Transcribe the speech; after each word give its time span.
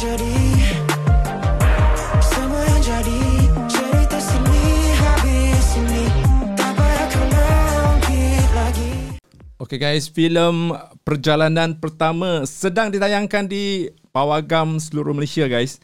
jadi. 0.00 0.36
Semua 2.24 2.62
yang 2.64 2.80
jadi 2.80 3.20
Cerita 3.68 4.16
sini 4.16 4.64
habis 4.96 5.66
ini. 5.76 6.04
Tak 6.56 6.72
payah 6.72 7.06
kau 7.12 7.24
lagi. 8.56 8.92
Okay 9.60 9.76
guys, 9.76 10.08
filem 10.08 10.72
perjalanan 11.04 11.76
pertama 11.76 12.48
sedang 12.48 12.88
ditayangkan 12.88 13.44
di 13.44 13.92
pawagam 14.08 14.80
seluruh 14.80 15.12
Malaysia 15.12 15.44
guys. 15.44 15.76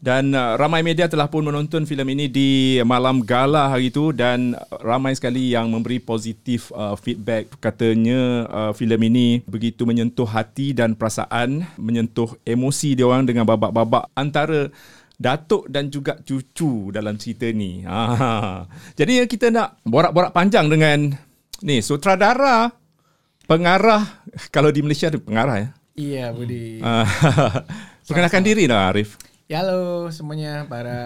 Dan 0.00 0.32
uh, 0.32 0.56
ramai 0.56 0.80
media 0.80 1.12
telah 1.12 1.28
pun 1.28 1.44
menonton 1.44 1.84
filem 1.84 2.16
ini 2.16 2.26
di 2.32 2.80
malam 2.88 3.20
gala 3.20 3.68
hari 3.68 3.92
itu 3.92 4.16
dan 4.16 4.56
ramai 4.80 5.12
sekali 5.12 5.52
yang 5.52 5.68
memberi 5.68 6.00
positif 6.00 6.72
uh, 6.72 6.96
feedback 6.96 7.52
katanya 7.60 8.48
uh, 8.48 8.72
filem 8.72 9.12
ini 9.12 9.28
begitu 9.44 9.84
menyentuh 9.84 10.24
hati 10.24 10.72
dan 10.72 10.96
perasaan, 10.96 11.68
menyentuh 11.76 12.32
emosi 12.48 12.96
dia 12.96 13.04
orang 13.04 13.28
dengan 13.28 13.44
babak-babak 13.44 14.08
antara 14.16 14.72
datuk 15.20 15.68
dan 15.68 15.92
juga 15.92 16.16
cucu 16.24 16.88
dalam 16.88 17.20
cerita 17.20 17.52
ni. 17.52 17.84
Ha. 17.90 18.64
Jadi 18.96 19.26
kita 19.28 19.52
nak 19.52 19.82
borak-borak 19.84 20.32
panjang 20.32 20.70
dengan 20.70 21.12
ni 21.60 21.84
sutradara 21.84 22.72
pengarah 23.44 24.24
kalau 24.54 24.72
di 24.72 24.80
Malaysia 24.80 25.12
ada 25.12 25.20
pengarah 25.20 25.56
ya. 25.60 25.68
Iya 25.98 26.24
Budi. 26.32 26.80
Ah, 26.80 27.04
Perkenalkan 28.08 28.40
diri 28.46 28.64
lah 28.64 28.94
Arif. 28.94 29.20
Ya 29.50 29.66
halo 29.66 30.06
semuanya 30.14 30.62
para 30.70 30.98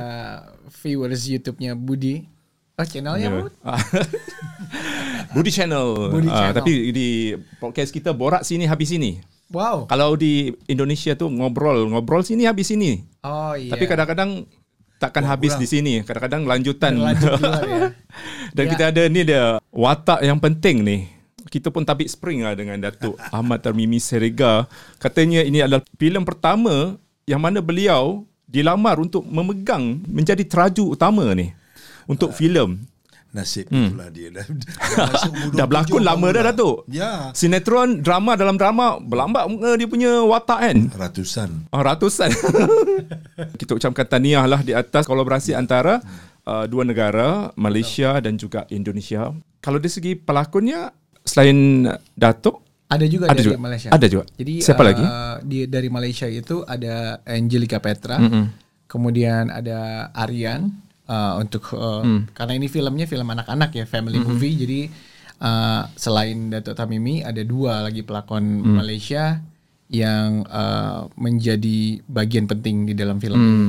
viewers 0.84 1.24
YouTube-nya 1.24 1.72
Budi. 1.72 2.28
Oh 2.76 2.84
channelnya 2.84 3.32
Ya. 3.32 3.40
Bud? 3.40 3.54
Ah. 3.64 3.80
Budi 5.34 5.48
Channel. 5.48 6.12
Budi 6.12 6.28
Ah, 6.28 6.52
Channel. 6.52 6.56
tapi 6.60 6.72
di 6.92 7.08
podcast 7.56 7.88
kita 7.88 8.12
borak 8.12 8.44
sini 8.44 8.68
habis 8.68 8.92
sini. 8.92 9.22
Wow. 9.48 9.88
Kalau 9.88 10.12
di 10.12 10.52
Indonesia 10.66 11.16
tu 11.16 11.32
ngobrol, 11.32 11.88
ngobrol 11.88 12.20
sini 12.20 12.44
habis 12.44 12.68
sini. 12.68 13.00
Oh 13.24 13.56
iya. 13.56 13.72
Tapi 13.72 13.88
kadang-kadang 13.88 14.44
takkan 15.00 15.24
habis 15.24 15.56
di 15.56 15.64
sini. 15.64 16.04
Kadang-kadang 16.04 16.44
lanjutan. 16.44 16.92
Ya. 17.64 17.96
Dan 18.52 18.64
Ya. 18.68 18.70
kita 18.76 18.84
ada 18.92 19.02
ni 19.08 19.20
dia 19.24 19.56
watak 19.72 20.20
yang 20.20 20.36
penting 20.36 20.84
ni. 20.84 21.08
Kita 21.48 21.72
pun 21.72 21.82
tabik 21.82 22.06
spring 22.06 22.44
lah 22.44 22.52
dengan 22.52 22.76
Datuk 22.76 23.16
Ahmad 23.34 23.64
Tarmimi 23.64 23.96
Serega. 23.96 24.68
Katanya 25.00 25.40
ini 25.40 25.64
adalah 25.64 25.80
filem 25.96 26.22
pertama 26.22 27.00
yang 27.24 27.40
mana 27.40 27.64
beliau 27.64 28.28
dilamar 28.54 29.02
untuk 29.02 29.26
memegang 29.26 29.98
menjadi 30.06 30.46
teraju 30.46 30.94
utama 30.94 31.34
ni 31.34 31.50
untuk 32.06 32.30
filem. 32.30 32.86
Nasib 33.34 33.66
hmm. 33.66 33.90
itulah 33.90 34.08
dia 34.14 34.30
dah, 34.30 34.46
dah, 34.46 35.10
masuk 35.10 35.32
umur 35.42 35.50
Dah 35.58 35.66
27 35.66 35.66
berlakon 35.66 36.02
lama 36.06 36.26
dah. 36.30 36.42
Datuk. 36.54 36.76
Ya. 36.86 37.12
Sinetron, 37.34 37.98
drama 37.98 38.38
dalam 38.38 38.54
drama 38.54 39.02
berlambat 39.02 39.50
muka 39.50 39.74
dia 39.74 39.90
punya 39.90 40.22
watak 40.22 40.60
kan. 40.62 40.78
Ratusan. 40.94 41.50
Ah, 41.74 41.82
ratusan. 41.82 42.30
Kita 43.60 43.74
ucapkan 43.74 44.06
tahniah 44.06 44.46
lah 44.46 44.62
di 44.62 44.70
atas 44.70 45.10
kolaborasi 45.10 45.50
antara 45.58 45.98
uh, 46.46 46.64
dua 46.70 46.86
negara, 46.86 47.50
Malaysia 47.58 48.22
dan 48.22 48.38
juga 48.38 48.70
Indonesia. 48.70 49.34
Kalau 49.58 49.82
dari 49.82 49.90
segi 49.90 50.14
pelakonnya, 50.14 50.94
selain 51.26 51.90
Datuk, 52.14 52.62
Ada 52.94 53.06
juga 53.10 53.24
Ada 53.26 53.36
dari 53.36 53.46
juga. 53.50 53.58
Malaysia. 53.58 53.88
Ada 53.90 54.06
juga. 54.06 54.24
Jadi 54.38 54.54
Siapa 54.62 54.82
uh, 54.82 54.86
lagi? 54.86 55.04
Di 55.42 55.58
dari 55.66 55.88
Malaysia 55.90 56.26
itu 56.30 56.62
ada 56.62 57.18
Angelica 57.26 57.82
Petra. 57.82 58.16
Mm-mm. 58.22 58.44
Kemudian 58.86 59.50
ada 59.50 60.08
Aryan 60.14 60.70
uh, 61.10 61.42
untuk 61.42 61.74
uh, 61.74 62.06
Mm. 62.06 62.30
karena 62.30 62.52
ini 62.54 62.66
filmnya 62.70 63.06
film 63.10 63.26
anak-anak 63.26 63.74
ya, 63.74 63.84
family 63.90 64.22
movie. 64.22 64.54
Jadi 64.54 64.80
uh, 65.42 65.90
selain 65.98 66.54
Datuk 66.54 66.78
Tamimi 66.78 67.26
ada 67.26 67.42
dua 67.42 67.82
lagi 67.82 68.06
pelakon 68.06 68.62
Mm. 68.62 68.74
Malaysia 68.78 69.42
yang 69.90 70.46
uh, 70.48 71.10
menjadi 71.18 72.00
bagian 72.06 72.46
penting 72.46 72.86
di 72.86 72.94
dalam 72.94 73.18
film 73.18 73.36
Mm. 73.36 73.44
ini. 73.44 73.62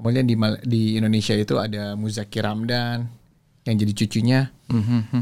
Kemudian 0.00 0.24
di 0.24 0.36
di 0.64 0.82
Indonesia 0.96 1.36
itu 1.36 1.60
ada 1.60 1.92
Muzaki 1.92 2.40
Ramdan 2.40 3.04
yang 3.68 3.76
jadi 3.76 3.92
cucunya, 3.92 4.48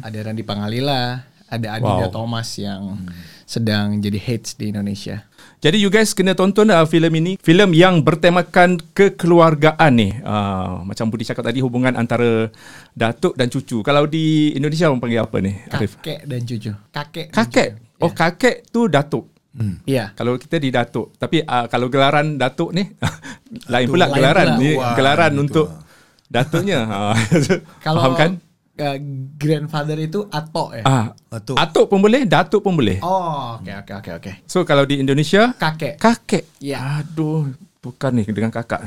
ada 0.06 0.18
Randi 0.22 0.46
Pangalila, 0.46 1.26
ada 1.48 1.80
Adinda 1.80 2.06
Wow. 2.08 2.14
Thomas 2.14 2.48
yang 2.60 3.08
sedang 3.48 3.96
jadi 3.98 4.20
hits 4.20 4.54
di 4.60 4.68
Indonesia. 4.70 5.24
Jadi 5.58 5.80
you 5.80 5.88
guys 5.88 6.12
kena 6.12 6.36
tonton 6.36 6.68
uh, 6.68 6.84
filem 6.84 7.10
ini. 7.18 7.32
Filem 7.40 7.72
yang 7.74 8.04
bertemakan 8.04 8.76
kekeluargaan 8.92 9.92
ni. 9.96 10.12
Uh, 10.20 10.84
macam 10.84 11.08
Budi 11.08 11.24
cakap 11.24 11.48
tadi 11.48 11.64
hubungan 11.64 11.96
antara 11.96 12.52
datuk 12.92 13.34
dan 13.34 13.48
cucu. 13.48 13.80
Kalau 13.80 14.04
di 14.04 14.52
Indonesia 14.54 14.86
orang 14.92 15.00
panggil 15.00 15.24
apa 15.24 15.36
ni? 15.40 15.56
Arif? 15.72 15.96
Kakek 15.98 16.20
dan 16.28 16.40
cucu. 16.44 16.72
Kakek. 16.92 17.26
Kakek. 17.32 17.68
cucu. 17.74 18.04
Oh 18.04 18.12
kakek 18.14 18.56
tu 18.70 18.86
datuk. 18.86 19.26
Iya. 19.88 20.14
Kalau 20.14 20.38
kita 20.38 20.62
di 20.62 20.70
datuk. 20.70 21.16
Tapi 21.18 21.42
uh, 21.42 21.66
kalau 21.66 21.90
gelaran 21.90 22.38
datuk 22.38 22.70
ni 22.70 22.86
lain 23.72 23.86
pula 23.90 24.06
lain 24.06 24.14
gelaran. 24.14 24.46
pula. 24.54 24.60
Ni 24.62 24.70
Wah, 24.78 24.94
gelaran 24.94 25.32
gitu 25.34 25.42
untuk 25.42 25.66
datuknya. 26.28 26.78
Ha. 26.86 26.98
Kalau 27.88 28.00
Faham 28.04 28.14
kan? 28.14 28.30
Uh, 28.78 28.98
grandfather 29.36 29.98
itu 29.98 30.24
atok 30.30 30.80
ya. 30.80 30.84
Ah, 30.86 31.06
Atuk. 31.34 31.58
atuk 31.58 31.84
pun 31.90 31.98
boleh, 32.00 32.24
datuk 32.24 32.62
pun 32.62 32.74
boleh. 32.78 33.02
Oh, 33.02 33.58
oke 33.58 33.72
oke 33.84 33.92
oke 33.98 34.10
oke. 34.22 34.32
So 34.46 34.62
kalau 34.62 34.86
di 34.86 35.02
Indonesia 35.02 35.52
Kakek. 35.58 35.98
kakek. 35.98 36.44
Ya. 36.62 37.02
Aduh, 37.02 37.52
bukan 37.82 38.22
ni 38.22 38.24
dengan 38.26 38.54
kakak. 38.54 38.80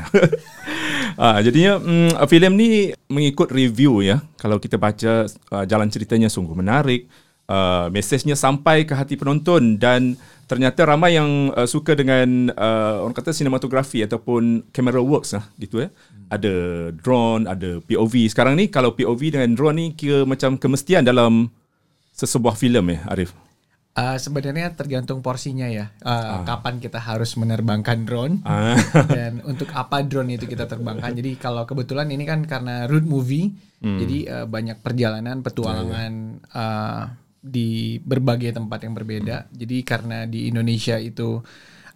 ah, 1.22 1.38
jadinya 1.44 1.78
mm, 1.80 2.18
filem 2.28 2.54
ni 2.56 2.70
mengikut 3.12 3.52
review 3.52 4.02
ya. 4.02 4.24
Kalau 4.40 4.58
kita 4.58 4.80
baca 4.80 5.28
uh, 5.28 5.64
jalan 5.68 5.88
ceritanya 5.92 6.32
sungguh 6.32 6.56
menarik. 6.56 7.06
Uh, 7.52 7.92
mesejnya 7.92 8.40
sampai 8.40 8.88
ke 8.88 8.96
hati 8.96 9.20
penonton 9.20 9.76
dan 9.76 10.16
ternyata 10.48 10.88
ramai 10.88 11.20
yang 11.20 11.52
uh, 11.52 11.68
suka 11.68 12.00
dengan 12.00 12.48
uh, 12.56 13.04
orang 13.04 13.12
kata 13.12 13.36
sinematografi 13.36 14.00
ataupun 14.08 14.72
camera 14.72 15.04
works 15.04 15.36
lah 15.36 15.44
gitu 15.60 15.84
ya. 15.84 15.92
Ada 16.32 16.54
drone, 16.96 17.52
ada 17.52 17.84
POV. 17.84 18.32
Sekarang 18.32 18.56
ni 18.56 18.72
kalau 18.72 18.96
POV 18.96 19.36
dengan 19.36 19.52
drone 19.52 19.76
ni 19.76 19.86
kira 19.92 20.24
macam 20.24 20.56
kemestian 20.56 21.04
dalam 21.04 21.52
sesebuah 22.16 22.56
filem 22.56 22.96
ya, 22.96 23.00
Arif. 23.12 23.36
Uh, 23.92 24.16
sebenarnya 24.16 24.72
tergantung 24.72 25.20
porsinya 25.20 25.68
ya. 25.68 25.92
Uh, 26.00 26.48
Kapan 26.48 26.80
kita 26.80 27.04
harus 27.04 27.36
menerbangkan 27.36 28.08
drone 28.08 28.40
Ah. 28.48 28.80
dan 29.12 29.44
untuk 29.52 29.68
apa 29.76 30.00
drone 30.08 30.40
itu 30.40 30.48
kita 30.48 30.72
terbangkan. 30.72 31.12
Jadi 31.12 31.36
kalau 31.36 31.68
kebetulan 31.68 32.08
ini 32.08 32.24
kan 32.24 32.48
karena 32.48 32.88
road 32.88 33.04
movie, 33.04 33.52
Hmm. 33.82 33.98
jadi 33.98 34.18
uh, 34.30 34.46
banyak 34.46 34.78
perjalanan, 34.86 35.42
petualangan 35.42 36.14
uh, 36.54 37.04
di 37.42 37.98
berbagai 38.00 38.54
tempat 38.54 38.86
yang 38.86 38.94
berbeda. 38.94 39.50
Jadi 39.50 39.78
karena 39.82 40.30
di 40.30 40.48
Indonesia 40.48 40.96
itu 41.02 41.42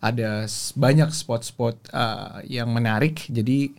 ada 0.02 0.46
banyak 0.76 1.10
spot-spot 1.14 1.94
uh, 1.94 2.42
yang 2.46 2.70
menarik. 2.74 3.30
Jadi 3.30 3.74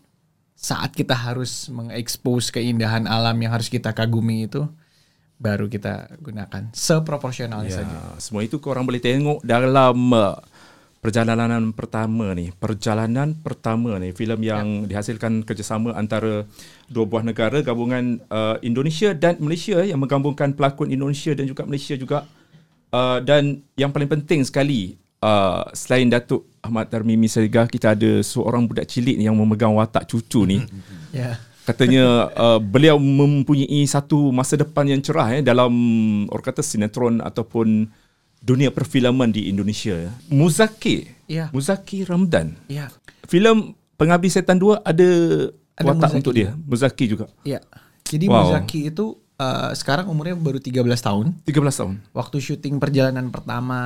saat 0.57 0.95
kita 0.97 1.13
harus 1.13 1.69
mengekspos 1.69 2.49
keindahan 2.49 3.05
alam 3.05 3.37
yang 3.43 3.53
harus 3.53 3.69
kita 3.69 3.93
kagumi 3.93 4.49
itu, 4.49 4.65
baru 5.37 5.69
kita 5.69 6.17
gunakan 6.25 6.73
seproporsionalnya 6.73 7.69
Ya, 7.69 7.79
saja. 7.85 7.99
semua 8.17 8.41
itu 8.41 8.57
korang 8.57 8.89
boleh 8.89 9.03
tengok 9.03 9.45
dalam 9.45 9.99
uh, 10.17 10.39
perjalanan 11.07 11.71
pertama 11.71 12.35
ni. 12.35 12.51
Perjalanan 12.51 13.39
pertama 13.39 13.95
ni 14.03 14.11
filem 14.11 14.43
yang 14.43 14.67
dihasilkan 14.91 15.47
kerjasama 15.47 15.95
antara 15.95 16.43
dua 16.91 17.07
buah 17.07 17.23
negara 17.23 17.63
gabungan 17.63 18.19
uh, 18.27 18.59
Indonesia 18.67 19.15
dan 19.15 19.39
Malaysia 19.39 19.87
yang 19.87 20.03
menggabungkan 20.03 20.51
pelakon 20.59 20.91
Indonesia 20.91 21.31
dan 21.31 21.47
juga 21.47 21.63
Malaysia 21.63 21.95
juga. 21.95 22.27
Uh, 22.91 23.23
dan 23.23 23.63
yang 23.79 23.95
paling 23.95 24.11
penting 24.11 24.43
sekali 24.43 24.99
uh, 25.23 25.63
selain 25.71 26.11
Datuk 26.11 26.43
Ahmad 26.59 26.91
Tarmimi 26.91 27.31
Serigah 27.31 27.71
kita 27.71 27.95
ada 27.95 28.19
seorang 28.27 28.67
budak 28.67 28.91
cilik 28.91 29.15
yang 29.15 29.39
memegang 29.39 29.79
watak 29.79 30.11
cucu 30.11 30.43
ni. 30.43 30.59
Ya. 31.15 31.39
Katanya 31.63 32.31
uh, 32.35 32.59
beliau 32.59 32.99
mempunyai 32.99 33.87
satu 33.87 34.35
masa 34.35 34.59
depan 34.59 34.87
yang 34.87 35.03
cerah 35.03 35.39
eh, 35.39 35.43
dalam 35.43 35.71
orang 36.31 36.47
kata 36.51 36.63
sinetron 36.63 37.19
ataupun 37.23 37.91
dunia 38.43 38.71
perfilman 38.71 39.33
di 39.33 39.49
Indonesia. 39.51 40.11
Muzaki. 40.31 41.09
Ya. 41.27 41.51
Muzaki 41.51 42.07
Ramdan. 42.07 42.55
Ya. 42.71 42.89
Filem 43.27 43.75
Pengabdi 43.97 44.29
Setan 44.29 44.61
2 44.61 44.85
ada, 44.85 45.09
Ada 45.77 45.85
watak 45.89 45.97
Muzaki 45.97 46.19
untuk 46.21 46.33
dia. 46.37 46.51
Muzaki 46.55 47.05
juga. 47.09 47.27
Ya. 47.43 47.61
Jadi 48.07 48.31
Wow. 48.31 48.53
Muzaki 48.53 48.81
itu 48.93 49.19
uh, 49.41 49.71
sekarang 49.75 50.07
umurnya 50.07 50.37
baru 50.39 50.63
13 50.63 50.79
tahun. 51.01 51.27
13 51.43 51.81
tahun. 51.81 51.95
Waktu 52.15 52.37
syuting 52.39 52.79
perjalanan 52.79 53.29
pertama 53.35 53.79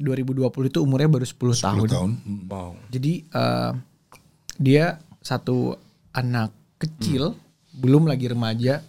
2020 0.00 0.50
itu 0.72 0.78
umurnya 0.82 1.08
baru 1.08 1.26
10, 1.26 1.36
10 1.36 1.62
tahun. 1.62 1.86
tahun. 1.88 2.10
Wow. 2.50 2.70
Jadi 2.90 3.12
uh, 3.32 3.72
dia 4.58 4.98
satu 5.22 5.78
anak 6.10 6.50
kecil, 6.82 7.38
belum 7.78 8.10
lagi 8.10 8.26
remaja, 8.26 8.82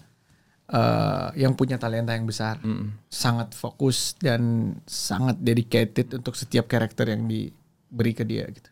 uh, 0.69 1.30
yang 1.33 1.57
punya 1.57 1.75
talenta 1.75 2.13
yang 2.13 2.30
besar, 2.30 2.62
sangat 3.10 3.54
fokus 3.57 4.13
dan 4.18 4.74
sangat 4.86 5.38
dedicated 5.42 6.10
untuk 6.13 6.38
setiap 6.38 6.69
karakter 6.69 7.10
yang 7.12 7.25
diberi 7.25 8.13
ke 8.13 8.24
dia. 8.24 8.45
Gitu. 8.50 8.69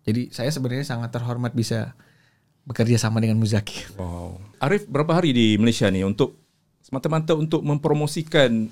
Jadi 0.00 0.22
saya 0.32 0.48
sebenarnya 0.48 0.88
sangat 0.88 1.12
terhormat 1.12 1.52
bisa 1.52 1.92
bekerja 2.64 2.96
sama 2.96 3.20
dengan 3.20 3.36
Muzaki. 3.36 3.94
Wow. 4.00 4.40
Arif 4.60 4.88
berapa 4.88 5.20
hari 5.20 5.32
di 5.32 5.46
Malaysia 5.60 5.88
ni 5.92 6.04
untuk 6.04 6.36
semata-mata 6.80 7.36
untuk 7.36 7.60
mempromosikan 7.62 8.68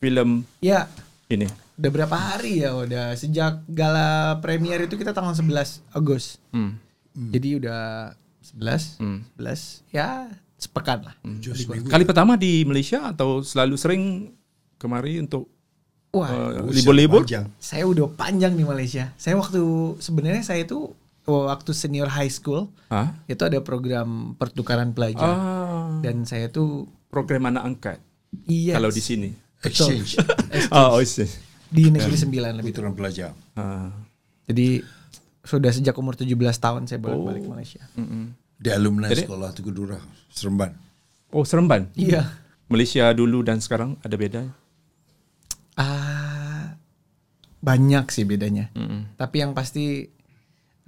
filem 0.00 0.42
Ya, 0.64 0.88
ini? 1.28 1.46
udah 1.80 1.88
berapa 1.96 2.12
hari 2.12 2.60
ya 2.60 2.76
udah 2.76 3.16
sejak 3.16 3.64
gala 3.64 4.36
premier 4.44 4.84
itu 4.84 5.00
kita 5.00 5.16
tanggal 5.16 5.32
11 5.32 5.80
Agustus. 5.96 6.36
Hmm. 6.52 6.76
Jadi 7.16 7.56
udah 7.56 8.12
11 8.44 9.00
11 9.36 9.88
ya 9.88 10.28
sepekan 10.60 11.00
lah. 11.02 11.14
Seminggu. 11.40 11.88
Kali 11.88 12.04
pertama 12.04 12.36
di 12.36 12.62
Malaysia 12.62 13.08
atau 13.08 13.40
selalu 13.40 13.74
sering 13.74 14.02
kemari 14.76 15.16
untuk 15.18 15.48
Wah, 16.10 16.26
uh, 16.26 16.66
libur-libur? 16.68 17.22
saya 17.56 17.86
udah 17.86 18.10
panjang 18.12 18.52
di 18.52 18.62
Malaysia. 18.62 19.14
Saya 19.14 19.34
waktu 19.34 19.62
sebenarnya 19.98 20.42
saya 20.42 20.62
itu 20.62 20.92
waktu 21.24 21.70
senior 21.70 22.10
high 22.10 22.28
school 22.28 22.66
Ah. 22.88 23.14
itu 23.24 23.38
ada 23.40 23.62
program 23.62 24.34
pertukaran 24.34 24.90
pelajar 24.90 25.30
Ah, 25.30 26.02
dan 26.02 26.26
saya 26.26 26.50
tuh 26.50 26.90
program 27.06 27.46
anak 27.46 27.62
angkat. 27.64 27.98
iya 28.44 28.74
Kalau 28.74 28.90
di 28.90 28.98
sini. 28.98 29.30
Exchange. 29.62 30.18
Oh, 30.72 30.98
see. 31.04 31.28
di 31.70 31.86
negeri 31.86 32.18
sembilan 32.18 32.58
lebih. 32.58 32.74
Putra 32.74 32.90
pelajar. 32.90 33.30
Ah. 33.54 33.94
Jadi 34.44 34.82
sudah 35.40 35.70
sejak 35.70 35.94
umur 35.94 36.18
17 36.18 36.34
tahun 36.58 36.84
saya 36.84 36.98
bolak-balik 36.98 37.46
ke 37.46 37.50
Malaysia. 37.50 37.82
Di 38.60 38.68
alumni 38.68 39.08
Jadi- 39.08 39.24
sekolah 39.24 39.56
Tugu 39.56 39.72
Durah, 39.72 40.02
Seremban. 40.28 40.76
Oh, 41.32 41.48
Seremban. 41.48 41.88
Iya. 41.96 42.28
Malaysia 42.68 43.08
dulu 43.16 43.40
dan 43.40 43.58
sekarang 43.58 43.96
ada 44.04 44.14
beda. 44.14 44.42
Ah 45.80 46.76
banyak 47.60 48.08
sih 48.12 48.24
bedanya. 48.28 48.68
Tapi 49.16 49.36
yang 49.40 49.52
pasti 49.56 50.08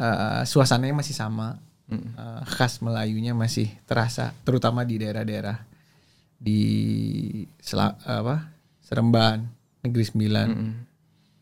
uh, 0.00 0.42
suasananya 0.44 1.00
masih 1.00 1.16
sama. 1.16 1.56
Uh, 1.92 2.40
khas 2.48 2.80
Melayunya 2.80 3.36
masih 3.36 3.68
terasa, 3.84 4.32
terutama 4.48 4.80
di 4.80 4.96
daerah-daerah 4.96 5.60
di 6.40 6.60
Sela- 7.60 8.00
apa 8.00 8.48
Seremban, 8.80 9.44
Negeri 9.84 10.04
Sembilan, 10.08 10.48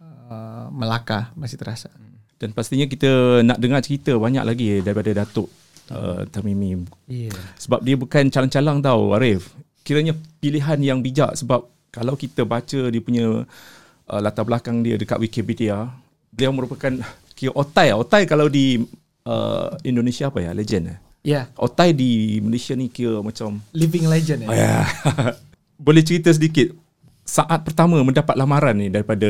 uh, 0.03 0.67
Melaka 0.75 1.31
masih 1.39 1.55
terasa. 1.55 1.87
Dan 2.35 2.51
pastinya 2.51 2.91
kita 2.91 3.47
nak 3.47 3.63
dengar 3.63 3.79
cerita 3.87 4.11
banyak 4.19 4.43
lagi 4.43 4.83
daripada 4.83 5.23
Datuk 5.23 5.47
uh, 5.91 6.25
Tamimi. 6.31 6.87
Iya. 7.11 7.35
Sebab 7.59 7.83
dia 7.83 7.99
bukan 7.99 8.31
calang-calang 8.31 8.79
tau 8.81 9.13
Arif. 9.19 9.53
Kiranya 9.83 10.15
pilihan 10.39 10.79
yang 10.81 10.99
bijak 11.03 11.35
sebab 11.37 11.67
kalau 11.91 12.15
kita 12.15 12.47
baca 12.47 12.89
dia 12.89 13.03
punya 13.03 13.45
uh, 14.07 14.21
latar 14.23 14.47
belakang 14.47 14.81
dia 14.87 14.95
dekat 14.95 15.19
Wikipedia, 15.19 15.91
beliau 16.31 16.55
merupakan 16.55 16.93
kira 17.35 17.53
otai. 17.53 17.91
Otai 17.91 18.25
kalau 18.25 18.47
di 18.47 18.79
uh, 19.27 19.75
Indonesia 19.83 20.31
apa 20.31 20.39
ya? 20.41 20.55
Legend 20.55 20.85
eh? 20.95 20.99
Ya, 21.21 21.53
Otai 21.61 21.93
di 21.93 22.41
Malaysia 22.41 22.73
ni 22.73 22.89
kira 22.89 23.21
macam 23.21 23.61
living 23.77 24.09
legend 24.09 24.41
ya. 24.45 24.49
Oh 24.49 24.57
ya. 24.57 24.77
Boleh 25.77 26.01
cerita 26.01 26.33
sedikit 26.33 26.73
saat 27.29 27.61
pertama 27.61 28.01
mendapat 28.01 28.33
lamaran 28.41 28.73
ni 28.81 28.89
daripada 28.89 29.29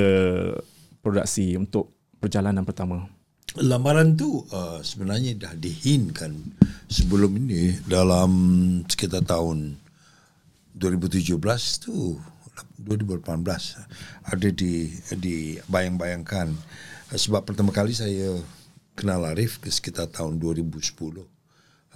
produksi 1.02 1.58
untuk 1.58 1.90
perjalanan 2.22 2.62
pertama. 2.62 3.10
Lamaran 3.58 4.14
tu 4.14 4.46
uh, 4.54 4.78
sebenarnya 4.78 5.34
dah 5.34 5.58
dihinkan 5.58 6.38
sebelum 6.86 7.34
ini 7.34 7.74
dalam 7.82 8.30
sekitar 8.86 9.26
tahun 9.26 9.74
2017 10.78 11.34
tu 11.82 12.14
2018 12.78 13.26
ada 14.22 14.48
di 14.54 14.94
di 15.18 15.58
bayang-bayangkan 15.66 16.54
sebab 17.10 17.42
pertama 17.42 17.74
kali 17.74 17.90
saya 17.90 18.38
kenal 18.94 19.26
Arif 19.26 19.58
ke 19.58 19.66
sekitar 19.66 20.06
tahun 20.14 20.38
2010 20.38 21.26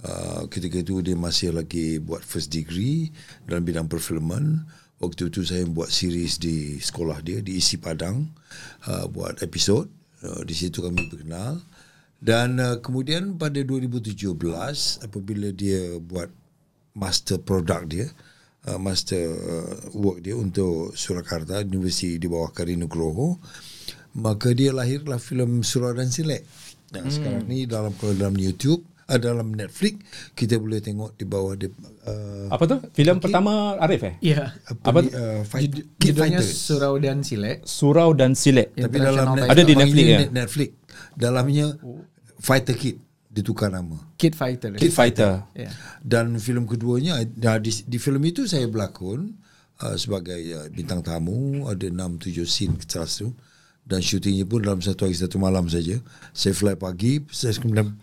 Uh, 0.05 0.45
ketika 0.51 0.83
itu 0.83 0.99
dia 0.99 1.15
masih 1.15 1.55
lagi 1.55 1.97
buat 2.03 2.21
first 2.21 2.51
degree 2.51 3.09
dalam 3.47 3.63
bidang 3.63 3.87
perfilman. 3.87 4.67
Waktu 4.99 5.33
itu 5.33 5.41
saya 5.47 5.63
buat 5.65 5.87
series 5.87 6.35
di 6.37 6.77
sekolah 6.77 7.23
dia 7.25 7.39
di 7.39 7.57
Isi 7.57 7.79
Padang 7.79 8.27
uh, 8.85 9.07
buat 9.09 9.39
episod. 9.41 9.87
Uh, 10.25 10.41
di 10.41 10.57
situ 10.57 10.81
kami 10.81 11.05
berkenal. 11.05 11.61
Dan 12.17 12.57
uh, 12.57 12.81
kemudian 12.81 13.37
pada 13.37 13.61
2017 13.61 14.33
apabila 15.05 15.53
dia 15.53 16.01
buat 16.01 16.33
master 16.97 17.37
product 17.45 17.85
dia, 17.93 18.07
uh, 18.65 18.79
master 18.81 19.23
uh, 19.29 19.75
work 19.93 20.25
dia 20.25 20.33
untuk 20.33 20.97
Surakarta 20.97 21.61
Universiti 21.61 22.17
di 22.17 22.25
bawah 22.25 22.49
Kari 22.49 22.73
Nugroho, 22.73 23.37
maka 24.17 24.55
dia 24.57 24.73
lahirlah 24.73 25.21
filem 25.21 25.61
Surau 25.61 25.93
dan 25.93 26.09
Silek. 26.09 26.41
Nah, 26.95 27.05
hmm. 27.05 27.13
sekarang 27.13 27.45
ni 27.45 27.69
dalam 27.69 27.93
program 27.93 28.33
YouTube 28.33 28.81
uh, 29.09 29.19
dalam 29.21 29.53
Netflix 29.53 30.01
kita 30.33 30.57
boleh 30.57 30.81
tengok 30.81 31.17
di 31.17 31.25
bawah 31.25 31.53
dia 31.53 31.69
uh, 32.05 32.49
Apa 32.49 32.63
tu? 32.65 32.77
Filem 32.93 33.17
pertama 33.21 33.77
Arif 33.77 34.01
eh? 34.05 34.15
Iya. 34.21 34.53
apa, 34.65 34.81
Apa 34.89 34.99
ni, 35.01 35.09
tu? 35.09 35.17
uh, 35.17 35.41
fight, 35.45 35.71
Judulnya. 36.01 36.39
Surau 36.41 36.93
dan 36.97 37.21
Silek. 37.21 37.65
Surau 37.65 38.09
dan 38.13 38.31
Silek. 38.33 38.73
Tapi 38.73 38.97
dalam 38.97 39.37
title. 39.37 39.49
Ada 39.51 39.61
di 39.61 39.73
Netflix, 39.77 40.05
ya? 40.05 40.19
Net- 40.25 40.33
Netflix. 40.33 40.69
Dalamnya 41.15 41.65
Fighter 42.39 42.75
Kid 42.75 42.97
ditukar 43.35 43.67
nama. 43.67 43.99
Kid 44.15 44.33
Fighter. 44.33 44.79
Kid 44.79 44.93
Fighter. 44.95 45.43
Ya. 45.51 45.69
Dan 45.99 46.39
filem 46.39 46.63
keduanya 46.63 47.19
nah, 47.35 47.59
di, 47.59 47.71
di 47.83 47.97
filem 47.99 48.23
itu 48.31 48.47
saya 48.47 48.63
berlakon 48.69 49.35
uh, 49.83 49.95
sebagai 49.99 50.39
uh, 50.55 50.67
bintang 50.71 51.03
tamu 51.03 51.67
ada 51.67 51.83
6 51.83 52.31
7 52.31 52.47
scene 52.47 52.75
keras 52.79 53.19
tu 53.19 53.35
dan 53.85 54.01
syutingnya 54.01 54.49
pun 54.49 54.65
dalam 54.65 54.81
satu 54.81 55.05
hari 55.05 55.13
satu 55.13 55.37
malam 55.37 55.69
saja. 55.69 56.01
Saya 56.33 56.57
fly 56.57 56.73
pagi, 56.73 57.21
saya 57.29 57.53
kemudian 57.53 57.93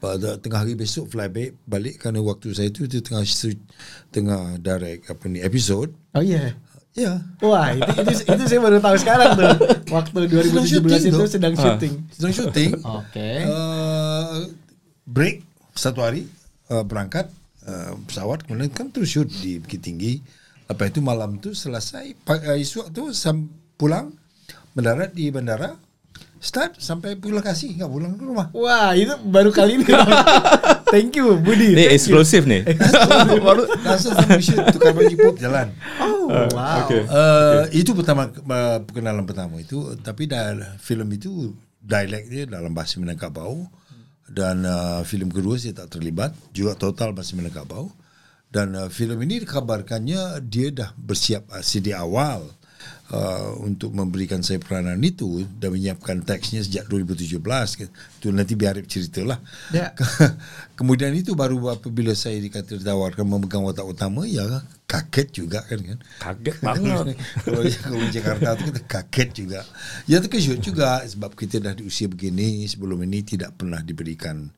pada 0.00 0.40
tengah 0.40 0.64
hari 0.64 0.72
besok 0.74 1.12
fly 1.12 1.28
balik, 1.28 1.60
balik 1.68 1.94
kerana 2.00 2.24
waktu 2.24 2.56
saya 2.56 2.72
tu 2.72 2.88
tu 2.88 3.04
tengah 3.04 3.22
tengah 4.08 4.56
direct 4.56 5.12
apa 5.12 5.24
ni 5.28 5.44
episod. 5.44 5.92
Oh 6.16 6.24
iya. 6.24 6.56
Ya. 6.90 7.22
Wah, 7.38 7.70
itu, 7.70 7.86
itu 8.02 8.12
itu 8.26 8.44
saya 8.50 8.58
baru 8.58 8.82
tahu 8.82 8.96
sekarang 8.98 9.38
tuh. 9.38 9.54
Waktu 9.94 10.26
2017 10.26 10.66
syuting 10.66 11.02
itu 11.06 11.20
tuh. 11.22 11.30
sedang 11.30 11.54
syuting. 11.54 11.94
Sedang 12.10 12.32
syuting. 12.34 12.70
Oke. 12.98 13.30
Uh, 13.46 14.50
break 15.06 15.46
satu 15.78 16.02
hari 16.02 16.26
uh, 16.66 16.82
berangkat 16.82 17.30
uh, 17.62 17.94
pesawat 18.10 18.42
kemudian 18.42 18.74
kan 18.74 18.90
terus 18.90 19.14
shoot 19.14 19.30
di 19.30 19.62
Bukit 19.62 19.86
Tinggi. 19.86 20.18
Lepas 20.66 20.90
itu 20.90 20.98
malam 20.98 21.38
tu 21.38 21.54
selesai 21.54 22.10
pa- 22.26 22.42
uh, 22.42 22.58
esok 22.58 22.90
tu 22.90 23.14
sam, 23.14 23.46
pulang 23.78 24.10
mendarat 24.74 25.14
di 25.14 25.30
bandara 25.30 25.78
start 26.40 26.80
sampai 26.80 27.20
pulang 27.20 27.44
kasih 27.44 27.76
nggak 27.76 27.90
pulang 27.92 28.16
ke 28.16 28.24
rumah. 28.24 28.48
Wah, 28.56 28.96
itu 28.96 29.12
baru 29.28 29.52
kali 29.52 29.78
ini. 29.78 29.84
Thank 30.92 31.20
you, 31.20 31.38
Budi. 31.38 31.76
Ni 31.76 31.86
eksklusif 31.86 32.50
ni. 32.50 32.66
Baru 33.46 33.62
langsung 33.86 34.10
sampai 34.10 34.42
shoot 34.42 34.58
tukar 34.74 34.90
baju 34.90 35.14
pop 35.22 35.38
jalan. 35.38 35.70
Oh, 36.02 36.50
wow. 36.50 36.82
okay. 36.82 37.06
Uh, 37.06 37.62
itu 37.70 37.94
pertama 37.94 38.26
uh, 38.26 38.82
perkenalan 38.82 39.22
pertama 39.22 39.62
itu 39.62 39.94
tapi 40.02 40.26
dah 40.26 40.58
filem 40.82 41.06
itu 41.14 41.54
dialek 41.78 42.26
dia 42.26 42.42
dalam 42.50 42.74
bahasa 42.74 42.98
Minangkabau 42.98 43.70
dan 44.26 44.66
uh, 44.66 45.06
filem 45.06 45.30
kedua 45.30 45.62
saya 45.62 45.78
tak 45.78 45.94
terlibat 45.94 46.34
juga 46.50 46.74
total 46.74 47.14
bahasa 47.14 47.38
Minangkabau 47.38 47.86
dan 48.50 48.74
uh, 48.74 48.90
filem 48.90 49.22
ini 49.26 49.46
dikabarkannya 49.46 50.42
dia 50.42 50.74
dah 50.74 50.90
bersiap 50.98 51.46
uh, 51.54 51.62
sedia 51.62 52.02
awal 52.02 52.50
uh, 53.10 53.58
untuk 53.62 53.92
memberikan 53.92 54.40
saya 54.40 54.62
peranan 54.62 54.98
itu 55.02 55.44
dan 55.58 55.74
menyiapkan 55.74 56.22
teksnya 56.22 56.62
sejak 56.62 56.86
2017 56.86 57.42
kan. 57.42 57.88
Itu 57.90 58.30
nanti 58.30 58.54
biar 58.54 58.78
Arif 58.78 58.86
ceritalah. 58.86 59.42
Ya. 59.74 59.92
Kemudian 60.78 61.12
itu 61.12 61.34
baru 61.34 61.58
apabila 61.74 62.14
saya 62.14 62.38
dikata 62.38 62.78
ditawarkan 62.78 63.26
memegang 63.26 63.66
watak 63.66 63.84
utama 63.84 64.24
ya 64.24 64.62
kaget 64.90 65.28
juga 65.30 65.62
kan 65.66 65.78
kan. 65.78 65.98
Kaget 66.18 66.56
banget. 66.62 67.16
kalau 67.46 67.62
kalau 67.62 67.98
di 68.02 68.10
Jakarta 68.10 68.48
tu 68.58 68.62
kita 68.70 68.82
kaget 68.86 69.30
juga. 69.34 69.60
Ya 70.06 70.18
terkejut 70.18 70.58
juga 70.62 71.02
sebab 71.06 71.34
kita 71.34 71.62
dah 71.62 71.74
di 71.74 71.86
usia 71.86 72.10
begini 72.10 72.66
sebelum 72.66 73.02
ini 73.06 73.22
tidak 73.22 73.54
pernah 73.58 73.78
diberikan 73.82 74.50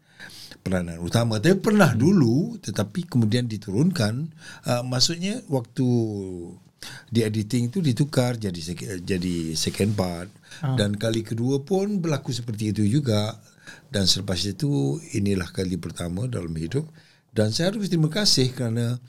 peranan 0.62 1.02
utama. 1.02 1.42
Tapi 1.42 1.58
pernah 1.58 1.92
dulu 1.92 2.56
tetapi 2.62 3.10
kemudian 3.10 3.50
diturunkan. 3.50 4.30
Uh, 4.64 4.82
maksudnya 4.86 5.42
waktu 5.50 5.86
di 7.08 7.22
editing 7.22 7.70
itu 7.70 7.78
ditukar 7.80 8.38
jadi 8.38 8.58
jadi 9.02 9.54
second 9.54 9.94
part. 9.94 10.30
Dan 10.62 11.00
kali 11.00 11.26
kedua 11.26 11.64
pun 11.64 11.98
berlaku 11.98 12.30
seperti 12.30 12.76
itu 12.76 12.82
juga. 12.86 13.34
Dan 13.92 14.08
selepas 14.08 14.40
itu 14.44 15.00
inilah 15.16 15.48
kali 15.52 15.76
pertama 15.80 16.28
dalam 16.28 16.52
hidup. 16.56 16.84
Dan 17.32 17.52
saya 17.52 17.72
harus 17.72 17.88
terima 17.88 18.12
kasih 18.12 18.52
kerana 18.52 19.00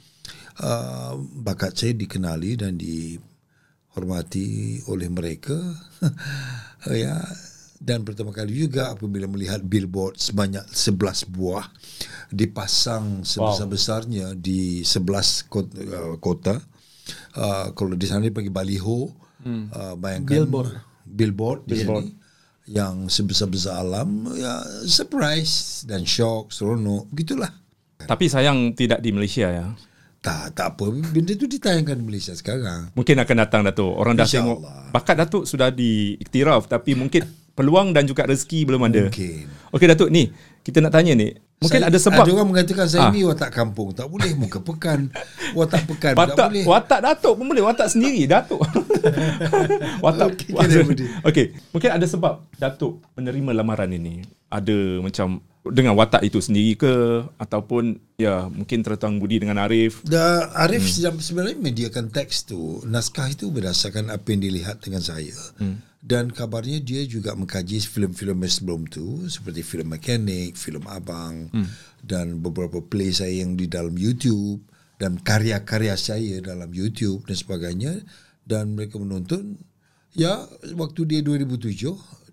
uh, 0.64 1.14
bakat 1.44 1.76
saya 1.76 1.92
dikenali 1.92 2.56
dan 2.56 2.80
dihormati 2.80 4.80
oleh 4.88 5.12
mereka. 5.12 5.60
Ya. 6.84 7.16
Dan 7.80 8.04
pertama 8.04 8.36
kali 8.36 8.60
juga 8.60 8.92
apabila 8.92 9.24
melihat 9.28 9.64
billboard 9.64 10.20
sebanyak 10.20 10.68
11 10.68 11.32
buah 11.32 11.64
dipasang 12.28 13.24
sebesar-besarnya 13.24 14.36
di 14.36 14.84
11 14.84 15.48
kota, 15.48 15.80
uh, 15.80 16.16
kota. 16.20 16.60
Uh, 17.36 17.76
kalau 17.76 18.00
di 18.00 18.08
sana 18.08 18.24
dipanggil 18.24 18.54
baliho 18.54 19.12
hmm. 19.44 19.66
uh, 19.76 19.94
bayangkan 20.00 20.48
Billboard. 20.48 20.72
billboard, 21.04 21.60
di 21.68 21.84
Billboard. 21.84 22.06
sini 22.08 22.22
yang 22.64 23.12
sebesar-besar 23.12 23.84
alam 23.84 24.24
ya 24.40 24.64
surprise 24.88 25.84
dan 25.84 26.08
shock 26.08 26.56
seronok 26.56 27.12
begitulah 27.12 27.52
Tapi 28.04 28.28
sayang 28.28 28.76
tidak 28.76 29.00
di 29.00 29.16
Malaysia 29.16 29.48
ya. 29.48 29.72
Tak, 30.24 30.56
tak 30.56 30.76
apa. 30.76 30.92
Benda 30.92 31.36
tu 31.36 31.48
ditayangkan 31.48 31.96
di 32.00 32.04
Malaysia 32.04 32.36
sekarang. 32.36 32.92
Mungkin 32.96 33.16
akan 33.16 33.36
datang 33.44 33.62
Datuk. 33.64 33.92
Orang 33.96 34.16
dah 34.16 34.28
tengok 34.28 34.60
bakat 34.92 35.16
Datuk 35.24 35.44
sudah 35.48 35.72
diiktiraf 35.72 36.68
tapi 36.68 37.00
mungkin 37.00 37.24
peluang 37.56 37.96
dan 37.96 38.04
juga 38.04 38.28
rezeki 38.28 38.68
belum 38.68 38.82
ada. 38.92 39.08
Mungkin. 39.08 39.46
Okey 39.72 39.88
Datuk 39.88 40.10
ni, 40.12 40.32
kita 40.64 40.80
nak 40.80 40.96
tanya 40.96 41.14
ni. 41.14 41.36
Mungkin 41.64 41.80
Saya- 41.80 41.92
ada 41.92 42.00
sebab 42.00 42.24
Ada 42.28 42.32
orang 42.36 42.50
mengatakan 42.52 42.86
saya 42.92 43.08
Ah. 43.08 43.12
ni 43.16 43.24
watak 43.24 43.52
kampung. 43.56 43.96
Tak 43.96 44.08
boleh 44.12 44.32
muka 44.36 44.60
pekan. 44.60 45.08
Watak 45.56 45.88
pekan 45.88 46.12
tak 46.12 46.20
watak 46.36 46.48
boleh. 46.52 46.66
watak 46.68 47.00
Datuk 47.00 47.34
pun 47.40 47.46
boleh, 47.48 47.64
watak 47.64 47.88
sendiri 47.88 48.28
Datuk. 48.28 48.60
watak 50.04 50.44
benda. 50.44 51.08
Okey, 51.24 51.56
mungkin 51.72 51.90
ada 51.92 52.06
sebab 52.08 52.44
Datuk 52.60 53.00
menerima 53.16 53.52
lamaran 53.56 53.92
ini. 53.96 54.24
Ada 54.52 55.00
macam 55.00 55.40
dengan 55.64 55.96
watak 55.96 56.28
itu 56.28 56.44
sendiri 56.44 56.76
ke 56.76 56.94
ataupun 57.40 57.96
ya 58.20 58.52
mungkin 58.52 58.84
tertang 58.84 59.16
budi 59.24 59.40
dengan 59.40 59.64
Arif. 59.64 60.04
Dan 60.04 60.52
Arif 60.52 60.84
hmm. 60.84 61.24
sebenarnya 61.24 61.56
mediakan 61.56 62.12
teks 62.12 62.52
tu 62.52 62.84
naskah 62.84 63.32
itu 63.32 63.48
berdasarkan 63.48 64.12
apa 64.12 64.28
yang 64.36 64.44
dilihat 64.44 64.84
dengan 64.84 65.00
saya 65.00 65.32
hmm. 65.64 65.93
Dan 66.04 66.28
kabarnya 66.36 66.84
dia 66.84 67.08
juga 67.08 67.32
mengkaji 67.32 67.80
filem-filem 67.80 68.44
sebelum 68.44 68.84
tu 68.92 69.24
seperti 69.32 69.64
filem 69.64 69.88
Mechanic, 69.88 70.60
filem 70.60 70.84
Abang 70.92 71.48
hmm. 71.48 71.68
dan 72.04 72.44
beberapa 72.44 72.84
play 72.84 73.16
saya 73.16 73.40
yang 73.40 73.56
di 73.56 73.72
dalam 73.72 73.96
YouTube 73.96 74.60
dan 75.00 75.16
karya-karya 75.16 75.96
saya 75.96 76.44
dalam 76.44 76.68
YouTube 76.76 77.24
dan 77.24 77.40
sebagainya. 77.40 77.94
Dan 78.44 78.76
mereka 78.76 79.00
menonton 79.00 79.56
ya 80.12 80.44
waktu 80.76 81.08
dia 81.08 81.20
2007 81.24 81.72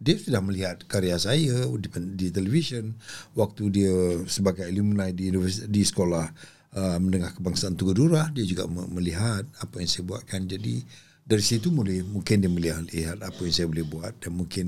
dia 0.02 0.16
sudah 0.18 0.42
melihat 0.42 0.82
karya 0.90 1.14
saya 1.14 1.70
di, 1.70 1.88
di 2.18 2.26
televisyen. 2.34 2.98
Waktu 3.38 3.62
dia 3.70 3.94
sebagai 4.26 4.66
alumni 4.66 5.14
di 5.14 5.30
universiti, 5.30 5.70
di 5.70 5.86
sekolah 5.86 6.26
uh, 6.74 6.98
menengah 6.98 7.38
kebangsaan 7.38 7.78
Tugadurah 7.78 8.34
dia 8.34 8.42
juga 8.42 8.66
me- 8.66 8.90
melihat 8.90 9.46
apa 9.62 9.78
yang 9.78 9.86
saya 9.86 10.10
buatkan. 10.10 10.50
Jadi 10.50 10.82
dari 11.30 11.40
situ 11.40 11.70
mulai 11.70 12.02
mungkin 12.02 12.42
dia 12.42 12.50
melihat 12.50 12.82
lihat 12.90 13.22
apa 13.22 13.38
yang 13.38 13.54
saya 13.54 13.70
boleh 13.70 13.86
buat 13.86 14.18
dan 14.18 14.34
mungkin 14.34 14.66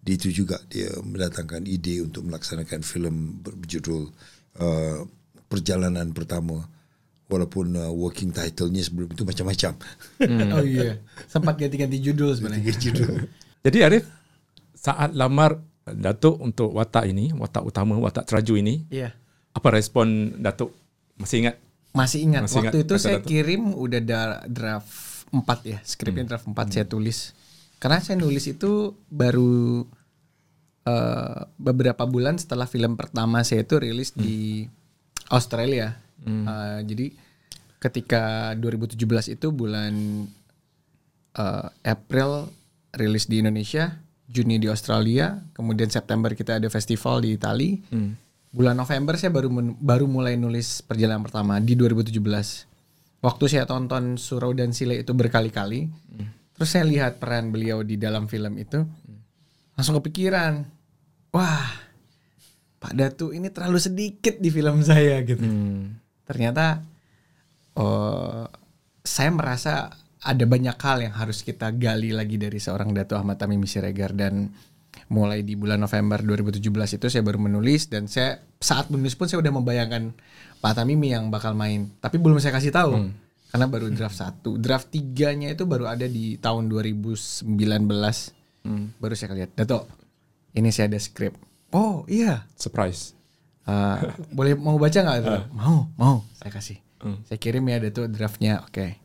di 0.00 0.16
itu 0.16 0.32
juga 0.32 0.56
dia 0.66 0.88
mendatangkan 0.98 1.68
ide 1.68 2.00
untuk 2.00 2.24
melaksanakan 2.24 2.80
filem 2.80 3.36
berjudul 3.44 4.08
uh, 4.56 5.04
perjalanan 5.44 6.08
pertama 6.10 6.64
walaupun 7.28 7.76
uh, 7.76 7.92
working 7.92 8.32
title-nya 8.32 8.80
sebelum 8.80 9.12
itu 9.12 9.20
macam-macam 9.22 9.76
Oh 10.56 10.64
iya. 10.64 10.96
Sempat 11.28 11.60
ganti-ganti 11.60 12.00
judul 12.00 12.32
sebenarnya. 12.32 12.72
judul 12.72 13.28
Jadi 13.68 13.78
Arif 13.84 14.08
saat 14.72 15.12
lamar 15.12 15.60
Datuk 15.84 16.36
untuk 16.40 16.72
watak 16.72 17.08
ini, 17.08 17.32
watak 17.32 17.64
utama, 17.64 17.96
watak 17.96 18.28
teraju 18.28 18.60
ini, 18.60 18.84
Iya. 18.88 19.12
apa 19.52 19.68
respon 19.72 20.36
Datuk? 20.36 20.72
Masih 21.16 21.44
ingat? 21.44 21.56
Masih 21.90 22.20
ingat 22.22 22.44
Masih 22.44 22.56
waktu 22.60 22.76
ingat 22.76 22.86
itu 22.88 22.94
saya 22.96 23.16
Datuk? 23.20 23.28
kirim 23.28 23.62
udah 23.72 24.00
da- 24.00 24.44
draft 24.44 24.88
4 25.32 25.44
ya, 25.64 25.78
skripnya 25.84 26.24
draft 26.24 26.48
4 26.48 26.56
saya 26.72 26.86
tulis. 26.88 27.36
Karena 27.78 28.02
saya 28.02 28.18
nulis 28.18 28.44
itu 28.50 28.96
baru 29.06 29.86
eh, 30.88 31.40
beberapa 31.60 32.04
bulan 32.08 32.40
setelah 32.40 32.66
film 32.66 32.98
pertama 32.98 33.44
saya 33.46 33.62
itu 33.62 33.78
rilis 33.78 34.10
di 34.16 34.66
Australia. 35.30 35.94
Eh, 36.26 36.80
jadi 36.84 37.06
ketika 37.78 38.52
2017 38.58 39.38
itu 39.38 39.48
bulan 39.54 39.94
eh, 41.38 41.66
April 41.86 42.50
rilis 42.98 43.30
di 43.30 43.38
Indonesia, 43.44 43.94
Juni 44.28 44.60
di 44.60 44.68
Australia, 44.68 45.40
kemudian 45.56 45.88
September 45.88 46.34
kita 46.36 46.60
ada 46.60 46.68
festival 46.68 47.24
di 47.24 47.38
Itali. 47.38 47.80
Bulan 48.48 48.80
November 48.80 49.16
saya 49.20 49.28
baru 49.28 49.52
baru 49.76 50.08
mulai 50.08 50.36
nulis 50.36 50.80
perjalanan 50.80 51.24
pertama 51.24 51.60
di 51.60 51.76
2017. 51.76 52.67
Waktu 53.18 53.44
saya 53.50 53.66
tonton 53.66 54.14
Surau 54.14 54.54
dan 54.54 54.70
Sile 54.70 55.02
itu 55.02 55.10
berkali-kali, 55.10 55.90
terus 56.54 56.70
saya 56.70 56.86
lihat 56.86 57.18
peran 57.18 57.50
beliau 57.50 57.82
di 57.82 57.98
dalam 57.98 58.30
film 58.30 58.54
itu, 58.62 58.86
langsung 59.74 59.98
kepikiran, 59.98 60.62
wah, 61.34 61.66
Pak 62.78 62.94
Datu 62.94 63.34
ini 63.34 63.50
terlalu 63.50 63.82
sedikit 63.82 64.38
di 64.38 64.50
film 64.54 64.86
saya 64.86 65.18
gitu. 65.26 65.42
Ternyata 66.22 66.78
oh, 67.74 68.46
saya 69.02 69.30
merasa 69.34 69.90
ada 70.18 70.44
banyak 70.46 70.78
hal 70.78 70.98
yang 71.10 71.14
harus 71.14 71.42
kita 71.42 71.74
gali 71.74 72.14
lagi 72.14 72.38
dari 72.38 72.58
seorang 72.58 72.94
Datu 72.94 73.18
Ahmad 73.18 73.38
Tamimi 73.38 73.66
Siregar 73.66 74.14
dan 74.14 74.50
mulai 75.08 75.40
di 75.40 75.56
bulan 75.56 75.80
November 75.80 76.20
2017 76.20 76.68
itu 77.00 77.06
saya 77.08 77.22
baru 77.24 77.40
menulis 77.40 77.88
dan 77.88 78.04
saya 78.08 78.44
saat 78.60 78.92
menulis 78.92 79.16
pun 79.16 79.24
saya 79.24 79.40
udah 79.40 79.52
membayangkan 79.52 80.12
Pak 80.60 80.72
Tamimi 80.76 81.12
yang 81.12 81.32
bakal 81.32 81.56
main 81.56 81.92
tapi 82.04 82.20
belum 82.20 82.36
saya 82.40 82.52
kasih 82.52 82.72
tahu 82.72 83.08
karena 83.48 83.64
baru 83.64 83.88
draft 83.88 84.20
satu 84.20 84.60
draft 84.60 84.92
tiganya 84.92 85.48
itu 85.48 85.64
baru 85.64 85.88
ada 85.88 86.04
di 86.04 86.36
tahun 86.36 86.68
2019 86.68 87.48
baru 89.00 89.14
saya 89.16 89.32
lihat 89.32 89.56
Dato 89.56 89.88
ini 90.52 90.68
saya 90.68 90.92
ada 90.92 91.00
skrip 91.00 91.32
oh 91.72 92.04
iya 92.04 92.44
Surprise. 92.56 93.18
Uh, 93.68 94.00
boleh 94.32 94.56
mau 94.56 94.80
baca 94.80 94.96
nggak? 94.96 95.16
Dato? 95.20 95.40
Mau, 95.52 95.92
mau. 96.00 96.24
Saya 96.40 96.48
kasih. 96.48 96.80
Saya 97.28 97.36
kirim 97.36 97.68
ya 97.68 97.76
Dato 97.76 98.08
draftnya. 98.08 98.64
Oke. 98.64 98.96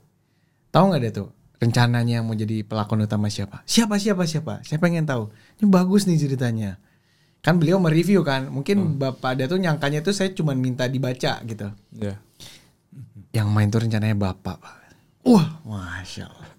Tahu 0.72 0.84
nggak 0.88 1.04
Dato? 1.12 1.36
Rencananya 1.60 2.24
mau 2.24 2.32
jadi 2.32 2.64
pelakon 2.64 3.04
utama 3.04 3.28
siapa? 3.28 3.60
Siapa 3.68 4.00
siapa 4.00 4.24
siapa? 4.24 4.64
Saya 4.64 4.80
pengen 4.80 5.04
tahu. 5.04 5.28
Ini 5.60 5.66
bagus 5.70 6.10
nih 6.10 6.18
ceritanya. 6.18 6.82
Kan 7.44 7.60
beliau 7.60 7.78
mereview 7.78 8.24
kan. 8.24 8.48
Mungkin 8.48 8.96
Bapak 8.98 9.38
Dato 9.38 9.60
nyangkanya 9.60 10.00
itu 10.00 10.16
saya 10.16 10.32
cuma 10.32 10.56
minta 10.56 10.88
dibaca 10.88 11.44
gitu. 11.44 11.68
Ya. 11.98 12.16
Yang 13.36 13.48
main 13.52 13.68
tuh 13.68 13.84
rencananya 13.84 14.16
Bapak. 14.16 14.58
Pak. 14.62 14.76
Wah, 15.24 15.60
masya 15.64 16.28
Allah. 16.28 16.50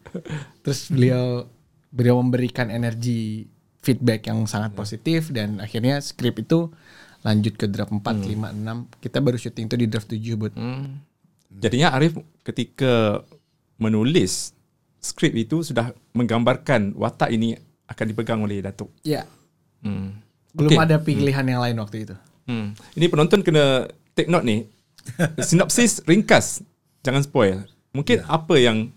Terus 0.65 0.89
beliau 0.89 1.49
beliau 1.95 2.19
memberikan 2.19 2.73
energi 2.73 3.47
feedback 3.85 4.27
yang 4.27 4.49
sangat 4.49 4.73
positif 4.73 5.29
dan 5.31 5.61
akhirnya 5.61 6.01
skrip 6.01 6.41
itu 6.41 6.73
lanjut 7.25 7.55
ke 7.57 7.69
draft 7.69 7.93
4, 7.93 8.01
5, 8.03 8.53
6. 8.57 9.05
Kita 9.05 9.19
baru 9.21 9.37
syuting 9.37 9.65
itu 9.69 9.77
di 9.77 9.87
draft 9.89 10.09
7 10.09 10.41
buat. 10.41 10.53
Hmm. 10.57 11.05
Jadinya 11.55 11.95
Arif 11.95 12.19
ketika 12.43 13.23
menulis 13.79 14.57
skrip 15.01 15.37
itu 15.37 15.61
sudah 15.61 15.93
menggambarkan 16.17 16.97
watak 16.97 17.33
ini 17.33 17.61
akan 17.89 18.05
dipegang 18.09 18.41
oleh 18.41 18.65
Datuk. 18.65 18.91
Ya. 19.05 19.29
Hmm. 19.85 20.17
Belum 20.55 20.73
Okey. 20.73 20.81
ada 20.81 20.97
pilihan 21.03 21.45
yang 21.45 21.61
lain 21.61 21.77
waktu 21.83 21.97
itu. 22.09 22.15
Hmm. 22.47 22.73
Ini 22.95 23.07
penonton 23.11 23.43
kena 23.45 23.89
take 24.15 24.31
note 24.31 24.47
ni. 24.47 24.65
Sinopsis 25.49 26.01
ringkas. 26.05 26.65
Jangan 27.05 27.21
spoil. 27.25 27.69
Mungkin 27.93 28.25
Ya. 28.25 28.27
apa 28.27 28.55
yang 28.57 28.89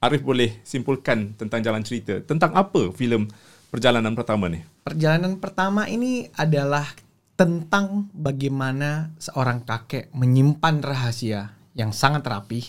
Arif 0.00 0.24
boleh 0.24 0.56
simpulkan 0.64 1.36
tentang 1.36 1.60
jalan 1.60 1.84
cerita? 1.84 2.24
Tentang 2.24 2.56
apa 2.56 2.88
filem 2.96 3.28
perjalanan 3.68 4.16
pertama 4.16 4.48
ni? 4.48 4.64
Perjalanan 4.80 5.36
pertama 5.36 5.84
ini 5.86 6.32
adalah 6.34 6.88
tentang 7.36 8.08
bagaimana 8.16 9.12
seorang 9.20 9.60
kakek 9.64 10.08
menyimpan 10.16 10.80
rahasia 10.80 11.52
yang 11.76 11.92
sangat 11.92 12.24
rapih. 12.24 12.64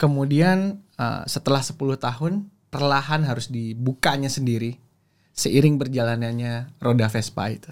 Kemudian 0.00 0.80
uh, 0.96 1.28
setelah 1.28 1.60
10 1.60 1.76
tahun 2.00 2.48
perlahan 2.70 3.26
harus 3.26 3.46
dibukanya 3.46 4.30
sendiri 4.30 4.78
seiring 5.30 5.76
berjalanannya 5.76 6.78
roda 6.78 7.06
Vespa 7.06 7.50
itu. 7.50 7.70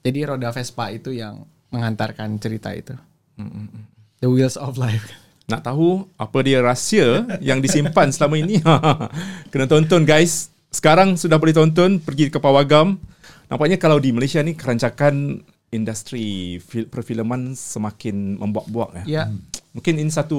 Jadi 0.00 0.18
roda 0.24 0.48
Vespa 0.50 0.88
itu 0.88 1.12
yang 1.12 1.44
mengantarkan 1.68 2.40
cerita 2.40 2.72
itu. 2.72 2.96
The 4.20 4.28
Wheels 4.28 4.56
of 4.56 4.76
Life. 4.76 5.08
Nak 5.50 5.66
tahu 5.66 6.06
apa 6.14 6.38
dia 6.40 6.62
rahsia 6.62 7.26
yang 7.42 7.58
disimpan 7.58 8.08
selama 8.08 8.38
ini? 8.38 8.62
Kena 9.50 9.66
tonton 9.66 10.06
guys. 10.06 10.48
Sekarang 10.70 11.18
sudah 11.18 11.34
boleh 11.34 11.50
tonton, 11.50 11.98
pergi 11.98 12.30
ke 12.30 12.38
Pawagam. 12.38 13.02
Nampaknya 13.50 13.74
kalau 13.74 13.98
di 13.98 14.14
Malaysia 14.14 14.38
ni 14.38 14.54
kerancakan 14.54 15.42
industri 15.74 16.58
fil- 16.62 16.86
perfilman 16.86 17.58
semakin 17.58 18.38
membuak-buak 18.38 19.02
ya. 19.02 19.04
Ya, 19.06 19.24
Mungkin 19.74 19.98
ini 19.98 20.10
satu 20.10 20.38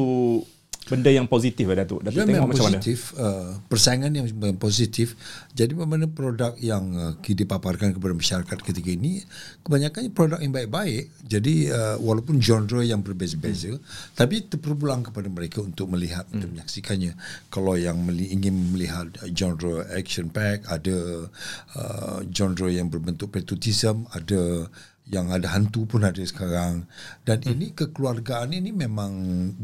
benda 0.92 1.08
yang 1.08 1.24
positif 1.32 1.64
ya 1.64 1.88
Datuk. 1.88 2.04
Datuk 2.04 2.20
Dia 2.20 2.28
tengok 2.28 2.52
macam 2.52 2.66
mana? 2.68 2.76
positif, 2.76 3.16
uh, 3.16 3.56
persaingan 3.72 4.12
yang 4.12 4.28
positif. 4.60 5.16
Jadi 5.56 5.72
mana 5.80 6.12
produk 6.12 6.52
yang 6.60 6.84
uh, 7.00 7.14
dipaparkan 7.24 7.96
kepada 7.96 8.12
masyarakat 8.12 8.58
ketika 8.60 8.90
ini, 8.92 9.24
kebanyakannya 9.64 10.12
produk 10.12 10.44
yang 10.44 10.52
baik-baik. 10.52 11.08
Jadi 11.24 11.72
uh, 11.72 11.96
walaupun 12.04 12.44
genre 12.44 12.84
yang 12.84 13.00
berbeza-beza, 13.00 13.80
tapi 14.20 14.44
terpulang 14.44 15.08
kepada 15.08 15.32
mereka 15.32 15.64
untuk 15.64 15.88
melihat, 15.88 16.28
untuk 16.36 16.52
menyaksikannya. 16.52 17.16
Kalau 17.48 17.80
yang 17.80 17.96
meli- 18.04 18.36
ingin 18.36 18.76
melihat 18.76 19.08
genre 19.32 19.88
action 19.96 20.28
pack, 20.28 20.68
ada 20.68 21.32
uh, 21.80 22.20
genre 22.28 22.68
yang 22.68 22.92
berbentuk 22.92 23.32
patriotism, 23.32 24.04
ada 24.12 24.68
yang 25.12 25.28
ada 25.28 25.52
hantu 25.52 25.84
pun 25.84 26.08
ada 26.08 26.24
sekarang. 26.24 26.88
Dan 27.28 27.44
hmm. 27.44 27.52
ini 27.52 27.68
kekeluargaan 27.76 28.56
ini 28.56 28.72
memang 28.72 29.12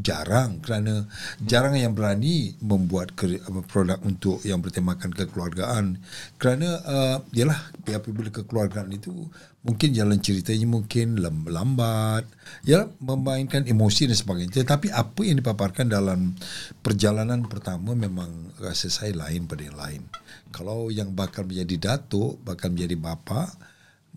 jarang 0.04 0.60
kerana 0.60 1.08
jarang 1.40 1.80
yang 1.80 1.96
berani 1.96 2.60
membuat 2.60 3.16
ke, 3.16 3.40
produk 3.72 3.96
untuk 4.04 4.44
yang 4.44 4.60
bertemakan 4.60 5.16
kekeluargaan. 5.16 6.04
Kerana 6.36 6.70
uh, 6.84 7.18
yalah 7.32 7.72
apabila 7.88 8.28
kekeluargaan 8.28 8.92
itu 8.92 9.32
mungkin 9.64 9.96
jalan 9.96 10.20
ceritanya 10.20 10.68
mungkin 10.68 11.20
lam- 11.20 11.48
lambat 11.48 12.28
ya 12.68 12.92
memainkan 13.00 13.64
emosi 13.64 14.12
dan 14.12 14.20
sebagainya. 14.20 14.68
Tetapi 14.68 14.92
apa 14.92 15.22
yang 15.24 15.40
dipaparkan 15.40 15.88
dalam 15.88 16.36
perjalanan 16.84 17.48
pertama 17.48 17.96
memang 17.96 18.52
rasa 18.60 18.92
saya 18.92 19.16
lain 19.16 19.48
pada 19.48 19.64
yang 19.64 19.80
lain. 19.80 20.04
Kalau 20.52 20.92
yang 20.92 21.16
bakal 21.16 21.48
menjadi 21.48 21.96
datuk 21.96 22.44
bakal 22.44 22.76
menjadi 22.76 23.00
bapa 23.00 23.48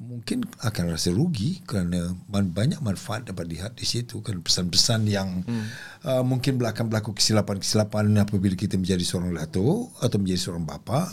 mungkin 0.00 0.48
akan 0.64 0.96
rasa 0.96 1.12
rugi 1.12 1.60
kerana 1.68 2.16
man- 2.32 2.50
banyak 2.56 2.80
manfaat 2.80 3.28
dapat 3.28 3.52
dilihat 3.52 3.76
di 3.76 3.84
situ 3.84 4.24
kan 4.24 4.40
pesan-pesan 4.40 5.04
yang 5.04 5.44
hmm. 5.44 5.66
uh, 6.08 6.24
mungkin 6.24 6.56
akan 6.56 6.88
berlaku 6.88 7.12
kesilapan-kesilapan 7.12 8.16
apabila 8.24 8.56
kita 8.56 8.80
menjadi 8.80 9.04
seorang 9.04 9.36
datuk 9.36 9.92
atau 10.00 10.16
menjadi 10.16 10.40
seorang 10.40 10.64
bapa 10.64 11.12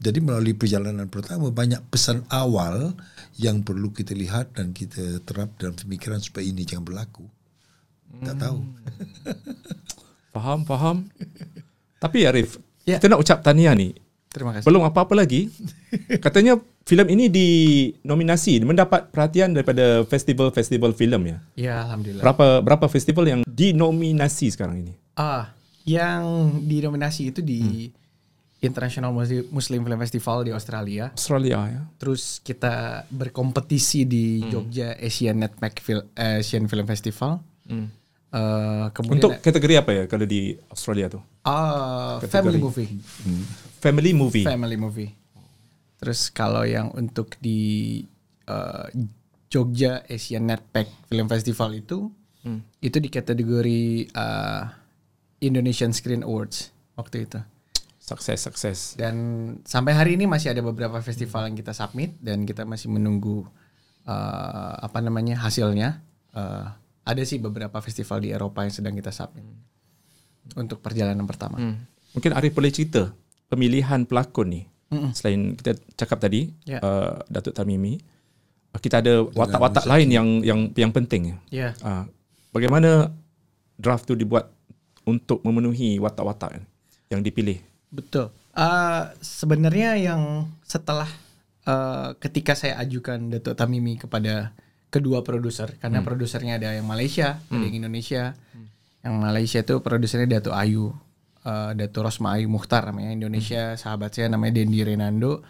jadi 0.00 0.18
melalui 0.24 0.56
perjalanan 0.56 1.12
pertama 1.12 1.52
banyak 1.52 1.78
pesan 1.92 2.24
awal 2.32 2.96
yang 3.36 3.60
perlu 3.60 3.92
kita 3.92 4.16
lihat 4.16 4.56
dan 4.56 4.72
kita 4.72 5.20
terap 5.28 5.52
dalam 5.60 5.76
pemikiran 5.76 6.18
supaya 6.18 6.48
ini 6.48 6.64
jangan 6.64 6.88
berlaku 6.88 7.28
tak 8.24 8.40
tahu 8.40 8.60
Faham, 10.32 10.64
faham. 10.64 10.96
Tapi 12.02 12.24
Arif, 12.24 12.56
Ya. 12.82 12.98
kita 12.98 13.14
nak 13.14 13.22
ucap 13.22 13.46
tahniah 13.46 13.78
ni. 13.78 13.94
Terima 14.32 14.56
kasih. 14.56 14.64
Belum 14.64 14.82
apa-apa 14.82 15.12
lagi. 15.12 15.52
Katanya 16.24 16.56
filem 16.88 17.12
ini 17.12 17.28
dinominasi, 17.28 18.64
mendapat 18.64 19.12
perhatian 19.12 19.52
daripada 19.52 20.02
festival-festival 20.08 20.96
filem 20.96 21.36
ya. 21.36 21.38
Ya, 21.54 21.74
alhamdulillah. 21.84 22.24
Berapa 22.24 22.46
berapa 22.64 22.86
festival 22.88 23.28
yang 23.28 23.40
dinominasi 23.44 24.48
sekarang 24.50 24.88
ini? 24.88 24.92
Ah, 25.14 25.52
yang 25.84 26.48
dinominasi 26.64 27.28
itu 27.28 27.44
di 27.44 27.92
International 28.62 29.10
Muslim 29.50 29.82
Film 29.82 29.98
Festival 29.98 30.46
di 30.46 30.54
Australia. 30.54 31.10
Australia 31.12 31.58
ya. 31.66 31.82
Terus 31.98 32.38
kita 32.40 33.04
berkompetisi 33.10 34.06
di 34.06 34.40
Jogja 34.48 34.94
Asian 34.96 35.42
Netpack 35.42 35.82
Fil- 35.82 36.08
Asian 36.14 36.70
Film 36.70 36.86
Festival. 36.86 37.42
Eh, 38.32 38.86
kemudian 38.96 39.28
Untuk 39.28 39.32
kategori 39.44 39.74
apa 39.76 39.90
ya 39.92 40.04
kalau 40.08 40.24
di 40.24 40.56
Australia 40.72 41.12
tu? 41.12 41.20
ah, 41.44 42.16
kategori. 42.16 42.32
family 42.32 42.58
movie. 42.58 42.88
Family 43.76 44.12
movie. 44.16 44.44
Family 44.48 44.76
movie. 44.80 45.10
Terus 46.00 46.32
kalau 46.32 46.64
yang 46.64 46.88
untuk 46.96 47.36
di 47.44 48.00
eh, 48.48 48.86
Jogja 49.52 50.08
Asian 50.08 50.48
Netpack 50.48 51.12
Film 51.12 51.28
Festival 51.28 51.76
itu 51.76 52.08
itu 52.82 52.98
di 52.98 53.06
kategori 53.12 53.82
eh, 54.08 54.62
Indonesian 55.44 55.92
Screen 55.92 56.24
Awards 56.24 56.72
waktu 56.96 57.28
itu. 57.28 57.40
Sukses, 58.02 58.40
sukses. 58.42 58.78
Dan 58.98 59.14
sampai 59.62 59.92
hari 59.94 60.18
ini 60.18 60.26
masih 60.26 60.50
ada 60.50 60.64
beberapa 60.64 60.98
festival 61.04 61.46
yang 61.46 61.54
kita 61.54 61.70
submit 61.70 62.18
dan 62.18 62.42
kita 62.42 62.66
masih 62.66 62.90
menunggu 62.90 63.46
uh, 64.10 64.74
apa 64.82 64.98
namanya 64.98 65.38
hasilnya. 65.38 66.02
Uh, 66.34 66.81
ada 67.02 67.22
sih 67.26 67.38
beberapa 67.38 67.78
festival 67.82 68.22
di 68.22 68.30
Eropa 68.30 68.62
yang 68.62 68.74
sedang 68.74 68.94
kita 68.94 69.10
submit 69.10 69.42
untuk 70.54 70.78
perjalanan 70.82 71.26
pertama. 71.26 71.58
Hmm. 71.58 71.82
Mungkin 72.14 72.30
Arif 72.34 72.52
boleh 72.52 72.70
cerita 72.70 73.10
pemilihan 73.48 74.04
pelakon 74.06 74.48
ni. 74.50 74.62
Selain 75.16 75.56
kita 75.56 75.72
cakap 75.96 76.20
tadi, 76.20 76.52
Ya. 76.68 76.76
uh, 76.84 77.24
Datuk 77.24 77.56
Tamimi, 77.56 77.96
uh, 77.96 78.80
kita 78.80 79.00
ada 79.00 79.24
watak-watak 79.24 79.88
lain 79.88 80.08
yang 80.12 80.28
yang 80.44 80.60
yang 80.76 80.92
penting. 80.92 81.40
Ya, 81.48 81.72
Uh, 81.80 82.04
bagaimana 82.52 83.08
draft 83.80 84.04
tu 84.04 84.12
dibuat 84.12 84.52
untuk 85.08 85.40
memenuhi 85.48 85.96
watak-watak 85.96 86.60
yang 87.08 87.24
dipilih? 87.24 87.56
betul. 87.88 88.32
Uh, 88.52 89.08
sebenarnya 89.24 89.96
yang 89.96 90.44
setelah 90.60 91.08
uh, 91.64 92.12
ketika 92.20 92.52
saya 92.52 92.76
ajukan 92.84 93.32
Datuk 93.32 93.56
Tamimi 93.56 93.96
kepada 93.96 94.52
kedua 94.92 95.24
produser 95.24 95.80
karena 95.80 96.04
produsernya 96.04 96.60
ada 96.60 96.76
yang 96.76 96.84
Malaysia, 96.84 97.40
ada 97.48 97.64
yang 97.64 97.80
Indonesia. 97.80 98.36
Yang 99.02 99.14
Malaysia 99.18 99.58
itu 99.64 99.74
produsernya 99.82 100.38
Datuk 100.38 100.54
Ayu, 100.54 100.94
uh, 101.42 101.72
Datuk 101.74 102.06
Rosma 102.06 102.38
Ayu 102.38 102.46
Mukhtar 102.46 102.86
namanya 102.86 103.10
Indonesia 103.16 103.74
sahabat 103.74 104.14
saya 104.14 104.28
namanya 104.28 104.60
Dendi 104.60 104.84
Renando. 104.84 105.42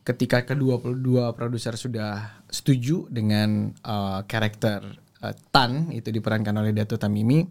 Ketika 0.00 0.42
kedua 0.48 0.80
dua 0.96 1.36
produser 1.36 1.76
sudah 1.76 2.42
setuju 2.48 3.06
dengan 3.12 3.70
uh, 3.84 4.24
karakter 4.24 4.80
uh, 5.22 5.34
Tan 5.52 5.92
itu 5.92 6.08
diperankan 6.10 6.56
oleh 6.56 6.72
Datuk 6.72 6.98
Tamimi, 6.98 7.44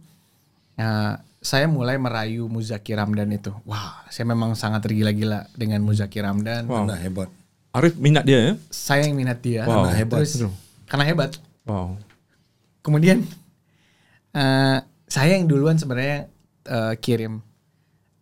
uh, 0.81 1.13
saya 1.39 1.71
mulai 1.71 1.95
merayu 1.95 2.51
Muzaki 2.51 2.97
Ramdan 2.97 3.31
itu. 3.31 3.53
Wah, 3.63 4.03
saya 4.11 4.27
memang 4.27 4.59
sangat 4.59 4.83
tergila-gila 4.83 5.47
dengan 5.55 5.85
Muzaki 5.85 6.19
Ramdan. 6.19 6.67
Mana 6.67 6.99
hebat 6.99 7.31
Arif 7.69 7.95
minat 8.01 8.25
dia 8.25 8.39
ya? 8.41 8.53
Saya 8.73 9.05
yang 9.05 9.15
minat 9.15 9.45
dia. 9.45 9.61
Wow, 9.63 9.85
Karena 9.85 9.93
hebat. 9.93 10.19
Terus, 10.25 10.41
karena 10.89 11.05
hebat. 11.05 11.37
Wow. 11.63 11.95
Kemudian 12.81 13.21
eh, 14.33 14.79
saya 15.05 15.31
yang 15.37 15.45
duluan 15.45 15.77
sebenarnya 15.77 16.27
eh, 16.65 16.93
kirim 16.97 17.39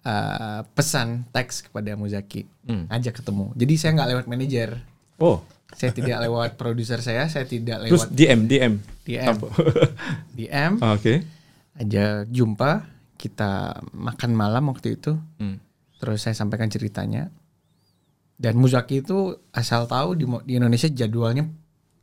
eh, 0.03 0.61
pesan 0.67 1.25
teks 1.31 1.71
kepada 1.71 1.95
Muzaki, 1.95 2.43
ajak 2.87 3.23
ketemu. 3.23 3.55
Jadi 3.55 3.73
saya 3.75 3.91
nggak 3.95 4.09
lewat 4.11 4.25
manajer, 4.27 4.69
Oh, 5.17 5.41
saya 5.73 5.89
tidak 5.89 6.21
lewat 6.21 6.49
produser 6.55 7.01
saya, 7.01 7.25
saya 7.25 7.43
tidak 7.43 7.81
terus 7.83 8.05
lewat 8.05 8.09
DM 8.13 8.39
DM. 8.45 8.73
DM, 9.01 9.27
Apa? 9.33 9.47
DM, 10.37 10.71
Ah, 10.77 10.93
Okey. 10.93 11.25
ajak 11.77 12.29
jumpa, 12.29 12.85
kita 13.17 13.81
makan 13.91 14.31
malam 14.37 14.69
waktu 14.69 14.93
itu. 14.93 15.17
Hmm. 15.41 15.57
Terus 15.97 16.21
saya 16.21 16.37
sampaikan 16.37 16.69
ceritanya. 16.69 17.33
Dan 18.37 18.61
Muzaki 18.61 19.01
itu 19.01 19.33
asal 19.49 19.89
tahu 19.89 20.13
di, 20.13 20.29
di 20.45 20.61
Indonesia 20.61 20.85
jadwalnya 20.85 21.49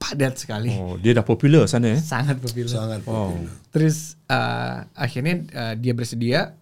padat 0.05 0.37
sekali, 0.37 0.69
Oh, 0.77 1.01
dia 1.01 1.17
dah 1.17 1.25
popular 1.25 1.65
sana 1.65 1.97
ya. 1.97 1.99
sangat 2.05 2.37
populer. 2.37 2.69
sangat 2.69 3.01
Wow. 3.09 3.33
Terus 3.73 4.21
uh, 4.29 4.85
akhirnya 4.93 5.35
uh, 5.57 5.75
dia 5.81 5.97
bersedia, 5.97 6.53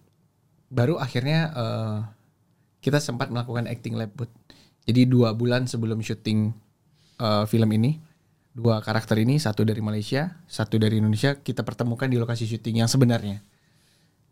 baru 0.71 0.95
akhirnya 0.95 1.51
uh, 1.51 1.97
kita 2.79 3.03
sempat 3.03 3.27
melakukan 3.27 3.67
acting 3.67 3.99
lab 3.99 4.15
boot. 4.15 4.31
Jadi 4.87 5.07
dua 5.11 5.35
bulan 5.35 5.67
sebelum 5.67 5.99
syuting 5.99 6.55
uh, 7.19 7.43
film 7.43 7.67
ini, 7.75 7.99
dua 8.55 8.79
karakter 8.79 9.19
ini 9.19 9.35
satu 9.39 9.67
dari 9.67 9.83
Malaysia, 9.83 10.39
satu 10.47 10.79
dari 10.79 11.03
Indonesia 11.03 11.35
kita 11.35 11.67
pertemukan 11.67 12.07
di 12.07 12.15
lokasi 12.15 12.47
syuting 12.47 12.79
yang 12.79 12.87
sebenarnya. 12.87 13.43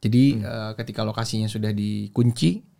Jadi 0.01 0.39
uh, 0.41 0.71
ketika 0.79 1.03
lokasinya 1.05 1.45
sudah 1.51 1.69
dikunci, 1.75 2.70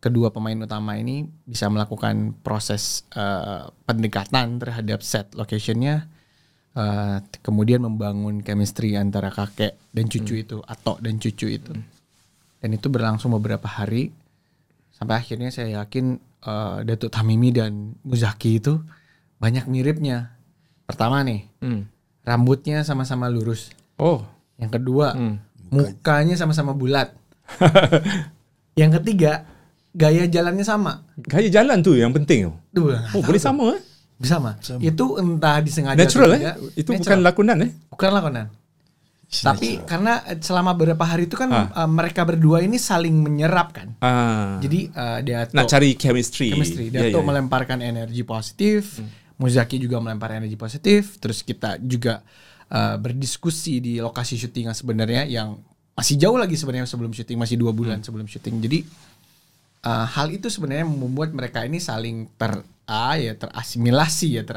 kedua 0.00 0.32
pemain 0.32 0.56
utama 0.56 0.96
ini 0.96 1.28
bisa 1.44 1.68
melakukan 1.68 2.32
proses 2.40 3.04
uh, 3.12 3.68
pendekatan 3.84 4.56
terhadap 4.56 5.04
set 5.04 5.28
locationnya, 5.36 6.08
uh, 6.74 7.20
kemudian 7.44 7.84
membangun 7.84 8.40
chemistry 8.40 8.96
antara 8.96 9.28
kakek 9.28 9.76
dan 9.92 10.08
cucu 10.08 10.40
itu, 10.40 10.58
atau 10.64 10.96
dan 11.04 11.20
cucu 11.20 11.52
itu, 11.52 11.72
dan 12.64 12.68
itu 12.72 12.88
berlangsung 12.88 13.36
beberapa 13.36 13.68
hari 13.68 14.08
sampai 14.96 15.20
akhirnya 15.20 15.52
saya 15.52 15.84
yakin 15.84 16.16
uh, 16.44 16.80
Datuk 16.84 17.12
Tamimi 17.12 17.52
dan 17.52 17.96
Muzaki 18.04 18.56
itu 18.56 18.80
banyak 19.36 19.68
miripnya. 19.68 20.32
Pertama 20.88 21.20
nih, 21.24 21.44
Hmm. 21.60 21.86
rambutnya 22.24 22.82
sama-sama 22.84 23.28
lurus. 23.28 23.68
Oh. 24.00 24.24
Yang 24.56 24.80
kedua, 24.80 25.12
Hmm. 25.16 25.40
mukanya 25.72 26.36
sama-sama 26.40 26.72
bulat. 26.72 27.12
yang 28.80 28.92
ketiga, 29.00 29.44
gaya 29.92 30.24
jalannya 30.26 30.62
sama. 30.62 31.02
Gaya 31.18 31.48
jalan 31.50 31.82
tu 31.82 31.94
yang 31.94 32.10
penting. 32.10 32.50
Duh, 32.70 32.94
Oh, 33.14 33.22
boleh 33.22 33.40
sama 33.40 33.76
eh? 33.76 33.82
sama. 34.20 34.56
Itu 34.78 35.16
entah 35.16 35.64
disengaja 35.64 35.96
Natural 35.96 36.28
atau 36.36 36.36
eh? 36.36 36.54
Itu 36.76 36.92
Natural. 36.92 37.00
bukan 37.00 37.18
lakonan 37.24 37.58
eh? 37.64 37.70
bukan 37.88 38.10
lakonan. 38.12 38.46
Tapi 39.30 39.78
karena 39.86 40.26
eh, 40.26 40.42
selama 40.42 40.74
beberapa 40.74 41.06
hari 41.06 41.30
itu 41.30 41.38
kan 41.38 41.48
Ah. 41.48 41.66
eh, 41.70 41.90
mereka 41.90 42.26
berdua 42.26 42.60
ini 42.60 42.76
saling 42.76 43.14
menyerap 43.14 43.70
kan. 43.70 43.94
Ah. 44.02 44.58
Jadi 44.58 44.90
eh, 44.90 45.18
dia 45.22 45.46
nak 45.54 45.70
cari 45.70 45.94
chemistry. 45.94 46.50
chemistry. 46.50 46.90
Ya, 46.90 47.06
Dato 47.06 47.18
ya, 47.18 47.22
ya. 47.22 47.26
melemparkan 47.26 47.78
energi 47.78 48.26
positif, 48.26 48.98
Muzaki 49.38 49.78
juga 49.78 50.02
melempar 50.02 50.34
energi 50.36 50.58
positif, 50.58 51.16
terus 51.16 51.40
kita 51.40 51.80
juga 51.80 52.20
uh, 52.68 53.00
berdiskusi 53.00 53.80
di 53.80 53.96
lokasi 53.96 54.36
syuting 54.36 54.68
yang 54.68 54.76
sebenarnya 54.76 55.22
yang 55.24 55.56
masih 55.96 56.20
jauh 56.20 56.36
lagi 56.36 56.60
sebenarnya 56.60 56.84
sebelum 56.84 57.08
syuting, 57.08 57.40
masih 57.40 57.56
dua 57.56 57.72
bulan 57.72 58.04
sebelum 58.04 58.28
syuting. 58.28 58.60
Jadi 58.60 58.84
uh, 59.84 60.06
hal 60.06 60.28
itu 60.32 60.52
sebenarnya 60.52 60.86
membuat 60.88 61.32
mereka 61.32 61.64
ini 61.64 61.80
saling 61.80 62.28
ter 62.36 62.64
ah, 62.90 63.16
ya 63.16 63.36
terasimilasi 63.38 64.40
ya 64.40 64.42
ter 64.44 64.56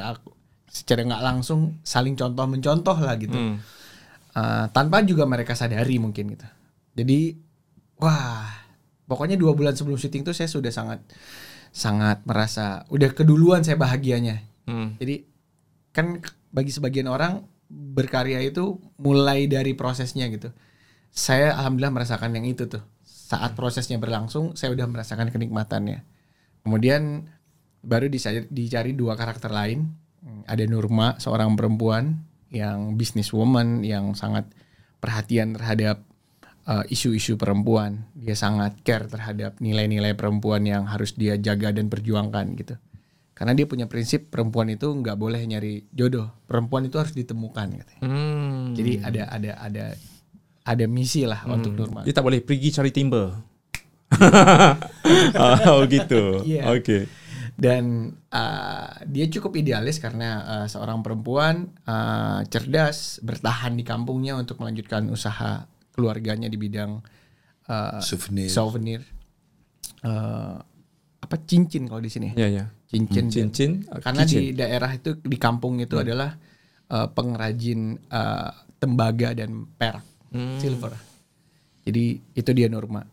secara 0.74 1.06
nggak 1.06 1.24
langsung 1.24 1.78
saling 1.86 2.18
contoh 2.18 2.46
mencontoh 2.50 2.98
lah 2.98 3.16
gitu. 3.22 3.38
Hmm. 3.38 3.62
Uh, 4.34 4.66
tanpa 4.74 5.06
juga 5.06 5.30
mereka 5.30 5.54
sadari 5.54 6.02
mungkin 6.02 6.34
gitu. 6.34 6.48
Jadi 6.98 7.38
wah 8.02 8.50
pokoknya 9.06 9.38
dua 9.38 9.54
bulan 9.54 9.78
sebelum 9.78 10.02
syuting 10.02 10.26
tuh 10.26 10.34
saya 10.34 10.50
sudah 10.50 10.74
sangat 10.74 11.06
sangat 11.70 12.26
merasa 12.26 12.90
udah 12.90 13.14
keduluan 13.14 13.62
saya 13.62 13.78
bahagianya. 13.78 14.42
Hmm. 14.66 14.98
Jadi 14.98 15.30
kan 15.94 16.18
bagi 16.50 16.74
sebagian 16.74 17.06
orang 17.06 17.46
berkarya 17.70 18.42
itu 18.42 18.82
mulai 18.98 19.46
dari 19.46 19.78
prosesnya 19.78 20.26
gitu. 20.30 20.50
Saya 21.14 21.54
alhamdulillah 21.54 21.94
merasakan 21.94 22.34
yang 22.34 22.50
itu 22.50 22.66
tuh. 22.66 22.82
Saat 23.34 23.58
prosesnya 23.58 23.98
berlangsung, 23.98 24.54
saya 24.54 24.78
udah 24.78 24.86
merasakan 24.86 25.34
kenikmatannya. 25.34 26.06
Kemudian 26.62 27.26
baru 27.82 28.06
dicari, 28.06 28.46
dicari 28.54 28.94
dua 28.94 29.18
karakter 29.18 29.50
lain. 29.50 29.90
Ada 30.46 30.70
Nurma, 30.70 31.18
seorang 31.18 31.58
perempuan 31.58 32.22
yang 32.54 32.94
businesswoman 32.94 33.82
yang 33.82 34.14
sangat 34.14 34.46
perhatian 35.02 35.58
terhadap 35.58 36.06
uh, 36.70 36.86
isu-isu 36.88 37.36
perempuan. 37.36 38.08
Dia 38.16 38.38
sangat 38.38 38.80
care 38.86 39.10
terhadap 39.10 39.60
nilai-nilai 39.60 40.16
perempuan 40.16 40.64
yang 40.64 40.88
harus 40.88 41.18
dia 41.18 41.36
jaga 41.42 41.74
dan 41.76 41.90
perjuangkan 41.90 42.46
gitu. 42.56 42.76
Karena 43.34 43.58
dia 43.58 43.66
punya 43.66 43.90
prinsip 43.90 44.30
perempuan 44.30 44.70
itu 44.70 44.88
nggak 44.94 45.18
boleh 45.18 45.42
nyari 45.44 45.90
jodoh. 45.90 46.30
Perempuan 46.46 46.86
itu 46.86 47.02
harus 47.02 47.18
ditemukan 47.18 47.68
katanya. 47.82 48.04
Hmm. 48.06 48.78
Jadi 48.78 49.02
ada 49.02 49.24
ada 49.28 49.52
ada 49.58 49.86
ada 50.64 50.86
misi 50.88 51.28
lah 51.28 51.44
untuk 51.48 51.76
Nurma. 51.76 52.08
Dia 52.08 52.16
tak 52.16 52.24
boleh 52.24 52.40
pergi 52.40 52.70
cari 52.72 52.92
timber. 52.96 53.36
oh 55.74 55.82
gitu. 55.88 56.44
Iya. 56.48 56.72
Okay. 56.80 57.04
Dan 57.54 58.16
uh, 58.34 58.90
dia 59.06 59.30
cukup 59.30 59.60
idealis 59.60 60.02
karena 60.02 60.42
uh, 60.42 60.68
seorang 60.68 61.06
perempuan 61.06 61.70
uh, 61.86 62.42
cerdas 62.50 63.22
bertahan 63.22 63.78
di 63.78 63.86
kampungnya 63.86 64.34
untuk 64.34 64.58
melanjutkan 64.58 65.06
usaha 65.14 65.70
keluarganya 65.94 66.50
di 66.50 66.58
bidang 66.58 67.04
uh, 67.70 68.02
Souvenir. 68.02 68.50
souvenir. 68.50 69.02
Uh, 70.02 70.58
apa 71.22 71.36
cincin 71.46 71.88
kalau 71.88 72.02
di 72.02 72.12
sini? 72.12 72.34
Ya 72.34 72.50
ya. 72.50 72.66
Cincin. 72.90 73.26
Hmm, 73.26 73.34
cincin, 73.34 73.72
Karena 73.90 74.22
kitchen. 74.22 74.38
di 74.38 74.46
daerah 74.54 74.92
itu 74.94 75.18
di 75.18 75.38
kampung 75.42 75.82
itu 75.82 75.98
adalah 75.98 76.38
uh, 76.94 77.10
pengrajin 77.10 77.98
uh, 78.14 78.54
tembaga 78.78 79.34
dan 79.34 79.66
perak, 79.74 80.06
silver. 80.60 80.94
Jadi 81.84 82.20
itu 82.34 82.52
dia 82.56 82.68
Nurma. 82.72 83.06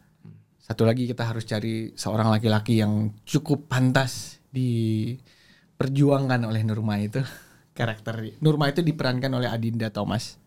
Satu 0.61 0.87
lagi 0.87 1.05
kita 1.07 1.27
harus 1.27 1.43
cari 1.45 1.91
seorang 1.99 2.31
laki-laki 2.31 2.79
yang 2.79 3.11
cukup 3.27 3.67
pantas 3.67 4.39
diperjuangkan 4.55 6.47
oleh 6.47 6.63
Nurma 6.63 6.99
itu 7.03 7.21
karakter 7.79 8.39
Nurma 8.41 8.71
itu 8.71 8.81
diperankan 8.81 9.31
oleh 9.35 9.51
Adinda 9.51 9.91
Thomas. 9.93 10.39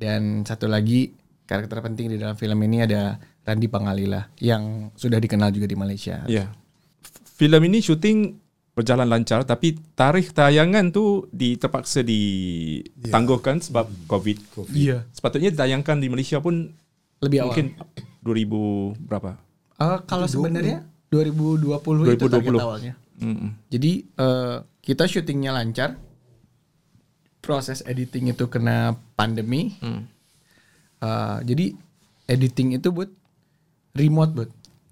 Dan 0.00 0.48
satu 0.48 0.64
lagi 0.64 1.12
karakter 1.44 1.84
penting 1.84 2.08
di 2.08 2.16
dalam 2.16 2.38
film 2.40 2.56
ini 2.64 2.80
ada 2.88 3.20
Randy 3.44 3.68
Pangalila 3.68 4.32
yang 4.40 4.88
sudah 4.96 5.20
dikenal 5.20 5.52
juga 5.52 5.68
di 5.68 5.76
Malaysia. 5.76 6.24
Ya. 6.24 6.54
Filem 7.36 7.68
ini 7.68 7.84
syuting 7.84 8.39
berjalan 8.70 9.10
lancar 9.10 9.42
tapi 9.44 9.76
tarikh 9.92 10.30
tayangan 10.30 10.94
tu 10.94 11.26
di 11.34 11.58
terpaksa 11.58 12.00
ditangguhkan 12.06 13.60
sebab 13.60 13.90
COVID. 14.06 14.70
Iya. 14.72 15.04
Sepatutnya 15.10 15.50
ditayangkan 15.52 15.98
di 15.98 16.08
Malaysia 16.08 16.38
pun 16.38 16.70
Lebih 17.20 17.44
awal. 17.44 17.46
mungkin 17.52 17.66
2000 18.22 18.94
berapa? 19.04 19.30
Eh, 19.80 19.98
kalau 20.06 20.26
sebenarnya 20.30 20.86
2020, 21.10 22.14
itu 22.14 22.26
2020. 22.28 22.30
target 22.30 22.52
awalnya. 22.62 22.94
Mm-mm. 23.20 23.50
Jadi 23.68 23.92
eh, 24.06 24.56
kita 24.80 25.04
syutingnya 25.04 25.52
lancar. 25.52 25.98
Proses 27.40 27.80
editing 27.88 28.36
itu 28.36 28.46
kena 28.52 28.92
pandemi. 29.16 29.72
Eh, 31.00 31.38
jadi 31.44 31.72
editing 32.28 32.76
itu 32.76 32.92
buat 32.92 33.08
remote 33.96 34.32
buat 34.36 34.50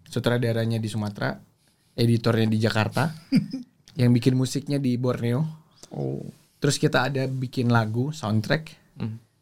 sutradaranya 0.09 0.81
di 0.81 0.89
Sumatera, 0.89 1.37
editornya 1.99 2.47
di 2.47 2.59
Jakarta, 2.63 3.11
yang 4.01 4.15
bikin 4.15 4.39
musiknya 4.39 4.79
di 4.79 4.95
Borneo. 4.95 5.43
Oh. 5.91 6.23
Terus 6.63 6.79
kita 6.79 7.11
ada 7.11 7.27
bikin 7.27 7.71
lagu, 7.71 8.15
soundtrack, 8.15 8.79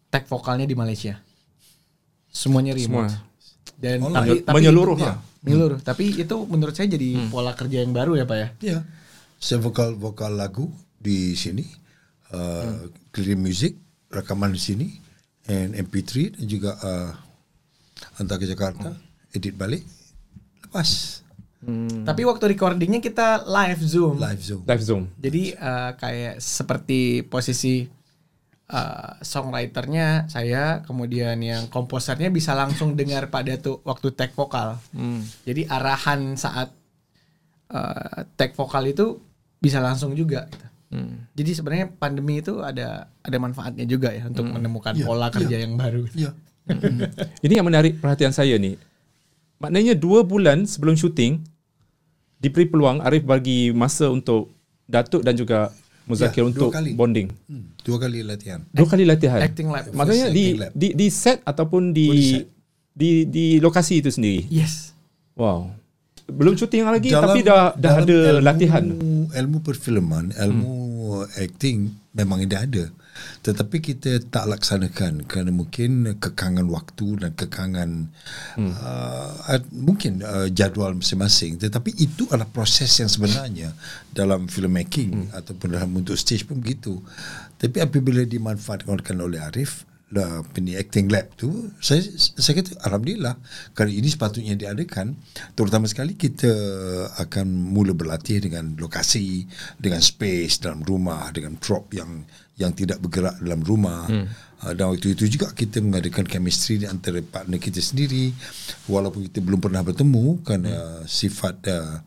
tag 0.09 0.25
vokalnya 0.29 0.65
di 0.65 0.77
Malaysia. 0.77 1.21
Semuanya 2.33 2.73
remote. 2.73 3.13
Semua. 3.13 3.25
Dan 3.77 4.01
Online. 4.01 4.17
tapi, 4.17 4.33
tapi 4.45 4.57
Menyeluruh 4.61 4.97
itu- 4.97 5.05
lah. 5.05 5.17
Menyeluruh. 5.45 5.79
Tapi 5.85 6.05
itu 6.17 6.37
menurut 6.49 6.75
saya 6.75 6.89
jadi 6.91 7.31
pola 7.31 7.53
kerja 7.55 7.85
yang 7.85 7.93
baru 7.93 8.19
ya 8.19 8.25
Pak 8.27 8.37
ya. 8.37 8.49
Ya. 8.65 8.79
Saya 9.37 9.61
vokal 9.61 9.95
vokal 9.95 10.33
lagu 10.35 10.73
di 10.97 11.37
sini, 11.37 11.63
uh, 12.33 12.89
clear 13.13 13.37
music, 13.37 13.77
rekaman 14.09 14.57
di 14.57 14.61
sini, 14.61 14.89
and 15.47 15.77
MP3 15.77 16.35
dan 16.41 16.45
juga 16.49 16.73
uh, 16.81 17.13
hantar 18.19 18.41
ke 18.43 18.47
Jakarta, 18.49 18.97
edit 19.31 19.55
balik, 19.55 19.85
lepas 20.67 21.21
Tapi 22.07 22.23
waktu 22.23 22.55
recordingnya 22.55 23.03
kita 23.03 23.43
live 23.43 23.83
zoom. 23.83 24.15
live 24.23 24.43
zoom. 24.43 24.63
Live 24.63 24.83
Zoom. 24.87 25.03
Jadi 25.19 25.51
eh, 25.53 25.91
kayak 25.99 26.39
seperti 26.39 27.27
posisi 27.27 27.83
eh, 28.71 29.11
songwriternya 29.19 30.31
saya, 30.31 30.87
kemudian 30.87 31.35
yang 31.43 31.67
komposernya 31.67 32.31
bisa 32.31 32.55
langsung 32.55 32.95
dengar 32.95 33.29
pada 33.35 33.59
tuh 33.59 33.83
waktu 33.83 34.15
tag 34.15 34.31
vokal. 34.39 34.79
Jadi 35.43 35.67
arahan 35.67 36.39
saat 36.39 36.71
eh, 37.75 38.19
tag 38.39 38.55
vokal 38.55 38.87
itu 38.87 39.19
bisa 39.59 39.83
langsung 39.83 40.15
juga. 40.15 40.47
Gitu. 40.47 40.67
Jadi 41.37 41.51
sebenarnya 41.51 41.87
pandemi 41.91 42.41
itu 42.41 42.63
ada 42.63 43.11
ada 43.21 43.37
manfaatnya 43.43 43.85
juga 43.85 44.15
ya 44.15 44.31
untuk 44.31 44.47
menemukan 44.49 44.95
Iya, 44.95 45.05
pola 45.05 45.29
kerja 45.35 45.57
yang 45.59 45.75
baru. 45.75 46.07
Ya. 46.15 46.31
Ini 47.45 47.59
yang 47.59 47.67
menarik 47.67 47.99
perhatian 47.99 48.31
saya 48.31 48.55
ni. 48.57 48.79
Maknanya 49.59 49.99
dua 49.99 50.23
bulan 50.23 50.65
sebelum 50.65 50.95
syuting 50.95 51.43
diberi 52.37 52.65
peluang 52.65 53.01
Arif 53.01 53.23
bagi 53.23 53.71
masa 53.71 54.09
untuk 54.09 54.53
Datuk 54.85 55.21
dan 55.21 55.35
juga 55.35 55.73
Muzakir 56.07 56.39
Ya, 56.39 56.47
untuk 56.47 56.71
kali. 56.71 56.95
bonding. 56.95 57.35
Hmm, 57.45 57.75
dua 57.83 57.99
kali 57.99 58.23
latihan. 58.23 58.63
Dua 58.71 58.87
kali 58.87 59.03
latihan. 59.03 59.43
Acting 59.43 59.67
lab. 59.67 59.91
Maksudnya 59.91 60.31
di, 60.31 60.45
lab. 60.55 60.71
di 60.71 60.95
di 60.95 61.07
set 61.09 61.43
ataupun 61.43 61.91
di 61.91 62.07
Oh, 62.07 62.15
di 62.15 62.23
set. 62.33 62.45
di 62.95 63.11
di 63.27 63.45
lokasi 63.59 63.99
itu 63.99 64.15
sendiri. 64.15 64.47
Yes. 64.47 64.95
Wow. 65.35 65.75
Belum 66.25 66.55
syuting 66.55 66.87
lagi 66.87 67.11
Dalam- 67.11 67.27
tapi 67.29 67.43
dah 67.43 67.75
dah 67.75 67.99
dalam 67.99 68.03
ada 68.03 68.19
ilmu, 68.33 68.39
latihan. 68.41 68.85
Ilmu 69.29 69.59
perfilman, 69.61 70.31
ilmu 70.33 70.75
acting 71.35 71.79
memang 72.13 72.39
dah 72.45 72.63
ada. 72.63 72.85
Tetapi 73.43 73.77
kita 73.79 74.19
tak 74.27 74.51
laksanakan 74.51 75.27
kerana 75.27 75.51
mungkin 75.55 76.19
kekangan 76.19 76.67
waktu 76.67 77.07
dan 77.23 77.31
kekangan 77.35 77.91
uh, 78.59 79.31
ad- 79.51 79.71
mungkin 79.73 80.23
uh, 80.23 80.49
jadual 80.51 80.99
masing-masing. 80.99 81.59
Tetapi 81.63 81.95
itu 81.99 82.27
adalah 82.31 82.49
proses 82.51 82.91
yang 82.99 83.11
sebenarnya 83.11 83.73
dalam 84.11 84.51
filmmaking 84.51 85.31
ataupun 85.35 85.77
dalam 85.77 85.91
untuk 85.95 86.19
stage 86.19 86.47
pun 86.47 86.59
begitu. 86.59 86.99
Tapi 87.57 87.81
apabila 87.81 88.23
dimanfaatkan 88.27 89.17
oleh 89.17 89.41
Arif, 89.41 89.87
lah 90.15 90.47
peni 90.55 90.79
acting 90.79 91.11
lab 91.11 91.35
tu 91.35 91.67
saya 91.83 91.99
saya 92.15 92.63
kata 92.63 92.79
alhamdulillah 92.87 93.35
kerana 93.75 93.91
ini 93.91 94.07
sepatutnya 94.07 94.55
diadakan 94.55 95.19
terutama 95.59 95.91
sekali 95.91 96.15
kita 96.15 96.47
akan 97.19 97.51
mula 97.51 97.91
berlatih 97.91 98.39
dengan 98.39 98.79
lokasi 98.79 99.51
dengan 99.83 99.99
space 99.99 100.63
dalam 100.63 100.87
rumah 100.87 101.27
dengan 101.35 101.59
prop 101.59 101.91
yang 101.91 102.23
yang 102.57 102.73
tidak 102.73 103.01
bergerak 103.05 103.37
dalam 103.41 103.61
rumah 103.61 104.09
hmm. 104.09 104.27
dan 104.73 104.85
waktu 104.89 105.13
itu 105.13 105.29
juga 105.29 105.53
kita 105.53 105.85
mengadakan 105.85 106.25
chemistry 106.25 106.81
di 106.81 106.87
antara 106.89 107.21
partner 107.21 107.61
kita 107.61 107.85
sendiri 107.85 108.33
walaupun 108.89 109.29
kita 109.29 109.45
belum 109.45 109.61
pernah 109.61 109.85
bertemu 109.85 110.41
kerana 110.41 110.73
hmm. 110.73 111.09
sifat 111.09 111.57
uh, 111.69 112.01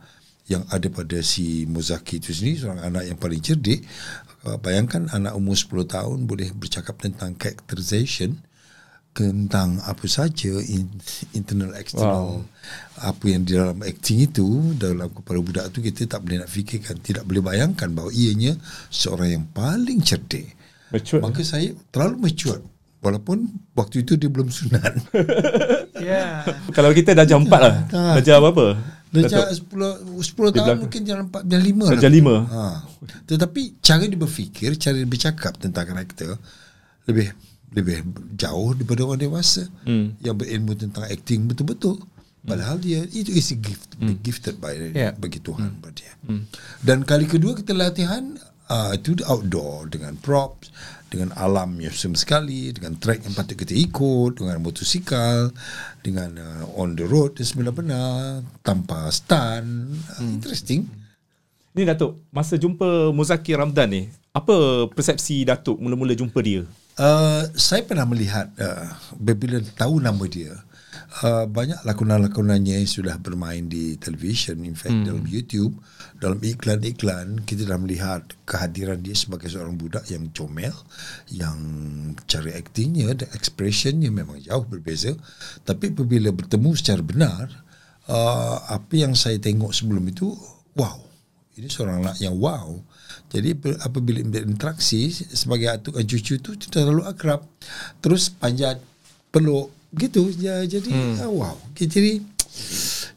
yang 0.50 0.66
ada 0.74 0.90
pada 0.90 1.22
si 1.22 1.70
Muzaki 1.70 2.18
itu 2.18 2.34
sendiri 2.34 2.58
seorang 2.66 2.82
anak 2.82 3.04
yang 3.06 3.18
paling 3.22 3.42
cerdik 3.42 3.86
Uh, 4.40 4.56
bayangkan 4.56 5.12
anak 5.12 5.36
umur 5.36 5.52
10 5.52 5.84
tahun 5.84 6.24
boleh 6.24 6.56
bercakap 6.56 6.96
tentang 7.04 7.36
characterization 7.36 8.40
tentang 9.10 9.82
apa 9.84 10.06
saja 10.06 10.54
in, 10.70 10.88
internal 11.36 11.76
external 11.76 12.46
wow. 12.46 13.04
apa 13.04 13.26
yang 13.26 13.44
di 13.44 13.58
dalam 13.58 13.82
acting 13.84 14.24
itu 14.24 14.78
dalam 14.78 15.10
kepada 15.12 15.40
budak 15.42 15.66
tu 15.74 15.84
kita 15.84 16.06
tak 16.06 16.24
boleh 16.24 16.46
nak 16.46 16.52
fikirkan 16.52 16.96
tidak 17.02 17.26
boleh 17.26 17.44
bayangkan 17.44 17.90
bahawa 17.92 18.14
ianya 18.14 18.56
seorang 18.88 19.30
yang 19.34 19.46
paling 19.52 20.00
cerdik 20.06 20.56
Mature. 20.94 21.20
maka 21.20 21.42
saya 21.44 21.74
terlalu 21.92 22.30
mature 22.30 22.62
walaupun 23.02 23.50
waktu 23.76 24.08
itu 24.08 24.16
dia 24.16 24.30
belum 24.30 24.48
sunat 24.48 24.94
Ya. 26.00 26.48
Kalau 26.72 26.96
kita 26.96 27.12
dah 27.12 27.28
jam 27.28 27.44
4 27.44 27.52
lah. 27.52 27.76
Dah 27.92 28.24
jam 28.24 28.42
apa? 28.42 28.80
Dah 29.10 29.22
Datuk? 29.26 29.48
10 29.68 30.22
10 30.22 30.32
tahun 30.32 30.54
belakang. 30.54 30.80
mungkin 30.80 31.02
jalan 31.04 31.24
4 31.28 31.50
jalan 31.50 31.66
5 31.66 31.82
lah. 31.84 32.00
Jam 32.00 32.12
lima. 32.14 32.36
Ha. 32.46 32.64
Tetapi 33.28 33.62
cara 33.84 34.04
dia 34.06 34.20
berfikir, 34.20 34.70
cara 34.80 34.96
dia 34.96 35.10
bercakap 35.10 35.58
tentang 35.60 35.86
karakter 35.90 36.40
lebih 37.10 37.34
lebih 37.70 38.02
jauh 38.34 38.74
daripada 38.74 39.06
orang 39.06 39.22
dewasa 39.22 39.70
Hmm. 39.86 40.18
yang 40.20 40.36
berilmu 40.36 40.74
tentang 40.74 41.06
acting 41.06 41.46
betul-betul. 41.46 42.02
Padahal 42.40 42.80
dia 42.80 43.04
itu 43.06 43.30
is 43.30 43.52
a 43.52 43.58
gift, 43.60 44.00
Hmm. 44.00 44.16
gifted 44.24 44.58
by 44.58 44.74
Yeah. 44.96 45.14
bagi 45.14 45.38
Tuhan 45.38 45.78
pada 45.84 45.94
dia. 45.94 46.14
Dan 46.80 47.04
kali 47.04 47.28
kedua 47.28 47.54
kita 47.54 47.76
latihan 47.76 48.40
uh, 48.70 48.94
itu 48.94 49.18
outdoor 49.26 49.90
dengan 49.90 50.16
props, 50.18 50.70
dengan 51.10 51.34
alam 51.36 51.78
yang 51.82 51.92
sama 51.92 52.14
sekali, 52.16 52.70
dengan 52.70 52.96
track 52.96 53.26
yang 53.26 53.34
patut 53.34 53.58
kita 53.58 53.74
ikut, 53.74 54.38
dengan 54.40 54.62
motosikal, 54.62 55.50
dengan 56.00 56.38
uh, 56.38 56.64
on 56.78 56.94
the 56.94 57.04
road 57.04 57.34
dan 57.34 57.46
sebenar-benar 57.46 58.42
tanpa 58.62 59.10
stunt. 59.10 59.98
Uh, 60.18 60.38
Interesting. 60.38 60.86
Ni 61.74 61.86
Datuk, 61.86 62.18
masa 62.34 62.58
jumpa 62.58 63.14
Muzakir 63.14 63.58
Ramdan 63.58 63.90
ni, 63.90 64.04
Apa 64.30 64.86
persepsi 64.94 65.42
Datuk 65.42 65.82
mula-mula 65.82 66.14
jumpa 66.14 66.38
dia? 66.42 66.62
Uh, 67.00 67.48
saya 67.56 67.88
pernah 67.88 68.04
melihat 68.04 68.52
uh, 68.60 68.92
bila 69.16 69.64
tahu 69.80 70.04
nama 70.04 70.20
dia 70.28 70.52
uh, 71.24 71.48
banyak 71.48 71.80
lakonan-lakonannya 71.88 72.84
yang 72.84 72.92
sudah 72.92 73.16
bermain 73.24 73.72
di 73.72 73.96
televisyen 73.96 74.68
in 74.68 74.76
fact 74.76 74.92
hmm. 74.92 75.08
dalam 75.08 75.24
YouTube 75.24 75.80
dalam 76.20 76.44
iklan-iklan 76.44 77.48
kita 77.48 77.64
dah 77.64 77.80
melihat 77.80 78.28
kehadiran 78.44 79.00
dia 79.00 79.16
sebagai 79.16 79.48
seorang 79.48 79.80
budak 79.80 80.04
yang 80.12 80.28
comel 80.36 80.76
yang 81.32 81.58
cara 82.28 82.60
aktingnya 82.60 83.16
dan 83.16 83.32
expressionnya 83.32 84.12
memang 84.12 84.44
jauh 84.44 84.68
berbeza. 84.68 85.16
Tapi 85.64 85.96
apabila 85.96 86.36
bertemu 86.36 86.70
secara 86.76 87.00
benar 87.00 87.48
uh, 88.12 88.60
apa 88.68 88.94
yang 89.00 89.16
saya 89.16 89.40
tengok 89.40 89.72
sebelum 89.72 90.04
itu 90.12 90.36
wow. 90.76 91.00
Ini 91.56 91.68
seorang 91.68 92.04
anak 92.04 92.20
yang 92.24 92.36
wow 92.40 92.80
jadi 93.30 93.54
apabila 93.86 94.22
berinteraksi 94.26 95.10
sebagai 95.14 95.70
atuk 95.70 95.98
dan 95.98 96.06
cucu 96.06 96.34
tu 96.42 96.56
terlalu 96.70 97.06
akrab. 97.06 97.46
Terus 98.02 98.34
panjat 98.34 98.82
peluk 99.30 99.70
gitu 99.94 100.30
ya 100.38 100.62
jadi 100.66 100.90
hmm. 100.90 101.26
uh, 101.26 101.32
wow. 101.34 101.58
Jadi 101.74 102.22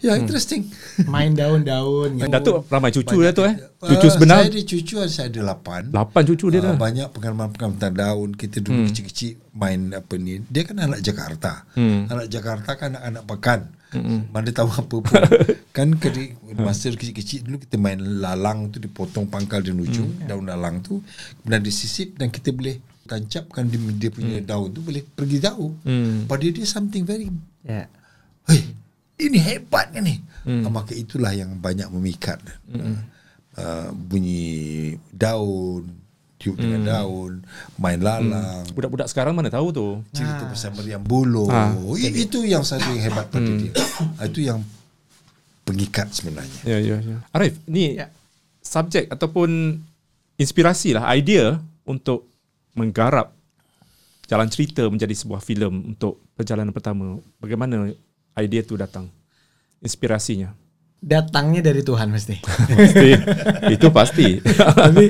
ya 0.02 0.18
hmm. 0.18 0.22
interesting. 0.26 0.62
Main 1.06 1.32
daun-daun. 1.38 2.18
Gitu. 2.18 2.26
Datuk 2.26 2.66
ramai 2.66 2.90
cucu 2.90 3.16
dia 3.22 3.30
tu 3.30 3.46
eh. 3.46 3.54
Cucu 3.78 4.06
sebenar. 4.10 4.42
Saya 4.42 4.50
ada 4.50 4.60
cucu 4.66 4.94
saya 5.06 5.26
ada 5.30 5.40
lapan. 5.54 5.82
Lapan 5.94 6.22
cucu 6.26 6.46
dia 6.50 6.60
dah. 6.60 6.74
Uh, 6.74 6.78
banyak 6.78 7.08
pengalaman-pengalaman 7.14 7.78
tentang 7.78 7.94
daun. 7.94 8.30
Kita 8.34 8.58
dulu 8.58 8.82
hmm. 8.82 8.88
kecil-kecil 8.90 9.32
main 9.54 9.80
apa 9.94 10.14
ni. 10.18 10.42
Dia 10.50 10.62
kan 10.66 10.76
anak 10.82 11.00
Jakarta. 11.00 11.62
Hmm. 11.78 12.10
Anak 12.10 12.26
Jakarta 12.26 12.70
kan 12.74 12.98
anak-anak 12.98 13.24
pekan. 13.30 13.60
Mm-hmm. 13.92 14.32
Mana 14.32 14.48
tahu 14.56 14.72
apa 14.72 14.96
pun 15.04 15.20
Kan 15.76 16.00
kedi, 16.00 16.32
masa 16.56 16.88
kecil-kecil 16.88 17.44
dulu 17.44 17.60
Kita 17.60 17.76
main 17.76 18.00
lalang 18.00 18.72
tu 18.72 18.80
Dipotong 18.80 19.28
pangkal 19.28 19.60
di 19.60 19.68
ujung 19.68 20.16
mm. 20.16 20.32
Daun 20.32 20.48
lalang 20.48 20.80
tu 20.80 21.04
Kemudian 21.44 21.60
disisip 21.60 22.16
Dan 22.16 22.32
kita 22.32 22.56
boleh 22.56 22.80
Tancapkan 23.04 23.68
di 23.68 23.76
dia 24.00 24.08
punya 24.08 24.40
mm. 24.40 24.48
daun 24.48 24.72
tu 24.72 24.80
Boleh 24.80 25.04
pergi 25.04 25.44
jauh 25.44 25.76
mm. 25.84 26.24
Pada 26.24 26.40
dia 26.40 26.64
something 26.64 27.04
very 27.04 27.28
yeah. 27.68 27.84
Hei 28.48 28.80
Ini 29.22 29.38
hebat 29.38 29.94
kan 29.94 30.02
ni 30.02 30.18
mm. 30.18 30.66
Maka 30.66 30.92
itulah 30.92 31.30
yang 31.30 31.58
banyak 31.62 31.86
memikat 31.94 32.42
mm. 32.66 32.94
uh, 33.58 33.88
Bunyi 33.94 34.96
daun 35.12 36.02
tiup 36.42 36.58
hmm. 36.58 36.62
dengan 36.66 36.80
daun, 36.82 37.32
main 37.78 38.02
lalang. 38.02 38.66
Hmm. 38.66 38.74
Budak-budak 38.74 39.06
sekarang 39.06 39.38
mana 39.38 39.46
tahu 39.46 39.70
tu? 39.70 39.86
Cerita 40.10 40.42
ha. 40.42 40.50
pasal 40.50 40.74
meriam 40.74 40.98
bulu. 40.98 41.46
Ha. 41.46 41.70
Itu 42.02 42.42
yang 42.42 42.66
satu 42.66 42.90
yang 42.90 43.02
hebat 43.06 43.30
pada 43.30 43.46
hmm. 43.46 43.58
dia. 43.62 43.72
Ah, 44.18 44.26
itu 44.26 44.42
yang 44.42 44.58
pengikat 45.62 46.10
sebenarnya. 46.10 46.60
Ya, 46.66 46.78
ya, 46.82 46.96
ya. 46.98 47.16
Arif, 47.30 47.62
ni 47.70 47.94
ya. 47.94 48.10
subjek 48.58 49.06
ataupun 49.06 49.78
inspirasi 50.34 50.98
lah, 50.98 51.06
idea 51.14 51.62
untuk 51.86 52.26
menggarap 52.74 53.30
jalan 54.26 54.50
cerita 54.50 54.82
menjadi 54.90 55.14
sebuah 55.14 55.38
filem 55.38 55.94
untuk 55.94 56.18
perjalanan 56.34 56.74
pertama. 56.74 57.22
Bagaimana 57.38 57.94
idea 58.38 58.62
tu 58.64 58.78
datang? 58.78 59.08
Inspirasinya? 59.82 60.54
Datangnya 61.02 61.60
dari 61.60 61.82
Tuhan 61.82 62.08
mesti. 62.14 62.36
pasti. 62.44 63.10
Itu 63.74 63.88
pasti. 63.90 64.26
Tapi 64.86 65.04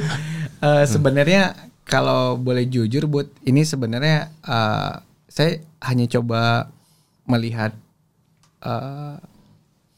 Uh, 0.62 0.86
sebenarnya 0.86 1.58
kalau 1.82 2.38
boleh 2.38 2.70
jujur 2.70 3.10
buat 3.10 3.26
ini 3.42 3.66
sebenarnya 3.66 4.30
uh, 4.46 5.02
saya 5.26 5.58
hanya 5.82 6.06
coba 6.06 6.70
melihat 7.26 7.74
uh, 8.62 9.18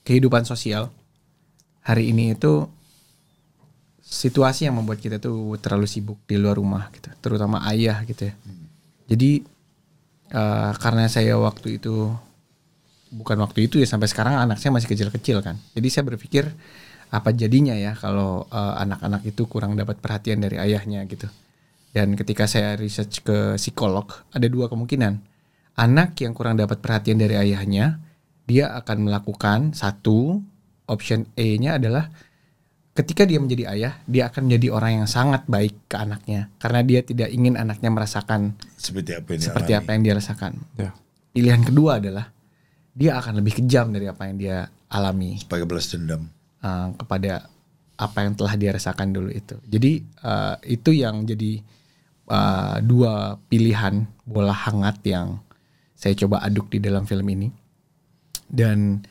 kehidupan 0.09 0.49
sosial 0.49 0.89
hari 1.85 2.17
ini 2.17 2.33
itu 2.33 2.65
situasi 4.01 4.65
yang 4.65 4.81
membuat 4.81 5.05
kita 5.05 5.21
tuh 5.21 5.61
terlalu 5.61 5.85
sibuk 5.85 6.17
di 6.25 6.41
luar 6.41 6.57
rumah 6.57 6.89
gitu, 6.97 7.13
terutama 7.21 7.61
ayah 7.69 8.01
gitu 8.09 8.33
ya. 8.33 8.35
Jadi 9.05 9.45
uh, 10.33 10.73
karena 10.81 11.13
saya 11.13 11.37
waktu 11.37 11.77
itu 11.77 12.09
bukan 13.15 13.39
waktu 13.47 13.71
itu 13.71 13.79
ya 13.79 13.87
sampai 13.87 14.11
sekarang 14.11 14.35
anak 14.35 14.59
saya 14.59 14.75
masih 14.75 14.91
kecil-kecil 14.91 15.41
kan. 15.41 15.57
Jadi 15.73 15.89
saya 15.89 16.05
berpikir 16.11 16.51
apa 17.15 17.31
jadinya 17.31 17.79
ya 17.79 17.95
kalau 17.95 18.51
uh, 18.51 18.75
anak-anak 18.83 19.23
itu 19.23 19.47
kurang 19.47 19.79
dapat 19.79 20.03
perhatian 20.03 20.43
dari 20.43 20.59
ayahnya 20.59 21.07
gitu. 21.07 21.31
Dan 21.95 22.19
ketika 22.19 22.51
saya 22.51 22.75
research 22.75 23.23
ke 23.23 23.55
psikolog, 23.55 24.11
ada 24.35 24.51
dua 24.51 24.67
kemungkinan. 24.67 25.15
Anak 25.79 26.19
yang 26.19 26.35
kurang 26.35 26.59
dapat 26.59 26.83
perhatian 26.83 27.23
dari 27.23 27.39
ayahnya, 27.39 28.03
dia 28.51 28.75
akan 28.75 29.07
melakukan 29.07 29.71
satu 29.79 30.43
option 30.91 31.31
A-nya 31.39 31.79
adalah 31.79 32.11
ketika 32.99 33.23
dia 33.27 33.39
menjadi 33.39 33.71
ayah, 33.75 33.95
dia 34.11 34.27
akan 34.27 34.51
menjadi 34.51 34.69
orang 34.75 34.93
yang 35.03 35.09
sangat 35.11 35.47
baik 35.47 35.75
ke 35.87 35.97
anaknya 35.99 36.51
karena 36.59 36.81
dia 36.83 37.01
tidak 37.03 37.31
ingin 37.31 37.55
anaknya 37.59 37.91
merasakan 37.91 38.59
seperti 38.75 39.15
apa 39.15 39.29
yang, 39.35 39.43
seperti 39.43 39.73
apa 39.75 39.89
yang 39.95 40.03
dia 40.03 40.15
rasakan. 40.19 40.53
Ya. 40.79 40.91
Pilihan 41.35 41.63
kedua 41.67 41.99
adalah 41.99 42.31
dia 42.95 43.19
akan 43.19 43.43
lebih 43.43 43.59
kejam 43.59 43.91
dari 43.91 44.07
apa 44.07 44.31
yang 44.31 44.37
dia 44.39 44.57
alami. 44.87 45.43
Sebagai 45.43 45.67
balas 45.67 45.91
dendam 45.91 46.31
uh, 46.63 46.95
kepada 46.95 47.51
apa 47.95 48.19
yang 48.23 48.35
telah 48.39 48.55
dia 48.55 48.71
rasakan 48.71 49.11
dulu 49.11 49.31
itu. 49.35 49.59
Jadi 49.67 50.03
uh, 50.23 50.57
itu 50.63 50.91
yang 50.95 51.27
jadi 51.27 51.59
uh, 52.31 52.79
dua 52.83 53.39
pilihan 53.51 54.07
bola 54.23 54.55
hangat 54.55 55.03
yang 55.03 55.43
saya 55.99 56.15
coba 56.15 56.43
aduk 56.47 56.71
di 56.71 56.79
dalam 56.79 57.07
film 57.07 57.27
ini. 57.31 57.51
Dan 58.47 59.03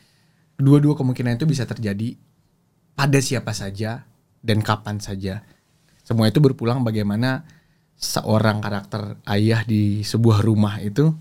dua-dua 0.56 0.96
kemungkinan 0.96 1.36
itu 1.36 1.44
bisa 1.44 1.68
terjadi 1.68 2.16
pada 2.96 3.20
siapa 3.20 3.52
saja 3.52 4.08
dan 4.40 4.64
kapan 4.64 5.04
saja. 5.04 5.44
Semua 6.04 6.32
itu 6.32 6.40
berpulang 6.40 6.84
bagaimana 6.84 7.44
seorang 7.96 8.60
karakter 8.60 9.20
ayah 9.32 9.64
di 9.64 10.04
sebuah 10.04 10.44
rumah 10.44 10.80
itu 10.84 11.12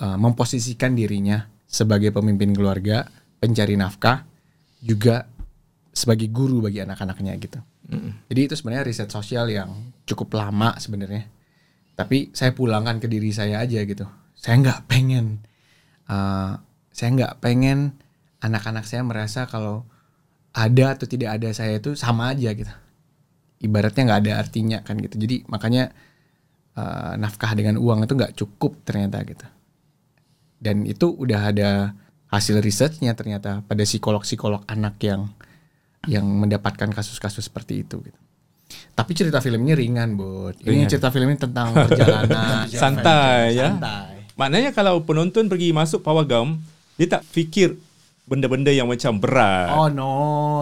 uh, 0.00 0.16
memposisikan 0.16 0.96
dirinya 0.96 1.52
sebagai 1.72 2.12
pemimpin 2.12 2.52
keluarga, 2.52 3.08
pencari 3.40 3.80
nafkah, 3.80 4.28
juga 4.84 5.24
sebagai 5.88 6.28
guru 6.28 6.60
bagi 6.60 6.84
anak-anaknya 6.84 7.32
gitu. 7.40 7.60
Mm. 7.88 8.28
Jadi 8.28 8.40
itu 8.44 8.54
sebenarnya 8.60 8.84
riset 8.84 9.08
sosial 9.08 9.48
yang 9.48 9.72
cukup 10.04 10.36
lama 10.36 10.76
sebenarnya. 10.76 11.24
Tapi 11.96 12.32
saya 12.36 12.52
pulangkan 12.52 13.00
ke 13.00 13.08
diri 13.08 13.32
saya 13.32 13.64
aja 13.64 13.80
gitu. 13.84 14.04
Saya 14.36 14.60
nggak 14.60 14.84
pengen, 14.84 15.40
uh, 16.12 16.60
saya 16.92 17.08
nggak 17.16 17.40
pengen 17.40 17.96
anak-anak 18.44 18.84
saya 18.84 19.00
merasa 19.06 19.48
kalau 19.48 19.88
ada 20.52 20.92
atau 20.92 21.08
tidak 21.08 21.40
ada 21.40 21.48
saya 21.56 21.80
itu 21.80 21.96
sama 21.96 22.36
aja 22.36 22.52
gitu. 22.52 22.72
Ibaratnya 23.62 24.02
nggak 24.12 24.20
ada 24.28 24.32
artinya 24.40 24.78
kan 24.84 25.00
gitu. 25.00 25.16
Jadi 25.16 25.48
makanya 25.48 25.92
uh, 26.76 27.16
nafkah 27.16 27.56
dengan 27.56 27.80
uang 27.80 28.04
itu 28.04 28.12
nggak 28.12 28.34
cukup 28.36 28.84
ternyata 28.84 29.22
gitu. 29.24 29.46
Dan 30.62 30.86
itu 30.86 31.10
udah 31.10 31.50
ada 31.50 31.90
hasil 32.30 32.62
risetnya 32.62 33.18
ternyata 33.18 33.66
pada 33.66 33.82
psikolog-psikolog 33.82 34.62
anak 34.70 34.94
yang 35.02 35.26
yang 36.06 36.22
mendapatkan 36.22 36.86
kasus-kasus 36.94 37.50
seperti 37.50 37.82
itu 37.82 37.98
gitu. 37.98 38.18
Tapi 38.94 39.12
cerita 39.12 39.42
film 39.42 39.66
ini 39.66 39.74
ringan, 39.74 40.14
Bud. 40.14 40.62
Ini 40.62 40.86
ringan. 40.86 40.88
cerita 40.88 41.10
film 41.10 41.28
ini 41.34 41.38
tentang 41.38 41.74
perjalanan 41.74 42.70
santai 42.82 43.58
ya. 43.58 43.74
Santai. 43.74 44.32
Maknanya 44.38 44.70
kalau 44.72 45.02
penonton 45.02 45.50
pergi 45.50 45.74
masuk 45.74 46.00
pawagam, 46.00 46.56
dia 46.96 47.18
tak 47.18 47.26
fikir 47.26 47.76
benda-benda 48.24 48.70
yang 48.72 48.88
macam 48.88 49.18
berat. 49.18 49.74
Oh 49.76 49.90
no. 49.90 50.14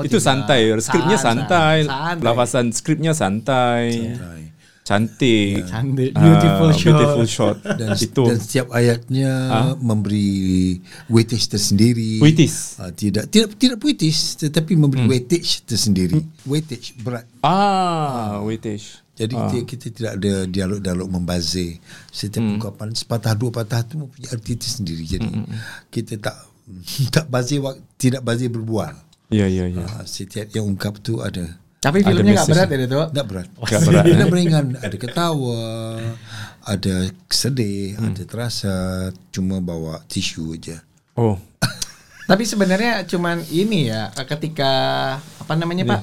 Itu 0.03 0.17
tidak. 0.17 0.27
santai. 0.27 0.61
Skripnya 0.81 1.19
santai. 1.21 1.77
santai. 1.87 2.25
Lafasan 2.25 2.67
skripnya 2.73 3.13
santai. 3.13 4.17
santai 4.17 4.60
cantik, 4.81 5.63
yeah. 5.63 5.69
cantik, 5.71 6.11
beautiful 6.17 6.69
uh, 6.69 6.75
shot, 6.75 6.91
beautiful 6.91 7.27
shot. 7.29 7.57
dan, 7.81 7.95
itu. 7.95 8.25
dan 8.27 8.39
setiap 8.43 8.67
ayatnya 8.75 9.31
uh? 9.49 9.73
memberi 9.79 10.81
weightage 11.07 11.47
tersendiri. 11.47 12.19
Weightage, 12.19 12.81
uh, 12.81 12.91
tidak, 12.91 13.31
tidak, 13.31 13.55
tidak 13.61 13.77
puitis, 13.79 14.41
tetapi 14.41 14.75
memberi 14.75 15.07
hmm. 15.07 15.11
weightage 15.13 15.63
tersendiri. 15.69 16.19
Hmm. 16.19 16.33
Weightage 16.49 16.97
berat. 16.99 17.29
Ah, 17.45 18.41
uh. 18.41 18.49
weightage. 18.49 18.99
Jadi 19.21 19.35
uh. 19.37 19.53
kita, 19.53 19.65
kita 19.69 19.87
tidak 19.93 20.13
ada 20.17 20.33
dialog-dialog 20.49 21.09
membazir. 21.13 21.77
Setiap 22.09 22.41
hmm. 22.41 22.57
ungkapan 22.57 22.89
sepatah 22.97 23.37
dua 23.37 23.53
patah 23.53 23.85
itu 23.85 23.95
mempunyai 24.01 24.33
arti 24.33 24.53
tersendiri. 24.57 25.05
Jadi 25.05 25.29
hmm. 25.29 25.47
kita 25.93 26.17
tak 26.17 26.37
tak 27.15 27.27
bazir, 27.29 27.61
tidak 28.01 28.25
bazir 28.25 28.49
berbual. 28.49 28.97
Ya, 29.31 29.47
ya, 29.47 29.71
ya. 29.71 29.87
Uh, 29.87 30.03
setiap 30.09 30.51
yang 30.51 30.67
ungkap 30.67 30.99
tu 30.99 31.23
ada 31.23 31.47
tapi 31.81 32.05
filmnya 32.05 32.37
nggak 32.37 32.51
berat 32.53 32.69
ya 32.69 32.77
itu? 32.77 33.01
Nggak 33.09 33.27
berat. 33.27 33.49
Nggak 33.57 33.83
berat. 33.89 34.05
Filmnya 34.07 34.27
ringan. 34.29 34.67
Ada 34.85 34.97
ketawa, 35.01 35.65
ada 36.61 36.97
sedih, 37.33 37.97
hmm. 37.97 38.07
ada 38.13 38.23
terasa. 38.29 38.77
Cuma 39.33 39.65
bawa 39.65 40.05
tisu 40.05 40.61
aja. 40.61 40.85
Oh. 41.17 41.41
Tapi 42.31 42.45
sebenarnya 42.45 43.09
cuman 43.09 43.41
ini 43.49 43.89
ya. 43.89 44.13
Ketika 44.13 44.73
apa 45.25 45.53
namanya 45.57 45.85
yeah. 45.89 45.93
pak? 45.97 46.03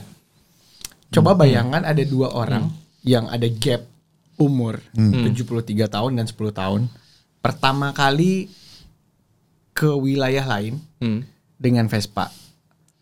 Coba 1.13 1.37
hmm. 1.37 1.39
bayangkan 1.45 1.83
ada 1.85 2.03
dua 2.09 2.33
orang 2.33 2.73
hmm. 2.73 3.05
yang 3.05 3.29
ada 3.29 3.45
gap 3.45 3.85
umur 4.41 4.81
hmm. 4.97 5.33
73 5.33 5.93
tahun 5.93 6.11
dan 6.17 6.25
10 6.25 6.57
tahun. 6.57 6.81
Pertama 7.37 7.93
kali 7.93 8.49
ke 9.77 9.93
wilayah 9.93 10.45
lain 10.57 10.81
hmm. 10.97 11.21
dengan 11.61 11.85
Vespa. 11.85 12.33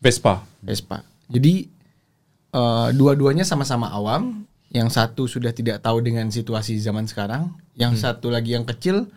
Vespa. 0.03 0.43
Vespa. 0.59 1.07
Jadi 1.31 1.74
uh, 2.55 2.89
dua-duanya 2.95 3.43
sama-sama 3.43 3.91
awam. 3.91 4.47
yang 4.75 4.91
satu 4.91 5.23
sudah 5.23 5.55
tidak 5.55 5.79
tahu 5.79 6.03
dengan 6.03 6.27
situasi 6.27 6.75
zaman 6.83 7.07
sekarang, 7.07 7.47
yang 7.79 7.95
satu 7.95 8.27
lagi 8.27 8.59
yang 8.59 8.67
kecil 8.67 9.07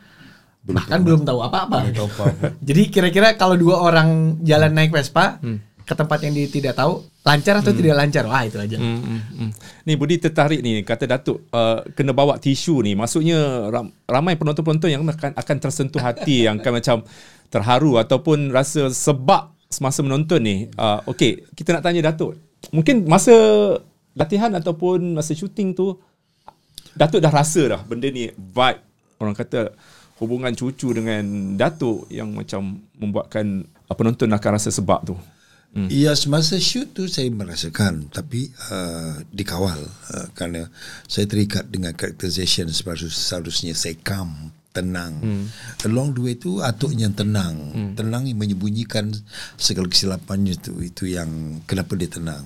bahkan 0.70 1.02
belum 1.02 1.26
tahu 1.26 1.42
apa-apa. 1.42 1.90
Jadi 2.68 2.82
kira-kira 2.94 3.34
kalau 3.34 3.58
dua 3.58 3.82
orang 3.82 4.38
jalan 4.46 4.70
naik 4.70 4.94
Vespa 4.94 5.42
ke 5.88 5.94
tempat 5.96 6.20
yang 6.20 6.36
dia 6.36 6.46
tidak 6.52 6.76
tahu, 6.76 7.00
lancar 7.24 7.64
atau 7.64 7.72
tidak 7.72 7.96
lancar? 7.96 8.28
Wah, 8.28 8.44
itu 8.44 8.60
aja. 8.60 8.76
Hmm, 8.76 9.00
hmm, 9.00 9.20
hmm. 9.40 9.50
Ni 9.88 9.96
Budi 9.96 10.20
tertarik 10.20 10.60
ni 10.60 10.84
kata 10.84 11.08
Datuk 11.08 11.48
uh, 11.48 11.80
kena 11.96 12.12
bawa 12.12 12.36
tisu 12.36 12.84
ni. 12.84 12.92
Maksudnya 12.92 13.72
ram, 13.72 13.88
ramai 14.04 14.36
penonton-penonton 14.36 14.92
yang 14.92 15.02
akan 15.08 15.32
akan 15.32 15.56
tersentuh 15.56 16.04
hati 16.04 16.42
yang 16.46 16.60
akan 16.60 16.72
macam 16.76 16.96
terharu 17.48 17.96
ataupun 17.96 18.52
rasa 18.52 18.92
sebab 18.92 19.56
semasa 19.72 20.04
menonton 20.04 20.44
ni. 20.44 20.56
Uh, 20.76 21.00
Okey, 21.08 21.48
kita 21.56 21.72
nak 21.72 21.88
tanya 21.88 22.12
Datuk. 22.12 22.36
Mungkin 22.74 23.06
masa 23.06 23.34
latihan 24.18 24.50
ataupun 24.54 25.14
masa 25.14 25.32
syuting 25.32 25.72
tu 25.72 25.94
Datuk 26.98 27.22
dah 27.22 27.30
rasa 27.30 27.78
dah 27.78 27.80
benda 27.86 28.10
ni 28.10 28.26
vibe 28.34 28.82
orang 29.22 29.34
kata 29.34 29.70
hubungan 30.18 30.50
cucu 30.50 30.90
dengan 30.90 31.54
Datuk 31.54 32.10
yang 32.10 32.34
macam 32.34 32.82
membuatkan 32.98 33.62
uh, 33.86 33.94
penonton 33.94 34.34
akan 34.34 34.50
rasa 34.58 34.74
sebab 34.74 35.06
tu. 35.06 35.14
Hmm. 35.68 35.86
Ya 35.92 36.16
semasa 36.16 36.56
shoot 36.56 36.90
tu 36.96 37.06
saya 37.06 37.28
merasakan 37.28 38.08
tapi 38.10 38.50
uh, 38.72 39.20
dikawal 39.30 39.78
uh, 39.78 40.26
kerana 40.34 40.72
saya 41.04 41.28
terikat 41.28 41.68
dengan 41.68 41.92
characterization 41.92 42.66
seharus, 42.72 43.14
seharusnya 43.14 43.76
saya 43.76 43.94
calm 44.00 44.50
tenang. 44.72 45.12
Hmm. 45.18 45.44
Along 45.88 46.14
the 46.14 46.20
way 46.22 46.34
tu 46.38 46.62
atuk 46.62 46.94
yang 46.94 47.14
tenang. 47.16 47.54
Hmm. 47.74 47.92
Tenang 47.98 48.28
yang 48.28 48.38
menyembunyikan 48.38 49.10
segala 49.58 49.88
kesilapannya 49.90 50.54
tu 50.60 50.78
itu 50.84 51.08
yang 51.10 51.62
kenapa 51.64 51.98
dia 51.98 52.10
tenang. 52.10 52.44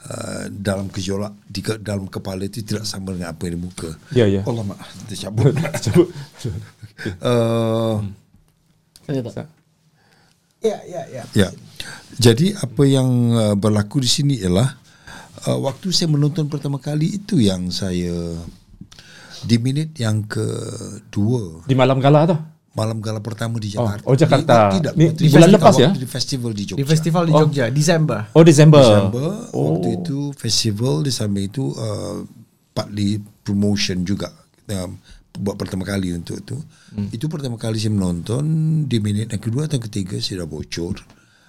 Uh, 0.00 0.48
dalam 0.48 0.88
gejolak 0.88 1.36
di 1.44 1.60
ke, 1.60 1.76
dalam 1.76 2.08
kepala 2.08 2.48
itu 2.48 2.64
tidak 2.64 2.88
sama 2.88 3.12
dengan 3.12 3.36
apa 3.36 3.44
yang 3.48 3.54
di 3.56 3.60
muka. 3.60 3.90
Ya, 4.16 4.24
ya. 4.24 4.40
Allah 4.48 4.64
mak 4.64 4.80
tercabut. 5.08 5.52
Cabut. 5.56 6.08
uh, 7.20 8.00
Saya 9.04 9.20
tak. 9.20 9.48
Ya, 10.60 10.76
ya, 10.84 11.02
ya. 11.08 11.22
Ya. 11.36 11.48
Jadi 12.16 12.52
apa 12.56 12.82
yang 12.88 13.08
uh, 13.32 13.54
berlaku 13.56 14.00
di 14.04 14.08
sini 14.08 14.40
ialah 14.40 14.76
uh, 15.48 15.58
waktu 15.64 15.92
saya 15.92 16.12
menonton 16.12 16.48
pertama 16.48 16.76
kali 16.80 17.20
itu 17.20 17.40
yang 17.40 17.68
saya 17.72 18.36
di 19.44 19.56
minit 19.56 19.96
yang 19.96 20.24
kedua 20.28 21.64
Di 21.64 21.74
malam 21.76 22.00
gala 22.00 22.28
tu. 22.28 22.36
malam 22.70 23.02
gala 23.02 23.18
pertama 23.18 23.58
di 23.58 23.74
Jakarta. 23.74 24.06
oh, 24.06 24.14
Jakarta. 24.14 24.54
Di, 24.70 24.78
tidak, 24.78 24.92
Ni- 24.94 25.10
di 25.10 25.26
bulan 25.26 25.50
lepas 25.50 25.74
ya? 25.74 25.90
Di 25.90 26.06
festival 26.06 26.54
di 26.54 26.64
Jogja. 26.70 26.78
Di 26.78 26.86
festival 26.86 27.22
di 27.26 27.32
Jogja, 27.34 27.64
Desember. 27.68 28.20
Oh 28.36 28.44
Desember. 28.46 28.80
Desember 28.80 29.28
oh. 29.52 29.62
waktu 29.74 29.88
itu 29.98 30.18
festival 30.38 31.02
di 31.02 31.10
samping 31.10 31.50
itu 31.50 31.74
uh, 31.74 32.22
partly 32.70 33.18
promotion 33.42 34.06
juga 34.06 34.30
uh, 34.70 34.90
buat 35.34 35.58
pertama 35.58 35.82
kali 35.82 36.14
untuk 36.14 36.38
itu. 36.38 36.56
Hmm. 36.94 37.08
Itu 37.10 37.26
pertama 37.26 37.58
kali 37.58 37.78
saya 37.78 37.90
menonton 37.94 38.44
di 38.86 38.98
minit 39.02 39.34
yang 39.34 39.42
kedua 39.42 39.66
atau 39.66 39.82
ketiga 39.82 40.18
saya 40.22 40.46
dah 40.46 40.48
bocor. 40.50 40.94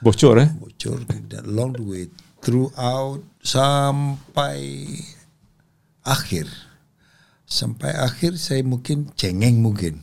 Bocor 0.02 0.36
eh. 0.42 0.50
bocor 0.58 1.06
dan 1.06 1.46
along 1.46 1.78
the 1.78 1.86
way 1.86 2.04
throughout 2.42 3.22
sampai 3.46 4.90
akhir 6.02 6.50
sampai 7.52 7.92
akhir 7.92 8.40
saya 8.40 8.64
mungkin 8.64 9.12
cengeng 9.20 9.60
mungkin. 9.60 10.00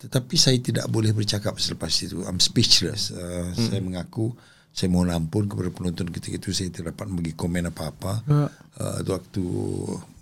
Tetapi 0.00 0.34
saya 0.40 0.56
tidak 0.56 0.88
boleh 0.88 1.12
bercakap 1.12 1.60
selepas 1.60 1.92
itu. 2.00 2.24
I'm 2.24 2.40
speechless. 2.40 3.12
Uh, 3.12 3.52
hmm. 3.52 3.68
saya 3.68 3.80
mengaku 3.84 4.32
saya 4.72 4.88
mohon 4.94 5.10
ampun 5.10 5.50
kepada 5.50 5.74
penonton 5.74 6.06
ketika 6.14 6.38
itu 6.38 6.54
saya 6.54 6.70
tidak 6.72 6.96
dapat 6.96 7.12
memberi 7.12 7.34
komen 7.36 7.68
apa-apa. 7.68 8.24
Ya. 8.24 8.46
uh, 8.80 9.00
waktu 9.04 9.44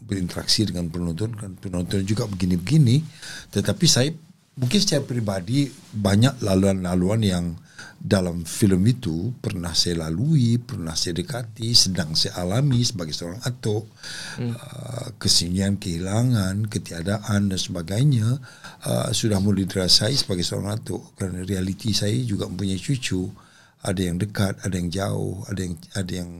berinteraksi 0.02 0.66
dengan 0.66 0.90
penonton 0.90 1.30
kan. 1.38 1.54
Penonton 1.54 2.02
juga 2.02 2.26
begini-begini. 2.26 3.04
Tetapi 3.54 3.86
saya 3.86 4.10
mungkin 4.58 4.80
secara 4.82 5.04
peribadi 5.04 5.70
banyak 5.92 6.42
laluan-laluan 6.42 7.20
yang 7.22 7.44
dalam 8.06 8.46
filem 8.46 8.86
itu 8.86 9.34
pernah 9.42 9.74
saya 9.74 10.06
lalui, 10.06 10.62
pernah 10.62 10.94
saya 10.94 11.18
dekati, 11.18 11.74
sedang 11.74 12.14
saya 12.14 12.38
alami 12.38 12.86
sebagai 12.86 13.10
seorang 13.10 13.42
atuk, 13.42 13.90
hmm. 14.38 14.54
uh, 14.54 15.06
kesunyian, 15.18 15.74
kehilangan, 15.74 16.70
ketiadaan 16.70 17.50
dan 17.50 17.58
sebagainya 17.58 18.38
uh, 18.86 19.10
sudah 19.10 19.42
mulai 19.42 19.66
dirasai 19.66 20.14
sebagai 20.14 20.46
seorang 20.46 20.78
atuk 20.78 21.18
kerana 21.18 21.42
realiti 21.42 21.90
saya 21.90 22.14
juga 22.22 22.46
mempunyai 22.46 22.78
cucu, 22.78 23.26
ada 23.82 23.98
yang 23.98 24.22
dekat, 24.22 24.54
ada 24.62 24.74
yang 24.78 24.86
jauh, 24.86 25.42
ada 25.50 25.60
yang 25.66 25.74
ada 25.98 26.12
yang 26.14 26.30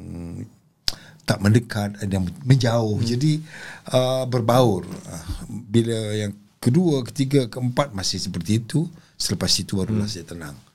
tak 1.26 1.42
mendekat, 1.42 1.98
ada 1.98 2.12
yang 2.14 2.30
menjauh. 2.46 3.02
Hmm. 3.02 3.06
Jadi 3.10 3.42
uh, 3.90 4.22
berbaur. 4.30 4.86
Bila 5.50 6.14
yang 6.14 6.30
kedua, 6.62 7.02
ketiga, 7.10 7.50
keempat 7.50 7.90
masih 7.90 8.22
seperti 8.22 8.62
itu, 8.62 8.86
selepas 9.18 9.50
itu 9.58 9.74
barulah 9.74 10.06
hmm. 10.06 10.14
saya 10.14 10.22
tenang. 10.30 10.65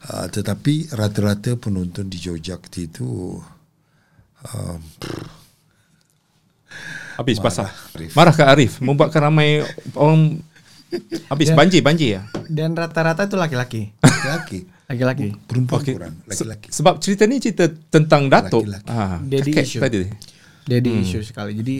Uh, 0.00 0.26
tetapi 0.26 0.90
rata-rata 0.90 1.54
penonton 1.54 2.06
di 2.06 2.16
Jogja 2.16 2.54
ketika 2.56 2.86
itu 2.94 3.08
uh, 4.46 4.76
Habis 7.18 7.42
pasal. 7.42 7.66
Marah 8.14 8.30
ke 8.30 8.44
Arif 8.44 8.78
membuatkan 8.78 9.18
ramai 9.20 9.66
orang 9.92 10.38
habis 11.26 11.50
Ya. 11.50 11.56
banjir 11.58 11.82
banjir 11.82 12.08
ya. 12.14 12.22
Dan 12.46 12.72
rata-rata 12.72 13.26
itu 13.26 13.34
laki-laki. 13.34 13.90
laki-laki. 13.98 14.58
Laki-laki. 14.86 15.26
Perempuan 15.44 15.82
Okey. 15.82 15.94
kurang, 15.98 16.14
Se- 16.24 16.46
laki-laki. 16.46 16.68
sebab 16.70 16.94
cerita 16.98 17.26
ni 17.26 17.42
cerita 17.42 17.66
tentang 17.90 18.30
Datuk. 18.30 18.64
Laki-laki. 18.64 18.88
Ha, 18.88 19.18
Daddy 19.20 19.50
issue. 19.52 19.82
tadi. 19.82 20.00
Jadi 20.64 20.90
isu 21.02 21.18
sekali. 21.20 21.52
Jadi 21.54 21.76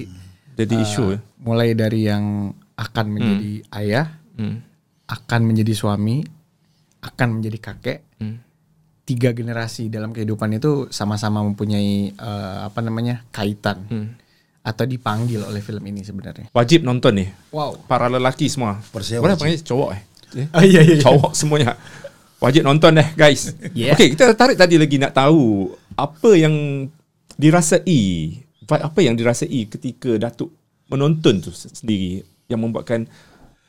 Jadi 0.59 0.75
uh, 0.75 0.83
isu 0.83 1.05
ya. 1.15 1.19
mulai 1.39 1.71
dari 1.73 2.01
yang 2.05 2.51
akan 2.75 3.07
menjadi 3.09 3.53
ayah, 3.77 4.07
Hmm. 4.35 4.59
akan 5.07 5.41
menjadi 5.45 5.73
suami, 5.73 6.23
akan 7.03 7.41
menjadi 7.41 7.59
kakek. 7.59 7.99
Hmm. 8.19 8.43
Tiga 9.09 9.33
generasi 9.33 9.89
dalam 9.89 10.13
kehidupan 10.13 10.61
itu 10.61 10.93
sama-sama 10.93 11.41
mempunyai 11.41 12.13
uh, 12.21 12.69
apa 12.69 12.85
namanya 12.85 13.25
kaitan 13.33 13.89
Hmm. 13.89 14.09
atau 14.61 14.85
dipanggil 14.85 15.41
oleh 15.49 15.65
film 15.65 15.81
ini 15.89 16.05
sebenarnya. 16.05 16.53
Wajib 16.53 16.85
nonton 16.85 17.25
ni. 17.25 17.27
Wow. 17.49 17.89
Para 17.89 18.13
lelaki 18.13 18.53
semua. 18.53 18.77
Persia 18.93 19.25
Boleh 19.25 19.41
panggil 19.41 19.65
cowok 19.65 19.91
eh? 19.97 20.03
Oh 20.53 20.61
iya 20.61 20.85
iya. 20.85 21.01
iya. 21.01 21.05
Cowok 21.05 21.33
semuanya. 21.33 21.73
Wajib 22.39 22.69
nonton 22.69 23.01
deh 23.01 23.09
guys. 23.17 23.57
Yeah. 23.73 23.97
Okey, 23.97 24.13
kita 24.13 24.37
tertarik 24.37 24.61
tadi 24.61 24.77
lagi 24.77 25.01
nak 25.01 25.17
tahu 25.17 25.73
apa 25.97 26.31
yang 26.37 26.87
dirasai, 27.35 28.45
apa 28.69 28.99
yang 29.01 29.17
dirasai 29.17 29.67
ketika 29.73 30.21
Datuk 30.21 30.53
menonton 30.93 31.41
tu 31.41 31.51
sendiri 31.51 32.23
yang 32.47 32.61
membuatkan 32.61 33.09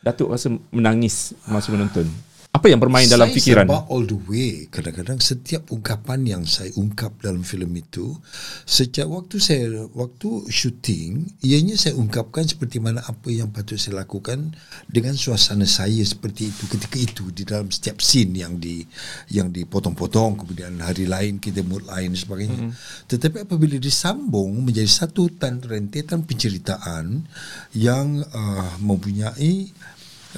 Datuk 0.04 0.36
rasa 0.36 0.52
menangis 0.72 1.32
masa 1.48 1.72
menonton. 1.72 2.08
Apa 2.50 2.66
yang 2.66 2.82
bermain 2.82 3.06
dalam 3.06 3.30
saya 3.30 3.38
fikiran? 3.38 3.70
Saya 3.70 3.86
all 3.94 4.10
the 4.10 4.18
way. 4.26 4.66
Kadang-kadang 4.74 5.22
setiap 5.22 5.70
ungkapan 5.70 6.26
yang 6.26 6.44
saya 6.50 6.74
ungkap 6.82 7.22
dalam 7.22 7.46
filem 7.46 7.70
itu, 7.78 8.18
sejak 8.66 9.06
waktu 9.06 9.38
saya 9.38 9.86
waktu 9.94 10.50
syuting, 10.50 11.30
ianya 11.46 11.78
saya 11.78 11.94
ungkapkan 11.94 12.50
seperti 12.50 12.82
mana 12.82 13.06
apa 13.06 13.30
yang 13.30 13.54
patut 13.54 13.78
saya 13.78 14.02
lakukan 14.02 14.58
dengan 14.90 15.14
suasana 15.14 15.70
saya 15.70 16.02
seperti 16.02 16.50
itu 16.50 16.66
ketika 16.66 16.98
itu 16.98 17.24
di 17.30 17.46
dalam 17.46 17.70
setiap 17.70 18.02
scene 18.02 18.42
yang 18.42 18.58
di 18.58 18.82
yang 19.30 19.54
dipotong-potong 19.54 20.42
kemudian 20.42 20.82
hari 20.82 21.06
lain 21.06 21.38
kita 21.38 21.62
mood 21.62 21.86
lain 21.86 22.18
dan 22.18 22.20
sebagainya. 22.20 22.58
Hmm. 22.58 22.74
Mm-hmm. 22.74 23.08
Tetapi 23.14 23.38
apabila 23.46 23.78
disambung 23.78 24.66
menjadi 24.66 24.90
satu 24.90 25.30
tan 25.38 25.62
rentetan 25.62 26.26
penceritaan 26.26 27.30
yang 27.78 28.26
uh, 28.34 28.74
mempunyai 28.82 29.70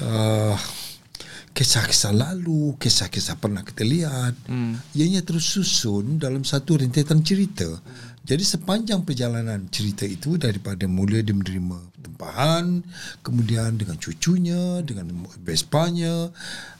uh, 0.03 0.59
kisah-kisah 1.51 2.15
lalu, 2.15 2.75
kisah-kisah 2.79 3.35
pernah 3.37 3.61
kita 3.61 3.83
lihat. 3.83 4.33
Hmm. 4.47 4.79
Ianya 4.95 5.21
terus 5.21 5.45
susun 5.45 6.17
dalam 6.17 6.47
satu 6.47 6.79
rentetan 6.79 7.21
cerita. 7.21 7.67
Jadi 8.21 8.45
sepanjang 8.45 9.01
perjalanan 9.01 9.65
cerita 9.73 10.05
itu 10.05 10.37
daripada 10.37 10.85
mula 10.85 11.25
dia 11.25 11.33
menerima 11.33 11.77
tempahan, 12.05 12.85
kemudian 13.25 13.81
dengan 13.81 13.97
cucunya, 13.97 14.85
dengan 14.85 15.09
Vespanya, 15.41 16.29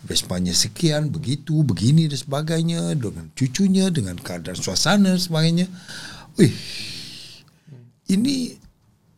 Vespanya 0.05 0.53
sekian, 0.53 1.09
begitu, 1.09 1.65
begini 1.65 2.05
dan 2.05 2.21
sebagainya, 2.21 2.93
dengan 2.93 3.33
cucunya, 3.33 3.89
dengan 3.89 4.21
keadaan 4.21 4.57
suasana 4.57 5.17
dan 5.17 5.21
sebagainya. 5.21 5.65
Wih, 6.37 6.53
ini 8.13 8.53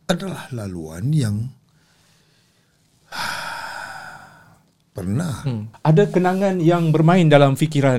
adalah 0.08 0.48
laluan 0.48 1.12
yang 1.12 1.44
pernah 4.94 5.42
Hmm. 5.42 5.66
Ada 5.82 6.06
kenangan 6.06 6.62
yang 6.62 6.94
bermain 6.94 7.26
dalam 7.26 7.58
fikiran 7.58 7.98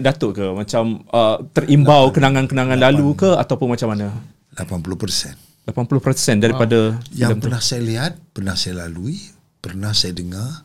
Datuk 0.00 0.40
ke? 0.40 0.46
Macam 0.50 1.04
uh, 1.12 1.36
terimbau 1.52 2.08
kenangan-kenangan 2.10 2.80
lalu 2.80 3.12
ke 3.14 3.30
ataupun 3.36 3.76
macam 3.76 3.92
mana? 3.92 4.08
80%. 4.56 5.68
80% 5.68 6.40
daripada 6.42 6.96
Yang 7.12 7.28
filem 7.28 7.38
tu. 7.38 7.44
pernah 7.46 7.62
saya 7.62 7.82
lihat, 7.84 8.12
pernah 8.32 8.56
saya 8.56 8.74
lalui, 8.88 9.20
pernah 9.60 9.92
saya 9.92 10.16
dengar 10.16 10.64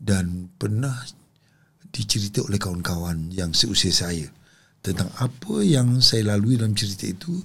dan 0.00 0.48
pernah 0.56 0.96
dicerita 1.94 2.42
oleh 2.42 2.58
kawan-kawan 2.58 3.30
yang 3.30 3.54
seusia 3.54 3.94
saya 3.94 4.26
tentang 4.82 5.08
apa 5.20 5.62
yang 5.62 6.02
saya 6.02 6.34
lalui 6.34 6.58
dalam 6.58 6.74
cerita 6.74 7.06
itu 7.06 7.38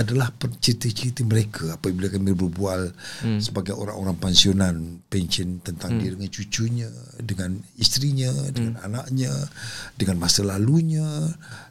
adalah 0.00 0.32
cerita-cerita 0.58 1.20
mereka 1.28 1.76
apabila 1.76 2.08
kami 2.08 2.32
berbual 2.32 2.90
hmm. 3.22 3.38
sebagai 3.38 3.76
orang-orang 3.76 4.16
pensiunan 4.16 4.74
pension 5.12 5.60
tentang 5.60 5.96
hmm. 5.96 6.00
dia 6.00 6.10
dengan 6.16 6.30
cucunya 6.32 6.90
dengan 7.20 7.50
isterinya 7.76 8.32
dengan 8.50 8.74
anaknya 8.80 9.32
dengan 10.00 10.16
masa 10.16 10.40
lalunya 10.42 11.04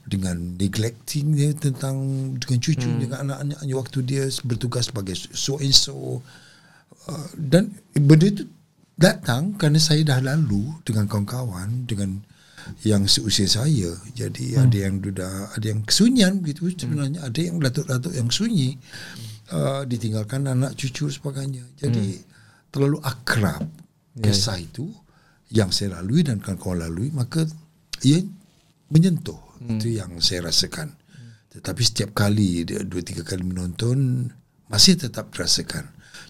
dengan 0.06 0.38
neglecting 0.56 1.34
dia 1.34 1.52
tentang 1.58 1.98
dengan 2.38 2.60
cucu 2.62 2.88
hmm. 2.88 3.00
dengan 3.02 3.18
anak-anaknya 3.26 3.74
waktu 3.74 4.00
dia 4.06 4.24
bertugas 4.46 4.94
sebagai 4.94 5.18
so 5.18 5.58
and 5.58 5.74
so 5.74 6.22
uh, 7.10 7.28
dan 7.34 7.74
benda 7.98 8.30
itu 8.30 8.46
datang 9.00 9.58
kerana 9.58 9.80
saya 9.82 10.06
dah 10.06 10.20
lalu 10.22 10.70
dengan 10.86 11.10
kawan-kawan 11.10 11.90
dengan 11.90 12.22
yang 12.86 13.06
seusia 13.06 13.48
saya. 13.48 13.92
Jadi 14.14 14.56
hmm. 14.56 14.64
ada 14.66 14.78
yang 14.78 14.96
sudah 15.02 15.34
ada 15.56 15.66
yang 15.66 15.82
kesunyian 15.86 16.34
begitu. 16.42 16.72
Sebenarnya 16.74 17.26
ada 17.26 17.40
yang 17.40 17.58
datuk-datuk 17.60 18.14
yang 18.16 18.30
sunyi 18.30 18.78
uh, 19.52 19.84
ditinggalkan 19.86 20.48
anak 20.48 20.76
cucu 20.76 21.10
sebagainya. 21.10 21.66
Jadi 21.80 22.20
hmm. 22.20 22.26
terlalu 22.74 22.98
akrab 23.04 23.66
kisah 24.20 24.60
itu 24.60 24.90
yang 25.50 25.74
saya 25.74 25.98
lalui 25.98 26.22
dan 26.22 26.44
kawan-kawan 26.44 26.86
lalui 26.86 27.10
maka 27.14 27.46
ia 28.06 28.22
menyentuh. 28.90 29.40
Hmm. 29.60 29.76
itu 29.76 30.00
yang 30.00 30.24
saya 30.24 30.48
rasakan. 30.48 30.96
Tetapi 31.52 31.82
setiap 31.84 32.16
kali 32.16 32.64
dua 32.64 33.02
tiga 33.04 33.28
kali 33.28 33.44
menonton 33.44 34.32
masih 34.70 34.96
tetap 34.96 35.34
terasakan 35.34 35.90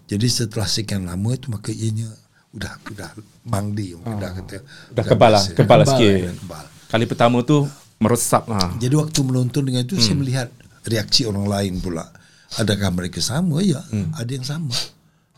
jadi 0.10 0.26
setelah 0.26 0.66
sekian 0.66 1.06
lama 1.06 1.38
itu 1.38 1.54
maka 1.54 1.70
ianya 1.70 2.10
udah 2.50 2.74
udah 2.90 3.10
mangdi 3.46 3.94
oh. 3.94 4.02
udah 4.02 4.30
kata 4.42 4.66
Dah 4.90 5.06
kebal 5.06 5.32
lah, 5.38 5.44
kebal 5.54 5.78
lah 5.84 5.86
Kebal, 5.86 6.00
sikit. 6.02 6.34
Kebal. 6.42 6.66
Kali 6.90 7.06
pertama 7.06 7.38
tu 7.46 7.70
meresap 8.02 8.50
lah. 8.50 8.74
Jadi 8.82 8.96
waktu 8.98 9.20
menonton 9.22 9.62
dengan 9.68 9.86
itu 9.86 10.00
hmm. 10.00 10.04
saya 10.04 10.16
melihat 10.18 10.48
reaksi 10.88 11.28
orang 11.30 11.46
lain 11.46 11.78
pula. 11.78 12.10
Adakah 12.58 12.90
mereka 12.90 13.22
sama? 13.22 13.62
Ya, 13.62 13.78
hmm. 13.94 14.18
ada 14.18 14.32
yang 14.34 14.42
sama. 14.48 14.74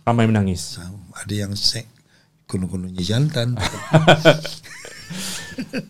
Ramai 0.08 0.32
menangis. 0.32 0.80
sama. 0.80 1.12
Ada 1.20 1.44
yang 1.44 1.52
sek 1.60 1.90
konon-kononnya 2.48 3.04
jantan. 3.04 3.60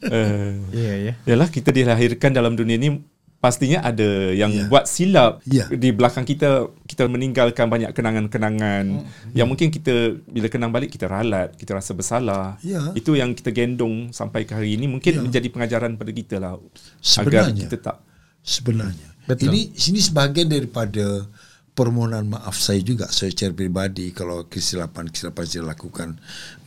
Uh, 0.09 0.57
Iya, 0.77 0.93
ya. 0.97 1.13
Yalah 1.29 1.53
kita 1.53 1.69
dilahirkan 1.69 2.33
dalam 2.33 2.57
dunia 2.57 2.81
ni 2.81 2.97
pastinya 3.41 3.81
ada 3.81 4.05
yang 4.31 4.53
Ya. 4.53 4.65
buat 4.69 4.85
silap 4.85 5.41
Ya. 5.43 5.65
di 5.65 5.89
belakang 5.89 6.23
kita 6.23 6.69
kita 6.85 7.09
meninggalkan 7.09 7.67
banyak 7.67 7.89
kenangan-kenangan 7.91 8.85
Hmm. 9.01 9.33
yang 9.33 9.49
mungkin 9.49 9.67
kita 9.67 10.21
bila 10.23 10.45
kenang 10.45 10.69
balik 10.69 10.93
kita 10.93 11.09
ralat 11.09 11.57
kita 11.57 11.73
rasa 11.73 11.91
bersalah 11.91 12.61
Ya. 12.61 12.93
itu 12.93 13.17
yang 13.17 13.33
kita 13.33 13.49
gendong 13.49 14.13
sampai 14.13 14.45
ke 14.45 14.53
hari 14.53 14.77
ini 14.77 14.85
mungkin 14.85 15.17
Ya. 15.17 15.21
menjadi 15.21 15.49
pengajaran 15.49 15.97
pada 15.97 16.11
kita 16.11 16.37
lah 16.37 16.53
agar 16.53 17.49
Sebenarnya. 17.49 17.65
kita 17.65 17.77
tak 17.81 17.97
Sebenarnya. 18.41 19.09
Betul. 19.25 19.53
Ini 19.53 19.61
sini 19.73 20.01
sebahagian 20.01 20.49
daripada 20.49 21.29
permohonan 21.71 22.27
maaf 22.27 22.59
saya 22.59 22.83
juga 22.83 23.07
secara 23.07 23.55
pribadi 23.55 24.11
kalau 24.11 24.45
kesilapan-kesilapan 24.51 25.45
saya 25.47 25.63
lakukan. 25.63 26.09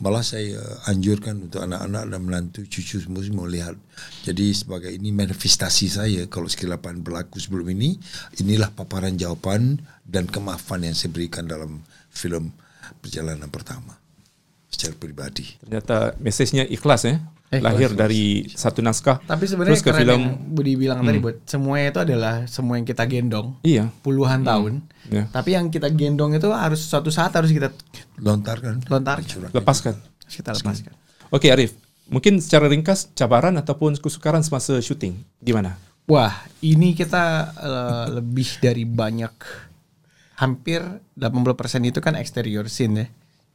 Malah 0.01 0.25
saya 0.25 0.57
anjurkan 0.89 1.45
untuk 1.45 1.61
anak-anak 1.61 2.03
dan 2.09 2.19
menantu 2.25 2.61
cucu 2.65 2.97
semua 2.97 3.21
semua 3.21 3.45
melihat. 3.45 3.77
Jadi 4.25 4.51
sebagai 4.51 4.89
ini 4.89 5.13
manifestasi 5.13 5.85
saya 5.87 6.21
kalau 6.25 6.49
kesilapan 6.49 7.05
berlaku 7.05 7.37
sebelum 7.37 7.69
ini, 7.69 8.01
inilah 8.41 8.73
paparan 8.73 9.13
jawapan 9.13 9.77
dan 10.01 10.25
kemaafan 10.25 10.89
yang 10.89 10.97
saya 10.97 11.13
berikan 11.13 11.45
dalam 11.45 11.85
filem 12.09 12.49
perjalanan 13.01 13.49
pertama 13.49 13.97
secara 14.69 14.93
pribadi. 14.99 15.55
ternyata 15.63 16.13
mesejnya 16.19 16.67
ikhlas 16.67 17.07
eh 17.07 17.17
Eh, 17.53 17.61
lahir 17.61 17.93
ikhlas. 17.93 18.01
dari 18.01 18.49
satu 18.49 18.81
naskah 18.81 19.21
Tapi 19.21 19.45
sebenarnya 19.45 19.77
terus 19.77 19.85
ke 19.85 19.93
filem 19.93 20.17
yang 20.17 20.25
Budi 20.49 20.73
bilang 20.73 21.05
tadi 21.05 21.21
buat 21.21 21.37
semuanya 21.45 21.87
itu 21.93 21.99
adalah 22.01 22.33
semua 22.49 22.81
yang 22.81 22.87
kita 22.89 23.05
gendong 23.05 23.53
iya 23.61 23.93
puluhan 24.01 24.41
tahun. 24.41 24.81
Ya. 25.13 25.29
Tapi 25.29 25.53
yang 25.53 25.69
kita 25.69 25.93
gendong 25.93 26.33
itu 26.33 26.49
harus 26.49 26.81
suatu 26.81 27.13
saat 27.13 27.37
harus 27.37 27.53
kita 27.53 27.69
Lontarkan. 28.17 28.81
lontarkan, 28.89 29.53
lepaskan 29.53 29.93
harus 29.93 30.35
kita 30.35 30.57
lepaskan. 30.57 30.93
Okey 31.29 31.53
Arif 31.53 31.77
mungkin 32.09 32.41
secara 32.41 32.65
ringkas 32.65 33.13
cabaran 33.13 33.53
ataupun 33.61 33.97
kesukaran 34.01 34.41
semasa 34.41 34.77
syuting 34.81 35.17
gimana 35.41 35.77
Wah, 36.05 36.45
ini 36.61 36.93
kita 36.93 37.49
eh, 37.57 38.05
lebih 38.21 38.61
dari 38.61 38.85
banyak 38.85 39.33
hampir 40.37 40.85
80% 41.17 41.89
itu 41.89 41.97
kan 41.97 42.13
exterior 42.13 42.69
scene 42.69 42.93
ya. 42.93 43.05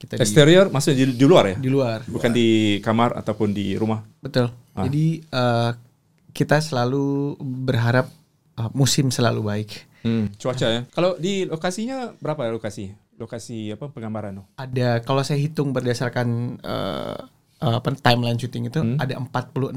Kita 0.01 0.17
di, 0.17 0.21
Eksterior 0.25 0.73
maksudnya 0.73 1.05
di, 1.05 1.13
di 1.13 1.27
luar 1.29 1.45
ya? 1.53 1.57
di 1.61 1.69
luar. 1.69 1.99
Bukan 2.09 2.33
di 2.33 2.81
kamar 2.81 3.21
ataupun 3.21 3.53
di 3.53 3.77
rumah. 3.77 4.01
Betul. 4.25 4.49
Jadi 4.73 5.21
eh, 5.21 5.71
kita 6.33 6.57
selalu 6.65 7.37
berharap 7.69 8.09
eh, 8.57 8.71
musim 8.73 9.13
selalu 9.13 9.41
baik. 9.45 9.71
Hmm. 10.01 10.33
Cuaca 10.41 10.67
ya. 10.73 10.81
Kalau 10.89 11.21
di 11.21 11.45
lokasinya 11.45 12.17
berapa 12.17 12.49
lokasi? 12.49 12.89
Lokasi 13.21 13.77
apa 13.77 13.93
penggambaran? 13.93 14.41
Ada 14.57 15.05
kalau 15.05 15.21
saya 15.21 15.37
hitung 15.37 15.77
berdasarkan 15.77 16.57
eh, 16.65 17.21
apa 17.61 17.93
timeline 18.01 18.41
syuting 18.41 18.73
itu 18.73 18.81
ada 18.97 19.21
46 19.21 19.77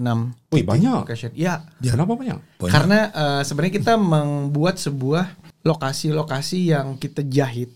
Wih 0.56 0.64
banyak. 0.64 1.04
location. 1.04 1.36
Ya, 1.36 1.68
Kenapa 1.84 2.16
banyak? 2.16 2.40
Banyak. 2.64 2.72
Karena 2.72 3.00
eh, 3.12 3.42
sebenarnya 3.44 3.74
kita 3.76 3.94
membuat 4.00 4.80
sebuah 4.80 5.36
lokasi-lokasi 5.68 6.72
yang 6.72 6.96
kita 6.96 7.28
jahit. 7.28 7.76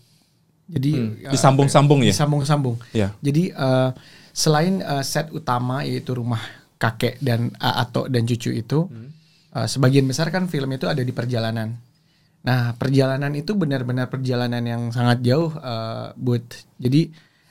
Jadi 0.68 0.92
eh, 1.24 1.32
Disambung-sambung 1.32 2.04
ya? 2.04 2.12
Disambung-sambung. 2.12 2.76
Ya. 2.92 3.16
Jadi 3.24 3.50
eh, 3.50 3.90
selain 4.30 4.84
eh, 4.84 5.04
set 5.04 5.32
utama 5.32 5.80
yaitu 5.82 6.12
rumah 6.12 6.40
kakek 6.76 7.16
dan 7.18 7.48
eh, 7.56 7.80
Ato 7.82 8.06
dan 8.06 8.28
cucu 8.28 8.52
itu, 8.52 8.86
eh, 9.56 9.66
sebagian 9.66 10.04
besar 10.04 10.28
kan 10.28 10.44
film 10.46 10.68
itu 10.70 10.84
ada 10.84 11.00
di 11.00 11.10
perjalanan. 11.10 11.72
Nah 12.44 12.76
perjalanan 12.76 13.32
itu 13.34 13.56
benar-benar 13.56 14.12
perjalanan 14.12 14.62
yang 14.62 14.82
sangat 14.92 15.24
jauh, 15.24 15.50
eh, 15.56 16.12
buat 16.14 16.44
jadi 16.76 17.08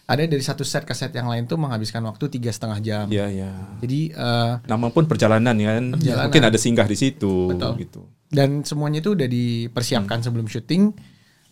ada 0.08 0.24
dari 0.24 0.40
satu 0.40 0.64
set 0.64 0.88
ke 0.88 0.96
set 0.96 1.12
yang 1.12 1.28
lain 1.28 1.44
tuh 1.44 1.60
menghabiskan 1.60 2.00
waktu 2.08 2.32
tiga 2.32 2.48
setengah 2.48 2.80
jam. 2.80 3.06
Ya 3.12 3.28
ya. 3.28 3.52
Jadi 3.84 4.14
eh, 4.16 4.54
Nama 4.64 4.88
pun 4.94 5.04
perjalanan 5.04 5.52
kan. 5.52 5.84
Perjalanan. 6.00 6.26
Mungkin 6.32 6.44
ada 6.48 6.58
singgah 6.62 6.88
di 6.88 6.96
situ 6.96 7.52
Betul. 7.52 7.74
gitu. 7.84 8.02
dan 8.28 8.60
semuanya 8.64 9.00
itu 9.00 9.16
udah 9.16 9.24
dipersiapkan 9.24 10.20
sebelum 10.20 10.48
syuting 10.48 10.92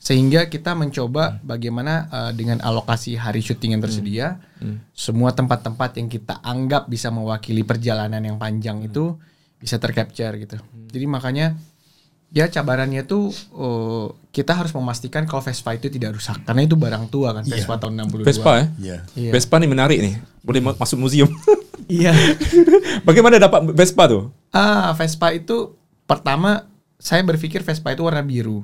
sehingga 0.05 0.45
kita 0.45 0.77
mencoba 0.77 1.41
bagaimana 1.41 1.93
uh, 2.07 2.31
dengan 2.31 2.61
alokasi 2.61 3.17
hari 3.17 3.41
syuting 3.41 3.73
yang 3.73 3.81
tersedia 3.81 4.37
semua 4.93 5.33
tempat-tempat 5.33 5.97
yang 5.97 6.05
kita 6.05 6.37
anggap 6.39 6.85
bisa 6.85 7.09
mewakili 7.09 7.65
perjalanan 7.65 8.21
yang 8.21 8.37
panjang 8.37 8.85
itu 8.85 9.17
bisa 9.57 9.81
tercapture 9.81 10.37
gitu 10.37 10.61
jadi 10.93 11.05
makanya 11.09 11.57
ya 12.29 12.45
cabarannya 12.45 13.01
tuh 13.01 13.33
uh, 13.51 14.13
kita 14.29 14.53
harus 14.53 14.69
memastikan 14.71 15.25
kalau 15.25 15.41
Vespa 15.41 15.73
itu 15.73 15.87
tidak 15.87 16.13
rusak 16.13 16.37
karena 16.43 16.61
itu 16.61 16.75
barang 16.75 17.09
tua 17.09 17.33
kan 17.33 17.41
Vespa 17.41 17.79
tahun 17.79 18.05
62 18.05 18.27
Vespa 18.27 18.51
ya? 18.53 18.65
Ya. 18.77 18.97
Iya. 19.15 19.31
Vespa 19.31 19.55
ni 19.57 19.65
menarik 19.65 20.03
nih. 20.03 20.15
Boleh 20.43 20.59
ma- 20.59 20.75
masuk 20.75 20.99
museum. 20.99 21.31
iya 21.87 22.11
Bagaimana 23.07 23.39
dapat 23.39 23.71
Vespa 23.71 24.05
tu? 24.05 24.29
ah 24.51 24.93
Vespa 24.93 25.31
itu 25.31 25.73
pertama 26.03 26.69
saya 26.95 27.25
berpikir 27.25 27.65
Vespa 27.65 27.89
itu 27.89 28.05
warna 28.05 28.21
biru 28.21 28.61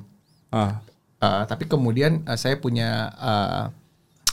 Ah. 0.52 0.84
Uh, 1.22 1.46
tapi 1.46 1.70
kemudian 1.70 2.26
uh, 2.26 2.34
saya 2.34 2.58
punya 2.58 3.14
uh, 3.14 3.70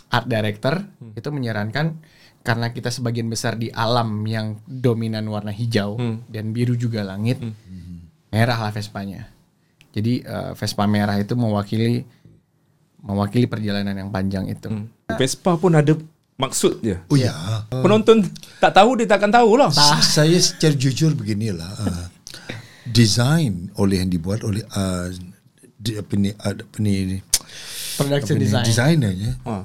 art 0.10 0.26
director 0.26 0.82
itu 1.14 1.30
menyarankan 1.30 2.02
karena 2.42 2.74
kita 2.74 2.90
sebagian 2.90 3.30
besar 3.30 3.62
di 3.62 3.70
alam 3.70 4.26
yang 4.26 4.58
dominan 4.66 5.30
warna 5.30 5.54
hijau 5.54 6.02
dan 6.26 6.50
biru 6.50 6.74
juga 6.74 7.06
langit, 7.06 7.38
merah 8.34 8.58
lah 8.58 8.74
Vespanya. 8.74 9.30
Jadi 9.94 10.26
uh, 10.26 10.58
Vespa 10.58 10.90
merah 10.90 11.18
itu 11.22 11.38
mewakili 11.38 12.06
mewakili 13.06 13.46
perjalanan 13.46 13.94
yang 13.94 14.10
panjang 14.10 14.50
itu. 14.50 14.70
Vespa 15.14 15.62
pun 15.62 15.78
ada 15.78 15.94
maksud 16.40 16.82
je. 16.82 16.98
Oh 17.12 17.18
ya. 17.20 17.34
Penonton 17.70 18.24
tak 18.58 18.74
tahu 18.78 18.98
dia 18.98 19.08
takkan 19.10 19.30
tahu 19.30 19.60
lah. 19.60 19.70
Saya 20.02 20.40
secara 20.42 20.74
jujur 20.74 21.14
beginilah. 21.14 21.70
Uh, 21.86 22.08
design 22.90 23.70
oleh 23.78 24.02
yang 24.02 24.10
dibuat 24.10 24.42
oleh 24.42 24.66
uh, 24.74 25.12
di, 25.80 25.96
apa 25.96 26.14
ni, 26.14 26.30
apa 26.32 26.76
ni 26.78 27.24
Production 27.96 28.36
apa 28.36 28.36
ni, 28.36 28.46
design. 28.46 28.66
designernya 28.66 29.32
Ah. 29.42 29.64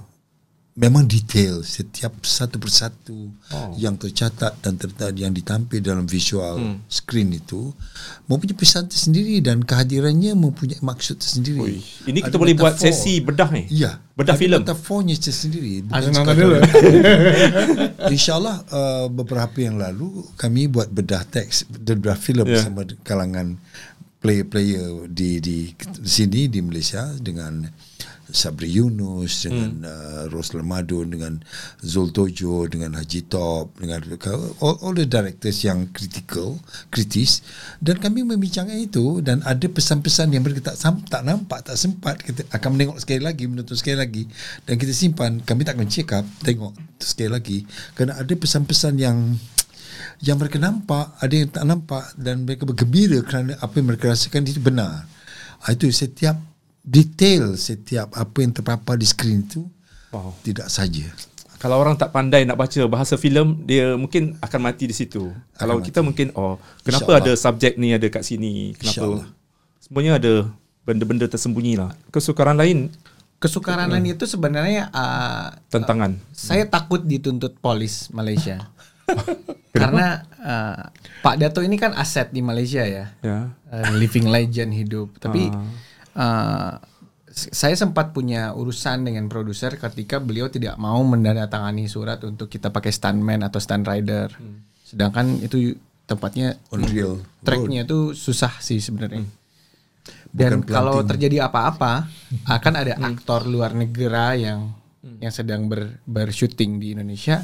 memang 0.75 1.05
detail 1.05 1.63
setiap 1.63 2.19
satu 2.21 2.57
persatu 2.57 3.31
Oh. 3.49 3.71
yang 3.77 3.95
tercatat 3.95 4.59
dan 4.59 4.75
tercatat 4.75 5.15
yang 5.15 5.31
ditampil 5.31 5.79
dalam 5.81 6.03
visual 6.05 6.55
Hmm. 6.57 6.79
screen 6.89 7.31
itu 7.33 7.71
mempunyai 8.25 8.55
pesan 8.55 8.87
tersendiri 8.87 9.39
dan 9.39 9.61
kehadirannya 9.61 10.35
mempunyai 10.35 10.79
maksud 10.81 11.15
tersendiri. 11.17 11.61
Ui, 11.61 11.79
Ini 12.05 12.19
kita 12.21 12.27
Ada 12.29 12.39
boleh 12.39 12.55
buat 12.55 12.75
metafor. 12.75 12.91
sesi 12.91 13.15
bedah 13.21 13.51
ni. 13.51 13.63
Ya, 13.69 14.03
Bedah 14.15 14.35
filem. 14.35 14.63
Metafornya 14.63 15.15
tersendiri. 15.17 15.83
bukan 15.85 16.11
sekadar-. 16.13 16.63
InsyaAllah 18.07 18.57
uh, 18.65 19.07
beberapa 19.09 19.55
yang 19.57 19.77
lalu 19.77 20.07
kami 20.35 20.67
buat 20.67 20.87
bedah 20.89 21.23
teks, 21.25 21.67
bedah 21.69 22.15
filem 22.15 22.47
Ya. 22.47 22.59
bersama 22.59 22.83
kalangan 23.03 23.59
player-player 24.25 25.05
di 25.13 25.37
di 25.37 25.69
sini 26.01 26.49
di 26.49 26.65
Malaysia 26.65 27.13
dengan 27.21 27.69
Sabri 28.25 28.73
Yunus 28.73 29.45
dengan 29.45 29.85
uh, 29.85 30.25
Roslan 30.33 30.65
Madun 30.65 31.13
dengan 31.13 31.37
Zul 31.85 32.09
Tojo 32.09 32.65
dengan 32.65 32.97
Haji 32.97 33.21
Top 33.29 33.77
dengan 33.77 34.01
all, 34.65 34.81
all 34.81 34.97
the 34.97 35.05
directors 35.05 35.61
yang 35.61 35.93
critical 35.93 36.57
kritis. 36.89 37.45
Dan 37.85 38.01
kami 38.01 38.25
membincangkan 38.25 38.81
itu 38.81 39.21
dan 39.21 39.45
ada 39.45 39.69
pesan-pesan 39.69 40.33
yang 40.33 40.41
mereka 40.41 40.73
tak 40.73 40.81
tak 41.13 41.21
nampak 41.21 41.69
tak 41.69 41.77
sempat 41.77 42.17
kita 42.25 42.49
akan 42.49 42.81
menengok 42.81 43.05
sekali 43.05 43.21
lagi 43.21 43.45
menonton 43.45 43.77
sekali 43.77 44.01
lagi. 44.01 44.25
Dan 44.65 44.81
kita 44.81 44.97
simpan 44.97 45.45
kami 45.45 45.69
tak 45.69 45.77
akan 45.77 45.89
check 45.93 46.09
up 46.17 46.25
tengok 46.41 46.73
sekali 46.97 47.29
lagi. 47.29 47.59
Kerana 47.93 48.17
ada 48.17 48.33
pesan-pesan 48.33 48.97
yang 48.97 49.37
yang 50.23 50.37
mereka 50.39 50.61
nampak 50.61 51.15
ada 51.19 51.35
yang 51.35 51.49
tak 51.51 51.65
nampak 51.67 52.05
dan 52.15 52.45
mereka 52.47 52.63
bergembira 52.69 53.19
kerana 53.25 53.57
apa 53.59 53.75
yang 53.79 53.87
mereka 53.91 54.13
rasakan 54.13 54.47
itu 54.47 54.61
benar 54.61 55.07
Ah, 55.65 55.73
itu 55.73 55.89
setiap 55.89 56.37
detail 56.85 57.57
setiap 57.57 58.13
apa 58.13 58.37
yang 58.45 58.53
terpapar 58.53 59.01
di 59.01 59.09
skrin 59.09 59.43
itu 59.43 59.65
Wow. 60.15 60.31
tidak 60.47 60.71
saja 60.71 61.11
Kalau 61.59 61.81
orang 61.81 61.97
tak 61.97 62.13
pandai 62.13 62.45
nak 62.45 62.61
baca 62.61 62.77
bahasa 62.87 63.17
filem, 63.17 63.57
dia 63.65 63.97
mungkin 63.97 64.37
akan 64.37 64.61
mati 64.61 64.85
di 64.85 64.93
situ. 64.93 65.33
Kalau 65.57 65.81
mati. 65.81 65.89
kita 65.89 66.05
mungkin, 66.05 66.29
oh, 66.37 66.61
kenapa 66.85 67.17
ada 67.17 67.33
subjek 67.33 67.81
ni 67.81 67.97
ada 67.97 68.05
kat 68.13 68.21
sini? 68.21 68.77
Kenapa? 68.77 69.25
Semuanya 69.81 70.21
ada 70.21 70.45
benda-benda 70.85 71.25
tersembunyi 71.25 71.81
lah. 71.81 71.97
Kesukaran 72.13 72.61
lain, 72.61 72.93
Kesukaran 73.41 73.89
lain 73.89 74.13
itu 74.13 74.29
sebenarnya 74.29 74.93
uh, 74.93 75.57
tentangan. 75.73 76.21
saya 76.37 76.69
takut 76.69 77.01
dituntut 77.01 77.57
polis 77.61 78.13
Malaysia. 78.13 78.69
Karena 79.75 80.07
uh, 80.39 80.83
Pak 81.21 81.35
Dato 81.37 81.61
ini 81.61 81.75
kan 81.75 81.93
aset 81.93 82.31
di 82.31 82.41
Malaysia 82.41 82.85
ya. 82.87 83.11
Ya. 83.21 83.53
Uh, 83.67 83.91
living 83.99 84.31
legend 84.31 84.71
hidup. 84.71 85.19
Tapi 85.19 85.51
uh, 86.15 86.79
s- 87.27 87.51
saya 87.51 87.75
sempat 87.75 88.15
punya 88.15 88.55
urusan 88.55 89.03
dengan 89.03 89.27
produser 89.27 89.75
ketika 89.75 90.23
beliau 90.23 90.47
tidak 90.47 90.79
mau 90.79 91.03
menandatangani 91.03 91.91
surat 91.91 92.23
untuk 92.23 92.47
kita 92.47 92.71
pakai 92.71 92.95
stuntman 92.95 93.43
atau 93.43 93.59
stunt 93.59 93.85
rider. 93.85 94.31
Sedangkan 94.87 95.43
itu 95.43 95.75
tempatnya 96.05 96.61
on 96.69 96.85
real 96.85 97.17
tracknya 97.41 97.83
itu 97.83 98.13
susah 98.13 98.61
sih 98.61 98.79
sebenarnya. 98.79 99.25
Dan 100.29 100.61
Bukan 100.61 100.69
kalau 100.69 101.01
terjadi 101.03 101.49
apa-apa 101.49 102.11
akan 102.45 102.75
ada 102.77 102.95
aktor 103.01 103.47
luar 103.47 103.73
negara 103.73 104.35
yang 104.35 104.71
yang 105.19 105.33
sedang 105.33 105.67
ber, 105.67 105.99
bersyuting 106.05 106.79
di 106.79 106.93
Indonesia. 106.93 107.43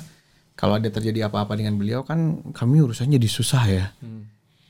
Kalau 0.60 0.76
ada 0.76 0.92
terjadi 0.92 1.24
apa-apa 1.26 1.56
dengan 1.56 1.72
beliau 1.74 2.04
kan 2.04 2.44
kami 2.52 2.84
urusannya 2.84 3.16
jadi 3.16 3.30
susah 3.32 3.64
ya. 3.64 3.86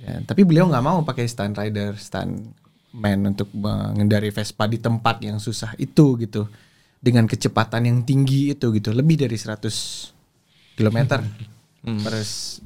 Ya, 0.01 0.23
tapi 0.23 0.47
beliau 0.47 0.71
nggak 0.71 0.81
mau 0.81 1.03
pakai 1.03 1.27
stunt 1.27 1.59
rider, 1.59 1.99
stunt 1.99 2.55
man 2.95 3.27
untuk 3.27 3.51
mengendari 3.51 4.31
Vespa 4.31 4.65
di 4.65 4.79
tempat 4.79 5.19
yang 5.21 5.37
susah 5.37 5.75
itu 5.77 6.15
gitu. 6.17 6.47
Dengan 7.01 7.27
kecepatan 7.27 7.91
yang 7.91 7.99
tinggi 8.05 8.55
itu 8.55 8.71
gitu, 8.71 8.95
lebih 8.95 9.19
dari 9.19 9.35
100 9.35 9.67
km 10.77 10.99
per 12.05 12.15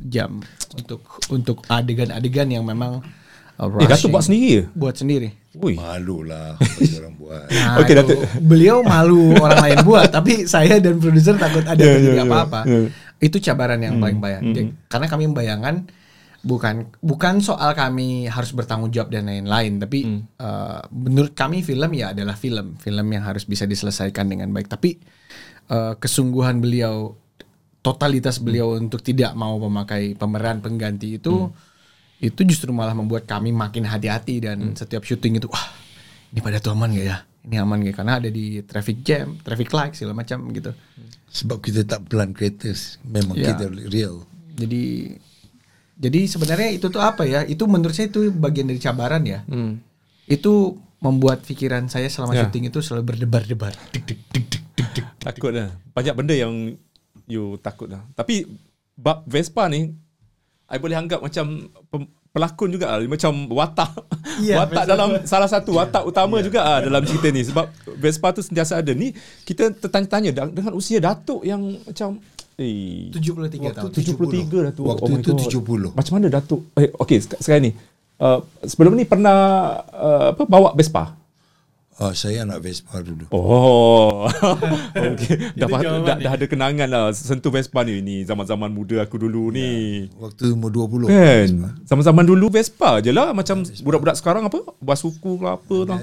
jam 0.05 0.43
untuk 0.75 1.01
untuk 1.31 1.65
adegan-adegan 1.65 2.51
yang 2.51 2.67
memang 2.67 3.01
Eh, 3.55 3.87
Datuk 3.87 4.11
rushing. 4.11 4.11
buat 4.11 4.25
sendiri 4.27 4.51
ke? 4.51 4.63
Buat 4.75 4.95
sendiri. 4.99 5.29
Ui. 5.63 5.79
malu 5.79 6.27
lah 6.27 6.59
orang 6.59 7.15
buat 7.15 7.47
Nah, 7.55 7.87
Datuk. 7.87 8.19
Beliau 8.43 8.83
malu 8.83 9.31
orang 9.39 9.61
lain 9.63 9.79
buat, 9.87 10.11
tapi 10.11 10.51
saya 10.51 10.83
dan 10.83 10.99
produser 10.99 11.39
takut 11.39 11.63
ada 11.63 11.79
Ya, 11.87 11.95
terjadi 11.95 12.19
ya, 12.19 12.27
ya, 12.27 12.27
apa-apa. 12.27 12.61
ya. 12.67 12.91
Itu 13.19 13.39
cabaran 13.41 13.81
yang 13.81 13.99
paling 14.03 14.19
banyak. 14.19 14.43
Jadi, 14.53 14.63
Karena 14.91 15.07
kami 15.09 15.25
membayangkan 15.31 15.75
bukan 16.45 16.93
bukan 17.01 17.41
soal 17.41 17.73
kami 17.73 18.29
harus 18.29 18.53
bertanggung 18.53 18.93
jawab 18.93 19.09
dan 19.09 19.25
lain-lain, 19.25 19.81
tapi 19.81 20.05
uh, 20.45 20.85
menurut 20.93 21.33
kami 21.33 21.65
film 21.65 21.89
ya 21.97 22.13
adalah 22.13 22.37
film, 22.37 22.77
film 22.77 23.07
yang 23.09 23.25
harus 23.25 23.49
bisa 23.49 23.65
diselesaikan 23.65 24.29
dengan 24.29 24.53
baik. 24.53 24.69
Tapi 24.69 25.01
uh, 25.73 25.97
kesungguhan 25.97 26.61
beliau, 26.61 27.17
totalitas 27.81 28.45
beliau 28.45 28.77
untuk 28.77 29.01
tidak 29.01 29.33
mau 29.33 29.57
memakai 29.57 30.17
pemeran 30.17 30.61
pengganti 30.61 31.17
itu 31.17 31.53
itu 32.25 32.41
justru 32.49 32.73
malah 32.73 32.97
membuat 32.97 33.29
kami 33.29 33.53
makin 33.53 33.85
hati-hati 33.85 34.41
dan 34.41 34.73
setiap 34.73 35.05
syuting 35.05 35.37
itu 35.37 35.51
wah 35.53 35.67
ini 36.33 36.41
pada 36.41 36.57
tuh 36.57 36.73
aman 36.73 36.97
gak 36.97 37.05
ya 37.05 37.19
ini 37.45 37.57
aman 37.57 37.81
gak 37.83 37.97
karena 37.97 38.17
ada 38.17 38.29
di 38.29 38.61
traffic 38.61 39.01
jam 39.01 39.37
traffic 39.39 39.69
light 39.71 39.93
segala 39.93 40.17
macam 40.17 40.49
gitu 40.51 40.73
sebab 41.29 41.59
kita 41.59 41.85
tak 41.85 42.07
plan 42.07 42.31
kereta 42.31 42.73
memang 43.03 43.37
Ya. 43.37 43.53
kita 43.53 43.69
real 43.87 44.25
jadi 44.53 45.15
jadi 45.95 46.21
sebenarnya 46.27 46.69
itu 46.73 46.89
tuh 46.89 46.99
apa 46.99 47.23
ya 47.23 47.45
itu 47.45 47.65
menurut 47.65 47.93
saya 47.93 48.09
itu 48.09 48.29
bagian 48.31 48.67
dari 48.67 48.79
cabaran 48.79 49.23
ya 49.23 49.45
Hmm. 49.45 49.79
itu 50.25 50.75
membuat 50.99 51.45
pikiran 51.45 51.87
saya 51.87 52.09
selama 52.09 52.33
Ya. 52.33 52.43
syuting 52.43 52.67
itu 52.67 52.81
selalu 52.81 53.13
berdebar-debar 53.13 53.77
Dik, 53.93 54.05
dik, 54.05 54.21
dik, 54.27 54.45
dik, 54.49 54.65
dik, 54.73 54.89
dik. 54.95 55.07
Takut 55.21 55.53
lah. 55.53 55.69
Banyak 55.93 56.15
benda 56.15 56.33
yang 56.33 56.73
you 57.25 57.57
takut 57.59 57.89
lah. 57.89 58.05
Tapi 58.11 58.49
bab 58.95 59.21
Vespa 59.25 59.69
ni, 59.69 59.93
I 60.65 60.77
boleh 60.77 60.97
anggap 60.97 61.21
macam 61.21 61.69
pem- 61.89 62.09
pelakon 62.35 62.75
juga 62.75 62.91
lah. 62.91 62.99
Macam 63.07 63.47
watak. 63.47 63.95
Ya, 64.43 64.59
watak 64.61 64.85
Vespa. 64.85 64.91
dalam 64.91 65.09
salah 65.23 65.47
satu 65.47 65.71
watak 65.79 66.03
utama 66.03 66.43
juga 66.43 66.61
lah 66.61 66.79
dalam 66.83 67.07
cerita 67.07 67.31
ni. 67.31 67.47
Sebab 67.47 67.71
Vespa 67.95 68.35
tu 68.35 68.43
sentiasa 68.43 68.83
ada. 68.83 68.91
Ni 68.91 69.15
kita 69.47 69.71
tertanya-tanya 69.71 70.35
dengan 70.51 70.75
usia 70.75 70.99
Datuk 70.99 71.47
yang 71.47 71.63
macam 71.87 72.19
eh 72.59 73.11
73 73.15 73.71
tahun 73.71 73.91
73 73.95 74.67
Datuk. 74.75 74.85
Waktu 74.85 75.11
itu 75.23 75.31
God. 75.31 75.95
70. 75.95 75.97
Macam 75.97 76.13
mana 76.19 76.27
Datuk? 76.27 76.61
Eh 76.75 76.91
okey 76.91 77.19
sek- 77.23 77.39
sekarang 77.39 77.71
ni. 77.71 77.73
Uh, 78.15 78.39
sebelum 78.63 78.95
ni 78.95 79.07
pernah 79.07 79.35
uh, 79.91 80.35
apa 80.35 80.43
bawa 80.47 80.75
Vespa? 80.75 81.15
Oh, 82.01 82.13
saya 82.13 82.43
anak 82.43 82.59
Vespa 82.63 82.99
dulu 83.01 83.27
Oh. 83.31 84.27
Okey. 85.15 85.55
dah, 85.55 85.69
dah, 85.69 86.17
dah 86.19 86.33
ada 86.35 86.47
kenangan 86.47 86.89
lah 86.89 87.03
sentuh 87.13 87.51
Vespa 87.51 87.83
ni. 87.87 88.01
Ni 88.01 88.17
zaman-zaman 88.23 88.71
muda 88.71 89.03
aku 89.03 89.19
dulu 89.19 89.51
ni. 89.51 90.07
waktu 90.19 90.55
umur 90.55 90.71
20 90.71 91.11
Kan? 91.11 91.49
Zaman-zaman 91.87 92.25
dulu 92.25 92.51
Vespa 92.51 92.99
je 92.99 93.15
lah. 93.15 93.31
Macam 93.31 93.63
budak-budak 93.63 94.17
sekarang 94.19 94.47
apa? 94.47 94.59
Buat 94.83 94.99
suku 94.99 95.39
ke 95.39 95.47
apa 95.47 95.77
lah. 95.87 96.01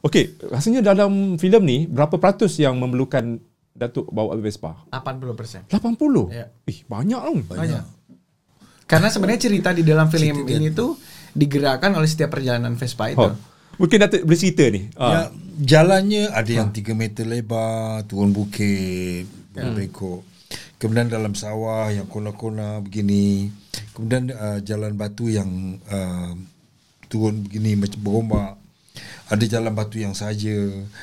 Okey. 0.00 0.38
Rasanya 0.48 0.80
dalam 0.80 1.36
filem 1.36 1.62
ni, 1.64 1.78
berapa 1.84 2.14
peratus 2.16 2.56
yang 2.60 2.78
memerlukan 2.78 3.42
Datuk 3.78 4.10
bawa 4.10 4.34
Vespa? 4.42 4.74
80% 4.90 5.70
80? 5.70 6.34
Ya. 6.34 6.50
Ih, 6.66 6.82
banyak 6.90 7.20
tau. 7.22 7.54
banyak 7.54 7.98
karena 8.88 9.12
sebenarnya 9.12 9.40
cerita 9.44 9.70
di 9.76 9.84
dalam 9.84 10.08
film 10.08 10.48
ini 10.48 10.72
tuh 10.72 10.96
digerakkan 11.36 11.92
oleh 11.92 12.08
setiap 12.08 12.32
perjalanan 12.32 12.72
Vespa 12.74 13.12
itu 13.12 13.20
Oh. 13.20 13.36
Mungkin 13.78 13.96
Datuk 14.02 14.26
boleh 14.26 14.38
cerita 14.38 14.64
ni. 14.68 14.90
Ya, 14.90 14.98
Ah. 14.98 15.26
jalannya 15.58 16.34
ada 16.34 16.50
yang 16.50 16.74
3 16.74 16.98
meter 16.98 17.22
lebar, 17.22 18.02
turun 18.10 18.34
bukit, 18.34 19.30
berbekok. 19.54 20.26
Kemudian 20.78 21.10
dalam 21.10 21.34
sawah 21.34 21.90
yang 21.90 22.06
kona-kona 22.06 22.78
begini. 22.82 23.50
Kemudian 23.94 24.30
uh, 24.30 24.58
jalan 24.62 24.94
batu 24.94 25.26
yang 25.26 25.78
uh, 25.90 26.34
turun 27.10 27.42
begini 27.42 27.74
macam 27.74 27.98
berombak. 28.02 28.54
Ada 29.28 29.58
jalan 29.58 29.74
batu 29.74 29.98
yang 29.98 30.14
saja. 30.14 30.54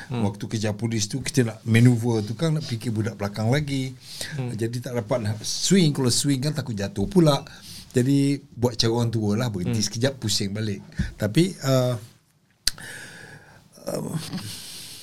Hmm. 0.08 0.24
Waktu 0.24 0.44
kejar 0.48 0.74
polis 0.76 1.08
tu 1.08 1.20
kita 1.20 1.44
nak 1.44 1.58
maneuver 1.68 2.24
tu 2.24 2.32
kan 2.32 2.56
nak 2.56 2.64
fikir 2.64 2.92
budak 2.92 3.20
belakang 3.20 3.52
lagi. 3.52 3.92
Hmm. 4.36 4.52
Jadi 4.52 4.80
tak 4.80 4.96
dapat 4.96 5.28
nak 5.28 5.36
swing. 5.44 5.92
Kalau 5.92 6.08
swing 6.08 6.40
kan 6.40 6.56
takut 6.56 6.72
jatuh 6.72 7.04
pula. 7.08 7.44
Jadi 7.92 8.40
buat 8.52 8.76
cara 8.76 8.92
orang 8.92 9.12
tua 9.12 9.40
lah 9.40 9.48
berhenti 9.48 9.80
hmm. 9.80 9.88
sekejap 9.92 10.12
pusing 10.20 10.52
balik. 10.56 10.80
Tapi 11.20 11.52
uh, 11.64 11.96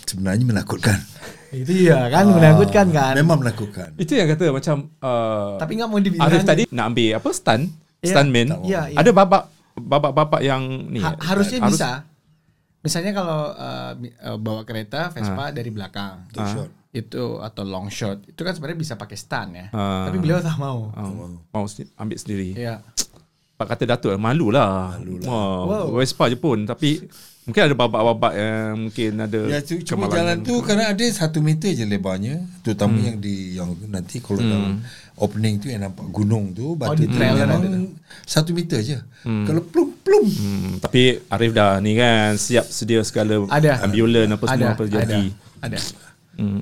sebenarnya 0.06 0.46
menakutkan. 0.46 1.00
itu 1.54 1.86
ya 1.86 2.10
kan 2.10 2.26
menakutkan 2.34 2.90
kan 2.90 3.14
Memang 3.14 3.38
menakutkan. 3.46 3.94
Itu 3.96 4.18
yang 4.18 4.26
kata 4.26 4.50
macam 4.50 4.90
uh, 5.00 5.56
tapi 5.62 5.78
nggak 5.78 5.90
mau 5.90 6.02
dibilang 6.02 6.26
Arif 6.26 6.42
tadi 6.42 6.64
nak 6.70 6.86
ambil 6.94 7.10
apa 7.22 7.30
stunt, 7.30 7.64
Ya, 8.02 8.12
stuntman. 8.12 8.48
ya, 8.66 8.82
ya. 8.90 8.98
Ada 9.00 9.12
babak 9.14 9.48
babak-babak 9.78 10.42
yang 10.42 10.62
ni. 10.90 11.00
Ha- 11.00 11.18
harusnya 11.24 11.62
harus- 11.62 11.78
bisa. 11.78 11.92
Misalnya 12.84 13.16
kalau 13.16 13.56
uh, 13.56 13.96
uh, 13.96 14.36
bawa 14.36 14.68
kereta 14.68 15.08
Vespa 15.08 15.56
dari 15.56 15.72
belakang, 15.72 16.28
Long 16.36 16.52
shot. 16.52 16.70
itu 16.92 17.40
atau 17.40 17.64
long 17.64 17.88
shot, 17.88 18.20
itu 18.28 18.42
kan 18.44 18.52
sebenarnya 18.52 18.76
bisa 18.76 18.94
pakai 19.00 19.16
stand 19.16 19.50
ya. 19.56 19.66
Ah. 19.72 20.04
Tapi 20.12 20.20
beliau 20.20 20.44
tak 20.44 20.60
mau. 20.60 20.92
Oh, 20.92 21.32
mau 21.48 21.64
ambil 21.96 22.18
sendiri. 22.20 22.60
Iya. 22.60 22.84
Pak 23.56 23.72
kata 23.72 23.88
Datuk 23.88 24.12
malu 24.20 24.52
lah. 24.52 25.00
Malu 25.00 25.16
lah. 25.16 25.28
Wow. 25.32 25.62
Wow. 25.64 25.86
Vespa 25.96 26.28
je 26.28 26.36
pun. 26.36 26.68
Tapi 26.68 27.00
mungkin 27.44 27.62
ada 27.68 27.76
babak-babak 27.76 28.34
yang 28.34 28.88
mungkin 28.88 29.12
ada 29.20 29.40
Ya 29.52 29.60
tu, 29.60 29.76
cuma 29.84 30.08
kemalangan. 30.08 30.16
jalan 30.16 30.38
tu 30.48 30.54
kerana 30.64 30.84
ada 30.96 31.04
satu 31.12 31.40
meter 31.44 31.76
je 31.76 31.84
lebarnya, 31.84 32.40
terutama 32.64 32.96
hmm. 32.96 33.06
yang 33.06 33.18
di 33.20 33.36
yang 33.60 33.70
nanti 33.92 34.24
kalau 34.24 34.40
hmm. 34.40 34.52
dalam 34.52 34.74
opening 35.20 35.56
tu 35.60 35.68
yang 35.70 35.86
nampak 35.86 36.08
gunung 36.10 36.56
tu 36.56 36.74
batu 36.74 37.04
di 37.04 37.12
tu 37.12 37.20
memang 37.20 37.62
ada 37.62 37.80
satu 38.24 38.56
meter 38.56 38.80
je. 38.82 38.98
Hmm. 39.28 39.44
Kalau 39.44 39.62
plum 39.64 39.92
plum 40.00 40.24
Hmm, 40.24 40.80
tapi 40.80 41.20
Arif 41.28 41.52
dah 41.52 41.84
ni 41.84 42.00
kan 42.00 42.40
siap 42.40 42.64
sedia 42.72 43.04
segala 43.04 43.44
Ada. 43.52 43.84
ambulan 43.84 44.32
apa 44.32 44.46
semua 44.48 44.72
Ada, 44.72 44.76
apa 44.80 44.84
ada, 44.88 44.94
jadi. 45.04 45.24
ada. 45.60 45.78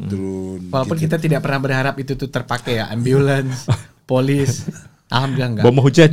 turun. 0.10 0.62
Walaupun 0.74 0.98
kita 0.98 1.16
tidak 1.22 1.46
pernah 1.46 1.62
berharap 1.62 1.96
itu 2.02 2.18
tuh 2.18 2.28
terpakai 2.28 2.82
ya, 2.82 2.90
ambulance, 2.90 3.70
polis. 4.10 4.66
Alhamdulillah 5.12 5.50
enggak. 5.52 5.64
Bom 5.68 5.78
hujan. 5.84 6.12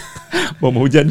Bom 0.62 0.76
hujan. 0.78 1.06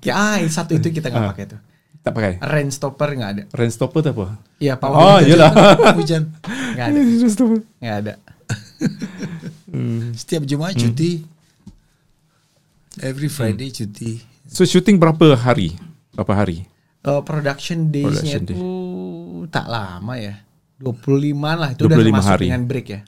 Ya, 0.00 0.14
ah, 0.16 0.36
satu 0.48 0.76
itu 0.76 0.88
kita 0.88 1.12
nggak 1.12 1.30
pakai 1.36 1.44
tuh. 1.52 1.60
Tak 2.06 2.14
pakai. 2.14 2.38
Rain 2.38 2.70
stopper 2.70 3.18
nggak 3.18 3.30
ada. 3.34 3.42
Rain 3.50 3.72
stopper 3.74 3.98
tu 3.98 4.14
apa? 4.14 4.38
Iya 4.62 4.78
power 4.78 4.94
Oh, 4.94 5.18
yelah. 5.18 5.50
Hujan. 5.98 6.30
nggak 6.46 6.86
ada. 6.86 6.98
Rain 7.02 7.26
stopper. 7.26 7.58
Nggak 7.82 7.96
ada. 7.98 8.12
Setiap 10.14 10.46
Jumaat 10.46 10.78
cuti. 10.78 11.26
Every 13.02 13.26
Friday 13.26 13.74
cuti. 13.74 14.22
So 14.46 14.62
shooting 14.62 15.02
berapa 15.02 15.34
hari? 15.34 15.74
Berapa 16.14 16.46
hari? 16.46 16.62
Eh, 17.02 17.20
production 17.26 17.90
days-nya 17.90 18.38
itu 18.38 18.54
tak 19.50 19.66
lama 19.66 20.14
ya. 20.14 20.46
25 20.78 21.02
lah 21.42 21.74
itu 21.74 21.90
udah 21.90 21.96
25 21.98 22.06
termasuk 22.06 22.30
hari. 22.30 22.46
dengan 22.46 22.62
break 22.70 22.86
ya. 22.86 23.00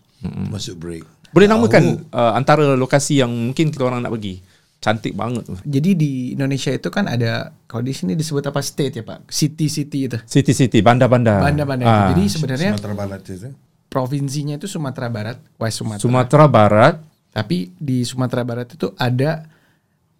Masuk 0.51 0.75
break. 0.75 1.05
Boleh 1.31 1.47
namakan 1.47 2.03
uh, 2.11 2.33
antara 2.35 2.75
lokasi 2.75 3.23
yang 3.23 3.31
mungkin 3.31 3.71
kita 3.71 3.87
orang 3.87 4.03
nak 4.03 4.11
pergi. 4.11 4.43
Cantik 4.79 5.19
banget. 5.19 5.43
Jadi 5.67 5.91
di 5.99 6.13
Indonesia 6.39 6.71
itu 6.71 6.87
kan 6.89 7.11
ada 7.11 7.51
kalau 7.67 7.83
di 7.83 7.91
sini 7.91 8.15
disebut 8.15 8.47
apa 8.47 8.63
state 8.63 9.03
ya 9.03 9.05
Pak? 9.05 9.27
City-city 9.27 9.99
itu. 10.07 10.19
City-city, 10.23 10.79
bandar-bandar. 10.87 11.43
Banda-banda. 11.43 11.85
Ah. 11.85 12.09
Jadi 12.15 12.25
sebenarnya 12.31 12.71
Sumatera 12.79 12.95
Barat 12.95 13.21
itu. 13.27 13.51
provinsinya 13.91 14.55
itu 14.55 14.71
Sumatera 14.71 15.09
Barat, 15.11 15.39
West 15.59 15.83
Sumatera. 15.83 16.05
Sumatera 16.07 16.47
Barat. 16.47 16.95
Tapi 17.35 17.75
di 17.75 18.07
Sumatera 18.07 18.47
Barat 18.47 18.71
itu 18.79 18.95
ada 18.95 19.51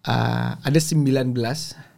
uh, 0.03 0.51
ada 0.59 0.79
19 0.79 1.31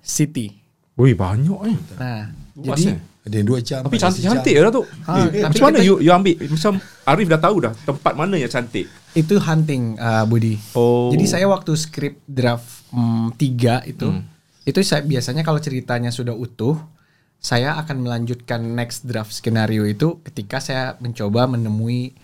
city. 0.01 0.61
Wih, 1.01 1.17
banyak 1.17 1.59
eh. 1.65 1.77
Nah, 1.97 2.29
Luas 2.61 2.77
jadi 2.77 2.93
eh. 2.93 3.10
Ada 3.21 3.35
yang 3.35 3.47
dua 3.47 3.59
jam. 3.59 3.81
Tapi 3.81 3.97
cantik-cantik 3.97 4.55
lah 4.55 4.71
tu. 4.71 4.81
Ha, 4.81 5.11
Eh, 5.29 5.45
tapi 5.45 5.53
macam 5.53 5.63
mana 5.67 5.79
you, 5.79 5.95
you 5.99 6.09
ambil? 6.09 6.35
Macam 6.41 6.73
Arif 7.03 7.27
dah 7.27 7.37
tahu 7.39 7.55
dah 7.59 7.73
tempat 7.79 8.13
mana 8.13 8.35
yang 8.35 8.49
cantik. 8.49 8.89
itu 9.11 9.35
hunting 9.37 9.93
uh, 9.95 10.23
Budi. 10.23 10.55
Oh. 10.71 11.11
Jadi 11.11 11.27
saya 11.27 11.45
waktu 11.45 11.75
skrip 11.75 12.23
draft 12.23 12.87
tiga 13.35 13.83
itu, 13.83 14.07
Hmm. 14.07 14.23
itu 14.63 14.79
saya 14.81 15.03
biasanya 15.03 15.43
kalau 15.43 15.59
ceritanya 15.59 16.09
sudah 16.09 16.31
utuh, 16.31 16.79
saya 17.37 17.75
akan 17.75 18.01
melanjutkan 18.01 18.63
next 18.71 19.03
draft 19.03 19.29
skenario 19.29 19.83
itu 19.83 20.23
ketika 20.23 20.57
saya 20.57 20.95
mencoba 20.97 21.43
menemui 21.45 22.15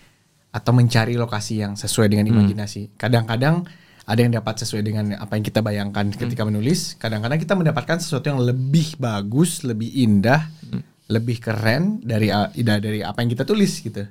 atau 0.48 0.72
mencari 0.72 1.12
lokasi 1.14 1.60
yang 1.60 1.74
sesuai 1.74 2.08
dengan 2.08 2.24
Hmm. 2.26 2.40
imajinasi. 2.40 2.96
Kadang-kadang 2.96 3.68
ada 4.08 4.20
yang 4.24 4.32
dapat 4.32 4.64
sesuai 4.64 4.80
dengan 4.80 5.04
apa 5.20 5.36
yang 5.36 5.44
kita 5.44 5.60
bayangkan 5.60 6.08
ketika 6.08 6.42
Hmm. 6.42 6.56
menulis. 6.56 6.96
Kadang-kadang 6.96 7.36
kita 7.36 7.52
mendapatkan 7.52 8.00
sesuatu 8.00 8.32
yang 8.32 8.40
lebih 8.40 8.96
bagus, 8.96 9.60
lebih 9.62 9.92
indah, 9.92 10.48
Hmm. 10.72 10.80
lebih 11.12 11.36
keren 11.38 12.00
dari 12.00 12.32
uh, 12.32 12.48
dari 12.56 13.04
apa 13.04 13.20
yang 13.20 13.28
kita 13.28 13.44
tulis 13.44 13.84
gitu. 13.84 14.08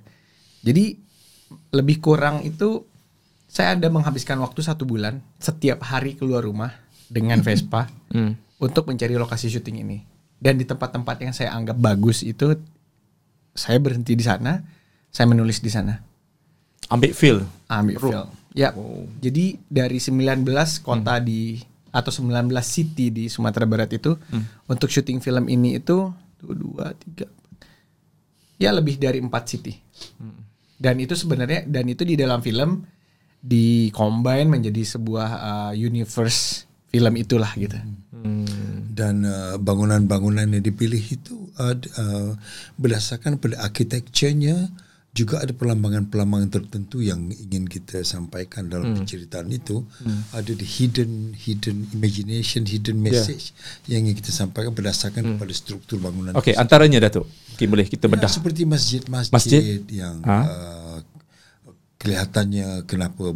Jadi 0.61 0.97
lebih 1.73 1.97
kurang 1.97 2.45
itu 2.45 2.85
saya 3.49 3.73
ada 3.73 3.89
menghabiskan 3.89 4.37
waktu 4.37 4.61
satu 4.61 4.85
bulan 4.85 5.17
setiap 5.41 5.81
hari 5.81 6.13
keluar 6.13 6.45
rumah 6.45 6.77
dengan 7.09 7.41
Vespa 7.41 7.89
Hmm. 8.13 8.37
untuk 8.61 8.85
mencari 8.85 9.17
lokasi 9.17 9.49
syuting 9.49 9.81
ini. 9.81 9.97
Dan 10.37 10.61
di 10.61 10.69
tempat-tempat 10.69 11.17
yang 11.25 11.33
saya 11.33 11.57
anggap 11.57 11.73
bagus 11.73 12.21
itu 12.21 12.53
saya 13.57 13.81
berhenti 13.81 14.13
di 14.13 14.21
sana, 14.21 14.61
saya 15.09 15.25
menulis 15.25 15.57
di 15.57 15.73
sana. 15.73 15.97
Ambil 16.93 17.17
feel. 17.17 17.39
Ambil 17.65 17.97
film. 17.97 18.29
Ya. 18.57 18.73
Jadi 19.21 19.61
dari 19.69 20.01
19 20.01 20.41
kota 20.81 21.21
di 21.21 21.61
atau 21.93 22.09
19 22.09 22.49
city 22.65 23.13
di 23.13 23.25
Sumatera 23.29 23.69
Barat 23.69 23.93
itu 23.93 24.17
untuk 24.65 24.89
syuting 24.89 25.21
film 25.21 25.45
ini 25.45 25.77
itu 25.77 26.09
tuh, 26.37 26.53
dua 26.53 26.93
tiga 26.97 27.29
ya 28.57 28.73
lebih 28.73 28.97
dari 28.97 29.21
empat 29.21 29.43
city. 29.45 29.73
Dan 30.77 31.01
itu 31.01 31.13
sebenarnya 31.13 31.65
dan 31.69 31.85
itu 31.89 32.05
di 32.05 32.17
dalam 32.17 32.41
film 32.41 32.85
di 33.37 33.93
combine 33.93 34.49
menjadi 34.49 34.97
sebuah 34.97 35.29
uh, 35.37 35.73
universe 35.77 36.65
film 36.89 37.13
itulah 37.17 37.49
gitu. 37.57 37.77
Dan 38.97 39.25
uh, 39.25 39.55
bangunan-bangunan 39.61 40.49
yang 40.49 40.65
dipilih 40.65 41.01
itu 41.01 41.53
uh, 41.61 41.77
uh, 41.77 42.33
berdasarkan 42.77 43.37
pada 43.37 43.61
arkitekturnya 43.61 44.73
juga 45.17 45.41
ada 45.41 45.49
perlambangan-perlambangan 45.49 46.49
tertentu 46.53 47.01
yang 47.01 47.33
ingin 47.33 47.65
kita 47.65 48.05
sampaikan 48.05 48.69
dalam 48.69 48.93
penceritaan 48.93 49.49
itu 49.49 49.81
ada 50.29 50.51
the 50.53 50.61
hidden 50.63 51.33
hidden 51.33 51.89
imagination 51.91 52.69
hidden 52.69 53.01
message 53.01 53.49
yang 53.89 54.05
ingin 54.05 54.13
kita 54.21 54.29
sampaikan 54.29 54.77
berdasarkan 54.77 55.25
kepada 55.33 55.53
struktur 55.57 55.97
bangunan 55.97 56.37
Okey, 56.37 56.53
antaranya 56.53 57.01
Datuk. 57.01 57.25
Mungkin 57.25 57.67
boleh 57.73 57.87
kita 57.89 58.05
Ya, 58.05 58.13
bedah. 58.13 58.29
seperti 58.29 58.69
masjid-masjid 58.69 59.33
Masjid? 59.33 59.81
yang 59.89 60.21
Ha? 60.21 60.37
uh, 60.45 60.99
kelihatannya 61.97 62.85
kenapa 62.85 63.33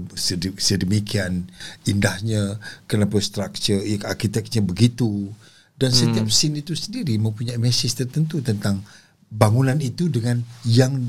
sedemikian 0.54 1.50
indahnya, 1.84 2.62
kenapa 2.86 3.18
struktur 3.18 3.82
ya, 3.82 3.98
arkiteknya 4.06 4.62
begitu 4.62 5.34
dan 5.82 5.90
setiap 5.90 6.30
scene 6.30 6.62
itu 6.62 6.78
sendiri 6.78 7.18
mempunyai 7.18 7.58
message 7.58 7.98
tertentu 7.98 8.38
tentang 8.38 8.86
bangunan 9.32 9.80
itu 9.80 10.12
dengan 10.12 10.44
yang 10.68 11.00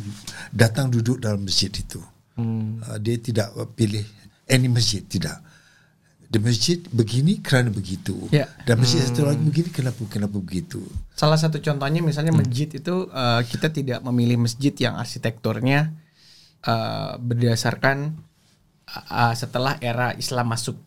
datang 0.55 0.95
duduk 0.95 1.19
dalam 1.19 1.43
masjid 1.43 1.75
itu. 1.75 1.99
Uh, 2.39 2.79
dia 3.03 3.19
tidak 3.19 3.51
pilih 3.75 4.07
any 4.47 4.71
masjid 4.71 5.03
tidak. 5.03 5.43
The 6.33 6.41
masjid 6.41 6.81
begini 6.89 7.45
kerana 7.45 7.69
begitu. 7.69 8.17
Ya. 8.33 8.49
Dan 8.65 8.81
masjid 8.81 9.05
satu 9.05 9.29
lagi 9.29 9.43
begini 9.45 9.69
kenapa 9.69 10.01
kenapa 10.09 10.41
begitu. 10.41 10.81
Salah 11.13 11.37
satu 11.37 11.61
contohnya 11.61 12.01
misalnya 12.01 12.33
masjid 12.33 12.73
itu 12.73 13.11
uh, 13.13 13.45
kita 13.45 13.69
tidak 13.69 14.01
memilih 14.01 14.41
masjid 14.41 14.73
yang 14.73 14.97
arsitekturnya 14.97 15.93
uh, 16.65 17.21
berdasarkan 17.21 18.17
uh, 19.13 19.35
setelah 19.37 19.77
era 19.85 20.17
Islam 20.17 20.57
masuk. 20.57 20.81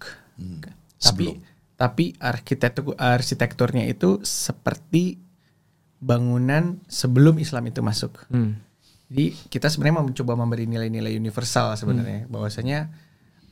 Tapi 0.98 1.38
tapi 1.78 2.18
arsitektur 2.18 2.96
arsitekturnya 2.98 3.86
itu 3.86 4.26
seperti 4.26 5.25
bangunan 6.00 6.80
sebelum 6.88 7.40
Islam 7.40 7.72
itu 7.72 7.80
masuk. 7.80 8.28
Jadi 9.06 9.38
kita 9.54 9.70
sebenarnya 9.70 9.96
mau 10.02 10.06
mencoba 10.10 10.34
memberi 10.34 10.66
nilai-nilai 10.66 11.14
universal 11.14 11.78
sebenarnya. 11.78 12.26
Bahwasanya 12.26 12.90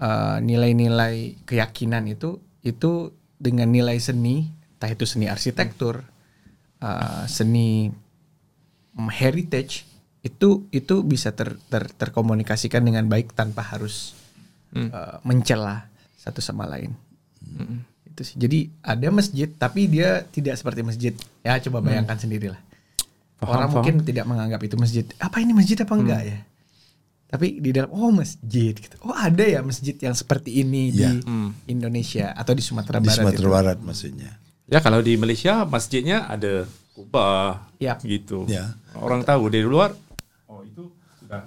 uh, 0.02 0.38
nilai-nilai 0.41 1.46
keyakinan 1.46 2.10
itu 2.10 2.41
itu 2.66 3.14
dengan 3.38 3.70
nilai 3.70 4.00
seni, 4.00 4.50
entah 4.80 4.89
itu 4.89 5.06
seni 5.06 5.30
arsitektur, 5.30 6.02
uh, 6.82 7.24
seni 7.30 7.91
heritage 9.14 9.86
itu 10.24 10.66
itu 10.72 11.04
bisa 11.04 11.36
ter, 11.36 11.60
ter- 11.68 11.91
terkomunikasikan 11.91 12.82
dengan 12.82 13.06
baik 13.12 13.36
tanpa 13.36 13.62
harus 13.62 14.16
uh, 14.94 15.20
mencela 15.28 15.91
satu 16.18 16.39
sama 16.39 16.66
lain. 16.66 16.96
Itu 18.14 18.22
sih. 18.24 18.36
Jadi 18.38 18.70
ada 18.80 19.07
masjid 19.09 19.49
tapi 19.49 19.89
dia 19.89 20.22
tidak 20.24 20.53
seperti 20.55 20.82
masjid. 20.82 21.14
Ya 21.41 21.57
coba 21.59 21.82
bayangkan 21.82 22.16
sendirilah. 22.16 22.61
Faham, 23.38 23.49
Orang 23.49 23.68
faham. 23.68 23.76
mungkin 23.82 23.95
tidak 24.05 24.26
menganggap 24.26 24.61
itu 24.61 24.76
masjid. 24.78 25.05
Apa 25.18 25.41
ini 25.41 25.51
masjid 25.51 25.76
apa 25.76 25.93
enggak 25.93 26.22
ya? 26.24 26.39
Tapi 27.28 27.57
di 27.57 27.74
dalam 27.74 27.89
oh 27.89 28.14
masjid 28.14 28.72
gitu. 28.72 28.93
Oh 29.01 29.11
ada 29.11 29.41
ya 29.41 29.66
masjid 29.66 29.97
yang 29.97 30.14
seperti 30.14 30.61
ini 30.61 30.93
Ya. 30.93 31.09
di 31.09 31.26
Indonesia 31.68 32.30
atau 32.32 32.53
di 32.53 32.61
Sumatera 32.61 33.01
Di 33.01 33.09
Barat 33.09 33.18
Sumatera 33.20 33.41
itu. 33.41 33.49
Barat 33.51 33.78
maksudnya. 33.82 34.32
Ya 34.70 34.80
kalau 34.80 35.01
di 35.01 35.18
Malaysia 35.18 35.66
masjidnya 35.66 36.30
ada 36.30 36.70
kubah 36.93 37.66
Yap. 37.82 38.05
gitu. 38.05 38.45
Ya. 38.45 38.78
Orang 38.93 39.26
tahu 39.26 39.49
dari 39.49 39.66
luar 39.66 39.97
oh 40.45 40.61
itu 40.61 40.93
sudah 41.18 41.41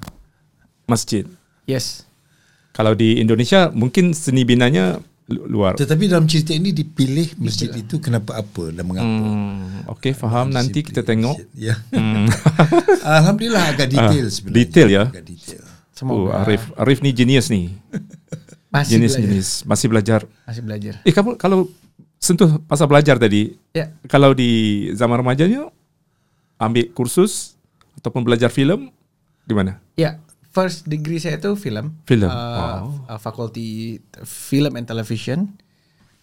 masjid. 0.85 1.23
Yes. 1.64 2.03
Kalau 2.75 2.93
di 2.93 3.17
Indonesia 3.17 3.71
mungkin 3.71 4.11
seni 4.12 4.43
binanya 4.43 4.99
luar. 5.27 5.74
Tetapi 5.74 6.07
dalam 6.07 6.24
cerita 6.24 6.51
ini 6.51 6.70
dipilih 6.70 7.35
masjid 7.37 7.66
itu 7.68 7.99
kenapa 7.99 8.39
apa 8.39 8.70
dan 8.70 8.87
mengapa. 8.87 9.03
Hmm, 9.05 9.83
Okey 9.91 10.14
faham 10.14 10.49
nanti 10.49 10.81
kita 10.81 11.03
tengok. 11.03 11.35
Ya. 11.53 11.74
Alhamdulillah 13.18 13.74
agak 13.74 13.91
detail 13.91 14.27
sebenarnya. 14.29 14.55
Ah, 14.55 14.59
detail 14.62 14.89
ya? 14.89 15.05
Agak 15.09 15.24
detail. 15.24 15.62
Oh, 15.62 15.74
Semoga 15.93 16.45
Arif 16.45 16.62
Arif 16.77 16.99
ni 17.01 17.11
genius 17.11 17.49
ni. 17.49 17.72
masih 18.74 18.99
Jenis 18.99 19.12
belajar. 19.12 19.24
jenis 19.24 19.49
masih 19.64 19.87
belajar. 19.89 20.20
Masih 20.45 20.62
belajar. 20.62 20.95
Eh 21.03 21.11
kamu 21.11 21.35
kalau 21.35 21.70
sentuh 22.18 22.61
pasal 22.62 22.87
belajar 22.87 23.16
tadi, 23.16 23.57
Ya. 23.72 23.93
kalau 24.07 24.31
di 24.31 24.51
zaman 24.93 25.18
remajanya 25.18 25.70
ambil 26.57 26.89
kursus 26.93 27.57
ataupun 27.97 28.22
belajar 28.22 28.49
filem 28.49 28.89
di 29.43 29.55
mana? 29.55 29.79
Ya, 29.95 30.20
first 30.57 30.89
degree 30.89 31.21
saya 31.21 31.37
itu 31.37 31.53
film. 31.55 32.01
Film, 32.09 32.27
Uh, 32.27 32.33
wow. 32.33 32.85
uh, 33.13 33.21
fakulti 33.21 34.01
film 34.25 34.73
and 34.75 34.89
television. 34.89 35.53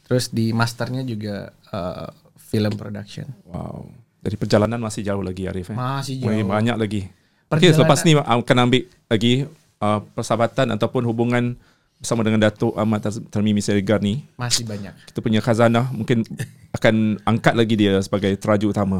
Terus 0.03 0.27
di 0.27 0.49
masternya 0.51 1.05
juga 1.05 1.35
uh, 1.69 2.09
film 2.35 2.73
production. 2.73 3.29
Wow. 3.45 3.93
Dari 4.19 4.33
perjalanan 4.33 4.81
masih 4.81 5.05
jauh 5.05 5.21
lagi 5.21 5.45
Arif 5.45 5.69
eh. 5.69 5.77
Masih 5.77 6.17
Wih, 6.19 6.41
jauh. 6.41 6.49
banyak 6.49 6.75
lagi. 6.75 7.01
Perjalanan- 7.47 7.77
selepas 7.77 7.99
ni 8.01 8.11
akan 8.17 8.57
ambil 8.59 8.81
lagi 9.05 9.33
uh, 9.77 9.99
persahabatan 10.11 10.73
ataupun 10.73 11.05
hubungan 11.05 11.53
bersama 12.01 12.19
dengan 12.19 12.43
Datuk 12.43 12.75
Ahmad 12.75 12.99
Tarmimi 13.31 13.63
Siregar 13.63 14.03
ni. 14.03 14.27
Masih 14.35 14.67
banyak. 14.67 14.91
Kita 15.07 15.23
punya 15.23 15.39
khazanah 15.39 15.87
mungkin 15.93 16.27
akan 16.75 17.21
angkat 17.23 17.53
lagi 17.55 17.79
dia 17.79 17.95
sebagai 18.03 18.35
teraju 18.35 18.75
utama. 18.75 18.99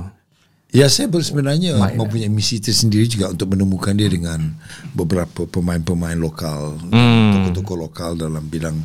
Ya 0.74 0.90
saya 0.90 1.06
ber- 1.06 1.22
sebenarnya 1.22 1.78
mempunyai 1.94 2.34
misi 2.34 2.58
tersendiri 2.58 3.06
juga 3.06 3.30
untuk 3.30 3.54
menemukan 3.54 3.94
dia 3.94 4.10
dengan 4.10 4.58
beberapa 4.98 5.46
pemain-pemain 5.46 6.18
lokal, 6.18 6.82
tokoh-tokoh 7.30 7.78
lokal 7.78 8.18
dalam 8.18 8.42
bidang 8.50 8.82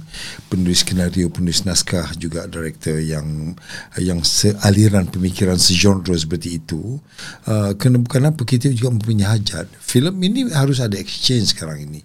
penulis 0.53 0.85
skenario, 0.85 1.33
penulis 1.33 1.65
naskah 1.65 2.13
juga 2.21 2.45
director 2.45 3.01
yang 3.01 3.57
yang 3.97 4.21
sealiran 4.21 5.09
pemikiran 5.09 5.57
segenre 5.57 6.13
seperti 6.13 6.61
itu. 6.61 7.01
Uh, 7.49 7.73
kenapa, 7.81 8.21
kenapa 8.21 8.45
kita 8.45 8.69
juga 8.69 8.93
mempunyai 8.93 9.41
hajat? 9.41 9.73
Filem 9.81 10.13
ini 10.29 10.53
harus 10.53 10.85
ada 10.85 11.01
exchange 11.01 11.57
sekarang 11.57 11.89
ini. 11.89 12.05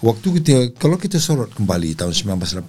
Waktu 0.00 0.40
kita 0.40 0.54
kalau 0.80 0.96
kita 0.96 1.20
sorot 1.20 1.52
kembali 1.52 2.00
tahun 2.00 2.16
1980, 2.16 2.64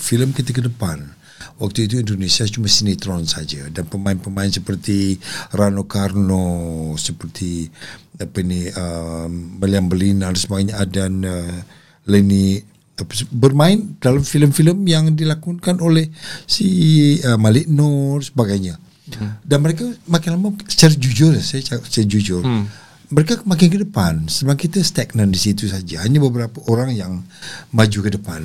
filem 0.00 0.32
kita 0.32 0.56
ke 0.56 0.64
depan 0.72 1.20
Waktu 1.58 1.88
itu 1.88 1.94
Indonesia 2.02 2.44
cuma 2.48 2.68
sinetron 2.68 3.24
saja 3.24 3.66
dan 3.70 3.86
pemain-pemain 3.86 4.50
seperti 4.50 5.16
Rano 5.54 5.86
Karno, 5.86 6.92
seperti 6.98 7.70
apa 8.18 8.38
ni 8.44 8.68
uh, 8.68 9.26
Meliam 9.30 9.86
Belina 9.88 10.30
dan 10.30 10.38
sebagainya 10.38 10.74
dan 10.90 11.12
uh, 11.24 11.58
Leni 12.06 12.60
bermain 13.32 13.98
dalam 13.98 14.22
filem-filem 14.22 14.78
yang 14.86 15.04
dilakukan 15.16 15.82
oleh 15.82 16.12
si 16.46 17.18
uh, 17.22 17.38
Malik 17.40 17.66
Nur 17.66 18.22
sebagainya. 18.22 18.78
Hmm. 19.12 19.42
Dan 19.42 19.58
mereka 19.66 19.84
makin 20.06 20.38
lama 20.38 20.54
secara 20.70 20.94
jujur 20.94 21.34
saya 21.42 21.60
cakap 21.60 21.84
secara 21.90 22.06
jujur. 22.06 22.42
Hmm 22.46 22.81
mereka 23.12 23.44
makin 23.44 23.68
ke 23.68 23.78
depan. 23.84 24.24
Sebab 24.24 24.56
kita 24.56 24.80
stagnan 24.80 25.28
di 25.28 25.36
situ 25.36 25.68
saja. 25.68 26.00
Hanya 26.00 26.16
beberapa 26.24 26.64
orang 26.72 26.96
yang 26.96 27.20
maju 27.68 27.98
ke 28.00 28.10
depan. 28.16 28.40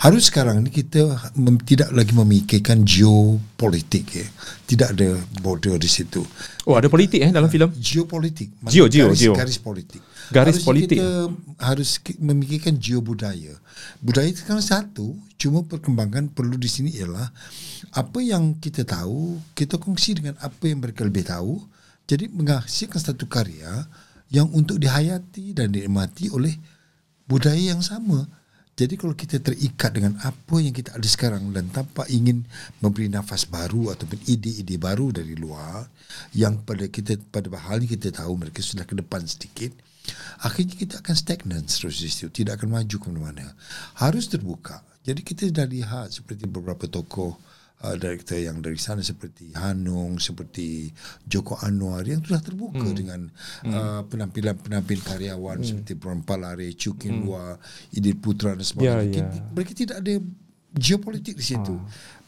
Harus 0.00 0.32
sekarang 0.32 0.64
ni 0.64 0.72
kita 0.72 1.20
mem- 1.36 1.60
tidak 1.60 1.92
lagi 1.92 2.16
memikirkan 2.16 2.88
geopolitik 2.88 4.08
ya. 4.16 4.26
tidak 4.66 4.96
ada 4.96 5.20
border 5.44 5.76
di 5.76 5.86
situ. 5.86 6.24
Oh, 6.66 6.74
ada 6.74 6.90
politik 6.90 7.22
eh 7.22 7.30
dalam 7.30 7.46
filem? 7.46 7.70
geopolitik. 7.76 8.50
Geo, 8.66 8.88
geo, 8.90 9.12
garis, 9.12 9.20
geo. 9.20 9.34
garis 9.36 9.58
politik. 9.60 10.02
Garis 10.32 10.58
harus 10.58 10.64
politik. 10.66 10.98
kita 10.98 11.08
harus 11.62 11.90
ki- 12.02 12.18
memikirkan 12.18 12.74
geobudaya. 12.80 13.54
Budaya 14.02 14.26
itu 14.26 14.42
kan 14.42 14.58
satu. 14.58 15.14
Cuma 15.36 15.62
perkembangan 15.62 16.32
perlu 16.32 16.56
di 16.56 16.66
sini 16.66 16.90
ialah 16.96 17.28
apa 17.92 18.18
yang 18.24 18.56
kita 18.58 18.82
tahu 18.82 19.38
kita 19.52 19.76
kongsi 19.76 20.18
dengan 20.18 20.34
apa 20.40 20.64
yang 20.66 20.80
mereka 20.80 21.04
lebih 21.04 21.28
tahu. 21.28 21.60
Jadi 22.06 22.30
menghasilkan 22.30 23.02
satu 23.02 23.26
karya 23.26 23.86
yang 24.30 24.50
untuk 24.50 24.82
dihayati 24.82 25.54
dan 25.54 25.70
dinikmati 25.70 26.30
oleh 26.32 26.54
budaya 27.26 27.74
yang 27.74 27.82
sama. 27.82 28.26
Jadi 28.76 29.00
kalau 29.00 29.16
kita 29.16 29.40
terikat 29.40 29.96
dengan 29.96 30.20
apa 30.20 30.60
yang 30.60 30.76
kita 30.76 30.92
ada 30.92 31.08
sekarang 31.08 31.48
dan 31.48 31.72
tanpa 31.72 32.04
ingin 32.12 32.44
memberi 32.84 33.08
nafas 33.08 33.48
baru 33.48 33.96
ataupun 33.96 34.20
ide-ide 34.28 34.76
baru 34.76 35.16
dari 35.16 35.32
luar 35.32 35.88
yang 36.36 36.60
pada 36.60 36.84
kita 36.84 37.16
pada 37.32 37.48
hal 37.56 37.80
ini 37.80 37.96
kita 37.96 38.12
tahu 38.12 38.36
mereka 38.36 38.60
sudah 38.60 38.84
ke 38.84 38.92
depan 38.92 39.24
sedikit, 39.24 39.72
akhirnya 40.44 40.76
kita 40.76 40.94
akan 41.00 41.14
stagnan 41.16 41.64
terus 41.64 42.04
di 42.04 42.12
situ, 42.12 42.28
tidak 42.28 42.60
akan 42.60 42.76
maju 42.76 42.96
ke 43.00 43.06
mana-mana. 43.08 43.56
Harus 43.96 44.28
terbuka. 44.28 44.84
Jadi 45.08 45.24
kita 45.24 45.48
dah 45.48 45.64
lihat 45.64 46.12
seperti 46.12 46.44
beberapa 46.44 46.84
tokoh 46.84 47.40
uh, 47.84 47.96
director 47.98 48.38
yang 48.38 48.62
dari 48.64 48.80
sana 48.80 49.04
seperti 49.04 49.52
Hanung, 49.58 50.16
seperti 50.16 50.88
Joko 51.26 51.58
Anwar 51.60 52.06
yang 52.06 52.24
sudah 52.24 52.40
terbuka 52.40 52.86
hmm. 52.86 52.96
dengan 52.96 53.20
uh, 53.68 54.00
penampilan-penampilan 54.08 55.04
karyawan 55.04 55.58
hmm. 55.60 55.66
seperti 55.66 55.92
Bron 55.98 56.22
Palare, 56.24 56.72
Chukin 56.72 57.26
hmm. 57.26 57.96
Idil 57.96 58.16
Putra 58.16 58.56
dan 58.56 58.64
sebagainya. 58.64 58.96
Ya, 58.96 59.04
ya. 59.04 59.12
Kita- 59.12 59.44
Mereka 59.52 59.72
tidak 59.76 59.96
ada 60.00 60.14
geopolitik 60.76 61.40
di 61.40 61.44
situ. 61.44 61.74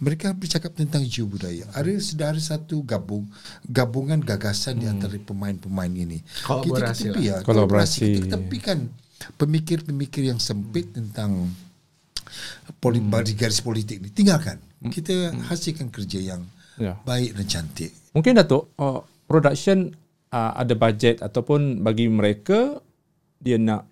Mereka 0.00 0.32
bercakap 0.32 0.72
tentang 0.72 1.04
geobudaya. 1.04 1.68
Ada 1.76 1.90
sudah 2.00 2.26
ada 2.32 2.40
satu 2.40 2.80
gabung 2.80 3.28
gabungan 3.68 4.16
gagasan 4.24 4.80
di 4.80 4.86
antara 4.88 5.14
pemain-pemain 5.20 5.92
ini. 5.92 6.24
Kolaborasi 6.48 7.12
Kita 7.12 7.12
ketepi 7.12 7.22
ya, 7.28 7.36
Kolaborasi. 7.44 7.44
kolaborasi. 7.44 8.00
Kita 8.00 8.18
ketepikan 8.24 8.78
pemikir-pemikir 9.36 10.30
yang 10.30 10.40
sempit 10.40 10.94
tentang 10.94 11.50
poli, 12.78 13.00
hmm. 13.00 13.36
garis 13.36 13.60
politik 13.60 14.02
ni 14.02 14.08
tinggalkan 14.12 14.58
kita 14.88 15.34
hasilkan 15.48 15.90
kerja 15.90 16.20
yang 16.34 16.42
Ya. 16.78 16.94
baik 17.02 17.34
dan 17.34 17.46
cantik 17.50 17.90
Mungkin 18.14 18.38
Datuk, 18.38 18.70
uh, 18.78 19.02
production 19.26 19.98
uh, 20.30 20.54
ada 20.54 20.78
bajet 20.78 21.18
ataupun 21.18 21.82
bagi 21.82 22.06
mereka 22.06 22.78
dia 23.42 23.58
nak 23.58 23.82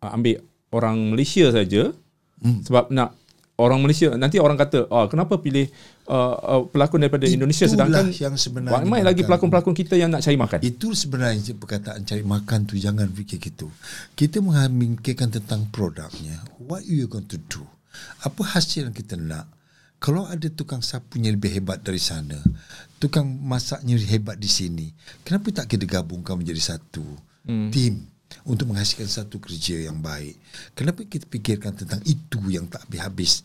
uh, 0.00 0.16
ambil 0.16 0.40
orang 0.72 1.12
Malaysia 1.12 1.52
saja 1.52 1.92
hmm. 2.40 2.64
sebab 2.64 2.88
nak 2.88 3.16
orang 3.62 3.78
Malaysia 3.78 4.10
nanti 4.18 4.42
orang 4.42 4.58
kata 4.58 4.90
oh 4.90 5.06
kenapa 5.06 5.38
pilih 5.38 5.70
uh, 6.10 6.36
uh, 6.58 6.62
pelakon 6.66 7.06
daripada 7.06 7.30
Indonesia 7.30 7.70
Itulah 7.70 7.86
sedangkan 7.86 8.06
yang 8.10 8.34
sebenarnya 8.34 8.82
ramai 8.82 9.00
lagi 9.06 9.22
pelakon-pelakon 9.22 9.74
kita 9.78 9.94
yang 9.94 10.10
nak 10.10 10.26
cari 10.26 10.34
makan. 10.34 10.58
itu 10.66 10.92
sebenarnya 10.98 11.54
perkataan 11.54 12.02
cari 12.02 12.26
makan 12.26 12.58
tu 12.66 12.74
jangan 12.74 13.06
fikir 13.06 13.38
gitu. 13.38 13.70
Kita 14.18 14.42
memikirkan 14.42 15.30
tentang 15.30 15.70
produknya. 15.70 16.42
What 16.58 16.82
you 16.90 17.06
going 17.06 17.30
to 17.30 17.38
do? 17.38 17.62
Apa 18.26 18.58
hasil 18.58 18.90
yang 18.90 18.96
kita 18.96 19.14
nak? 19.14 19.46
Kalau 20.02 20.26
ada 20.26 20.50
tukang 20.50 20.82
sapunya 20.82 21.30
lebih 21.30 21.54
hebat 21.54 21.78
dari 21.78 22.02
sana 22.02 22.42
tukang 23.02 23.26
masaknya 23.26 23.98
hebat 23.98 24.38
di 24.38 24.46
sini 24.46 24.86
kenapa 25.26 25.50
tak 25.50 25.74
kita 25.74 25.90
gabungkan 25.90 26.38
menjadi 26.38 26.78
satu 26.78 27.02
hmm. 27.50 27.74
tim 27.74 27.98
untuk 28.48 28.70
menghasilkan 28.70 29.08
satu 29.08 29.38
kerja 29.38 29.88
yang 29.88 30.00
baik. 30.00 30.38
Kenapa 30.72 31.04
kita 31.04 31.28
fikirkan 31.28 31.76
tentang 31.76 32.00
itu 32.04 32.38
yang 32.48 32.68
tak 32.68 32.86
habis-habis 32.88 33.42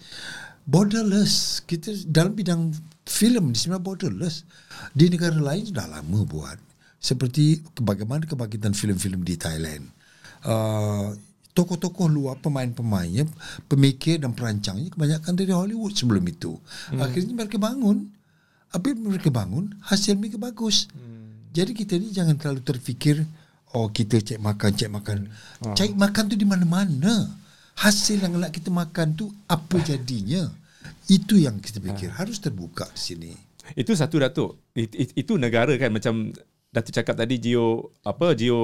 borderless. 0.68 1.64
Kita 1.64 1.96
dalam 2.06 2.36
bidang 2.36 2.76
filem 3.08 3.56
di 3.56 3.58
sini 3.58 3.80
borderless. 3.80 4.44
Di 4.92 5.08
negara 5.08 5.40
lain 5.40 5.72
sudah 5.72 5.88
lama 5.88 6.20
buat. 6.28 6.60
Seperti 7.00 7.64
bagaimana 7.80 8.28
kebangkitan 8.28 8.76
filem-filem 8.76 9.24
di 9.24 9.40
Thailand. 9.40 9.88
Uh, 10.44 11.16
tokoh-tokoh 11.56 12.06
luar 12.06 12.38
pemain-pemainnya 12.38 13.26
pemikir 13.66 14.22
dan 14.22 14.38
perancangnya 14.38 14.94
kebanyakan 14.94 15.34
dari 15.34 15.50
Hollywood 15.56 15.98
sebelum 15.98 16.22
itu. 16.28 16.60
Hmm. 16.92 17.02
akhirnya 17.02 17.34
mereka 17.34 17.58
bangun. 17.58 18.14
Apa 18.70 18.94
yang 18.94 19.10
mereka 19.10 19.32
bangun? 19.34 19.74
Hasil 19.82 20.20
mereka 20.20 20.38
bagus. 20.38 20.92
Hmm. 20.94 21.50
jadi 21.56 21.74
kita 21.74 21.98
ni 21.98 22.14
jangan 22.14 22.38
terlalu 22.38 22.62
terfikir 22.62 23.26
oh 23.74 23.88
kita 23.88 24.20
cek 24.20 24.38
makan 24.38 24.72
cek 24.72 24.90
makan 24.90 25.18
Hmm. 25.58 25.74
cek 25.74 25.92
makan 25.94 26.24
tu 26.28 26.36
di 26.36 26.46
mana-mana 26.46 27.28
hasil 27.76 28.20
yang 28.20 28.38
nak 28.38 28.52
kita 28.52 28.70
makan 28.70 29.14
tu 29.14 29.28
apa 29.46 29.78
jadinya 29.80 30.46
itu 31.08 31.38
yang 31.38 31.58
kita 31.58 31.78
fikir 31.78 32.10
Ah. 32.10 32.22
harus 32.22 32.38
terbuka 32.38 32.86
di 32.88 33.02
sini 33.02 33.32
Itu 33.70 33.92
satu 33.92 34.16
Datuk. 34.16 34.56
It, 34.72 34.96
it, 34.96 35.10
itu 35.14 35.36
negara 35.36 35.76
kan 35.76 35.92
macam 35.92 36.32
Datuk 36.68 36.94
cakap 36.94 37.16
tadi 37.18 37.36
geo 37.38 37.92
apa 38.02 38.32
geo 38.32 38.60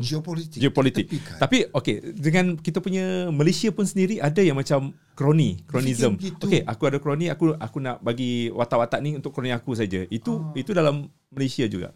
geopolitik 0.00 0.58
geopolitik. 0.58 1.06
Tepikan. 1.06 1.38
Tapi 1.38 1.70
okey 1.70 1.96
dengan 2.14 2.44
kita 2.56 2.78
punya 2.78 3.30
Malaysia 3.30 3.70
pun 3.70 3.86
sendiri 3.86 4.18
ada 4.18 4.38
yang 4.38 4.54
macam 4.54 4.90
kroni, 5.14 5.62
kronism. 5.64 6.18
Okey, 6.40 6.62
aku 6.62 6.82
ada 6.84 6.98
kroni, 6.98 7.26
aku 7.26 7.54
aku 7.54 7.78
nak 7.78 8.00
bagi 8.00 8.50
watak-watak 8.50 8.98
ni 8.98 9.14
untuk 9.14 9.30
kroni 9.30 9.50
aku 9.50 9.70
saja. 9.72 10.02
Itu 10.08 10.42
Ah. 10.42 10.58
itu 10.58 10.70
dalam 10.72 11.06
Malaysia 11.28 11.62
juga. 11.64 11.94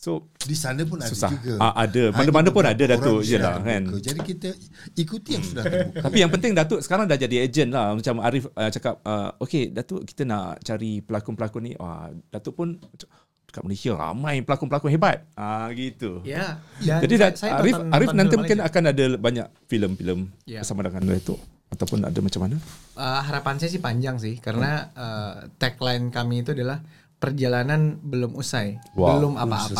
So 0.00 0.32
di 0.40 0.56
sana 0.56 0.80
pun 0.82 0.96
ada 0.96 1.12
Susah. 1.12 1.28
juga. 1.28 1.60
Ah, 1.60 1.84
ada. 1.84 2.08
Mana-mana 2.10 2.48
pun 2.48 2.64
ada, 2.64 2.72
Datuk. 2.80 3.20
terbuka. 3.20 3.60
kan. 3.60 3.82
Jadi 4.00 4.20
kita 4.24 4.48
ikuti 4.96 5.36
yang 5.36 5.44
sudah 5.44 5.60
terbuka. 5.62 6.00
tapi 6.08 6.16
yang 6.18 6.32
penting 6.32 6.56
Datuk 6.56 6.80
sekarang 6.80 7.04
dah 7.04 7.20
jadi 7.20 7.44
ejen 7.44 7.68
lah 7.68 7.92
macam 7.92 8.16
Arif 8.18 8.48
uh, 8.48 8.70
cakap 8.72 8.96
uh, 9.04 9.36
okey 9.44 9.68
Datuk 9.68 10.08
kita 10.08 10.24
nak 10.24 10.64
cari 10.64 11.04
pelakon-pelakon 11.04 11.62
ni. 11.62 11.72
Wah, 11.76 12.08
Datuk 12.32 12.56
pun 12.56 12.80
dekat 13.44 13.60
Malaysia 13.60 13.92
ramai 13.92 14.40
pelakon-pelakon 14.40 14.88
hebat. 14.88 15.28
Ah 15.36 15.68
gitu. 15.76 16.24
Ya. 16.24 16.56
Jadi 16.80 17.20
dah, 17.20 17.30
Arif 17.60 17.76
tonton- 17.76 17.92
Arif 17.92 18.08
tonton 18.08 18.16
nanti 18.16 18.34
mungkin 18.40 18.56
Malaysia. 18.56 18.72
akan 18.72 18.82
ada 18.88 19.04
banyak 19.20 19.46
filem-filem 19.68 20.20
Ya. 20.48 20.64
bersama 20.64 20.80
dengan 20.80 21.12
Datuk 21.12 21.36
ataupun 21.68 22.02
ada 22.02 22.18
macam 22.18 22.40
mana? 22.40 22.56
Uh, 22.96 23.20
harapan 23.20 23.60
saya 23.60 23.68
sih 23.68 23.78
panjang 23.78 24.16
sih 24.16 24.40
karena 24.40 24.88
uh, 24.96 25.34
tagline 25.60 26.08
kami 26.08 26.40
itu 26.40 26.56
adalah 26.56 26.80
perjalanan 27.20 28.00
belum 28.00 28.32
usai, 28.34 28.80
Wow. 28.96 29.20
belum 29.20 29.32
apa-apa. 29.36 29.76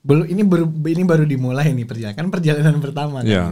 Belum 0.00 0.22
ini 0.24 0.40
baru 0.40 0.64
ini 0.70 1.02
baru 1.02 1.24
dimulai 1.26 1.74
nih 1.74 1.82
perjalanan 1.82 2.14
kan 2.14 2.26
perjalanan 2.30 2.78
pertama 2.78 3.20
kan. 3.20 3.26
Ya. 3.26 3.44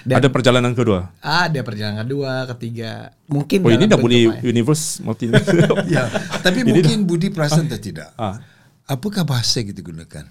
Dan 0.00 0.16
ada 0.16 0.28
perjalanan 0.32 0.72
kedua. 0.72 1.12
ada 1.20 1.60
perjalanan 1.60 2.00
kedua, 2.00 2.48
ketiga, 2.56 3.12
mungkin 3.26 3.60
Oh 3.60 3.68
ini 3.68 3.84
dah 3.84 4.00
bentuk 4.00 4.32
apa 4.32 4.40
ya? 4.40 4.48
universe 4.48 5.04
multi. 5.04 5.28
Ya, 5.92 6.08
tapi 6.40 6.64
Ini 6.64 6.72
mungkin 6.72 6.98
Budi 7.04 7.28
perasan 7.28 7.68
atau 7.68 7.76
tidak? 7.76 8.08
ah, 8.16 8.40
Apakah 8.88 9.28
bahasa 9.28 9.60
yang 9.60 9.68
kita 9.70 9.84
gunakan? 9.84 10.24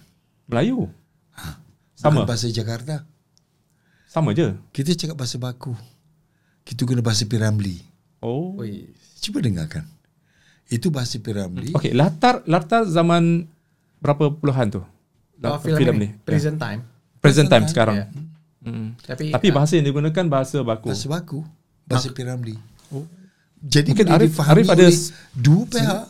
Melayu. 0.50 0.90
Bukan 0.90 2.02
Sama. 2.02 2.26
bahasa 2.26 2.50
Jakarta. 2.50 3.06
Sama 4.10 4.34
je. 4.34 4.58
Kita 4.74 4.90
cakap 4.98 5.22
bahasa 5.22 5.38
baku. 5.38 5.78
Kita 6.66 6.82
guna 6.84 7.06
bahasa 7.06 7.30
Piramli. 7.30 7.78
Oh. 8.20 8.58
Cuba 9.22 9.38
dengarkan. 9.38 9.86
Itu 10.70 10.88
bahasa 10.90 11.18
Piramli. 11.18 11.74
Okey, 11.74 11.92
latar 11.92 12.46
latar 12.46 12.86
zaman 12.86 13.50
berapa 13.98 14.30
puluhan 14.32 14.70
tu? 14.70 14.82
Oh, 14.82 14.88
La- 15.40 15.58
film, 15.58 15.78
filem 15.78 15.96
ini, 15.98 16.08
ni. 16.08 16.10
Present 16.22 16.56
Time. 16.56 16.82
Present 17.20 17.48
time 17.48 17.66
Time, 17.66 17.72
sekarang. 17.72 17.96
Ya. 17.98 18.06
Hmm. 18.60 18.88
Tapi, 19.02 19.32
Tapi 19.32 19.48
bahasa 19.50 19.76
yang 19.76 19.88
digunakan 19.88 20.26
bahasa 20.30 20.62
baku. 20.62 20.92
Bahasa 20.92 21.08
baku. 21.08 21.40
Bahasa 21.84 22.12
Piramli. 22.12 22.56
Jadi 23.60 23.92
Mungkin 23.92 24.08
Arif- 24.08 24.40
Arif 24.40 24.68
ada 24.68 24.88
dua 25.34 25.64
pihak. 25.68 26.04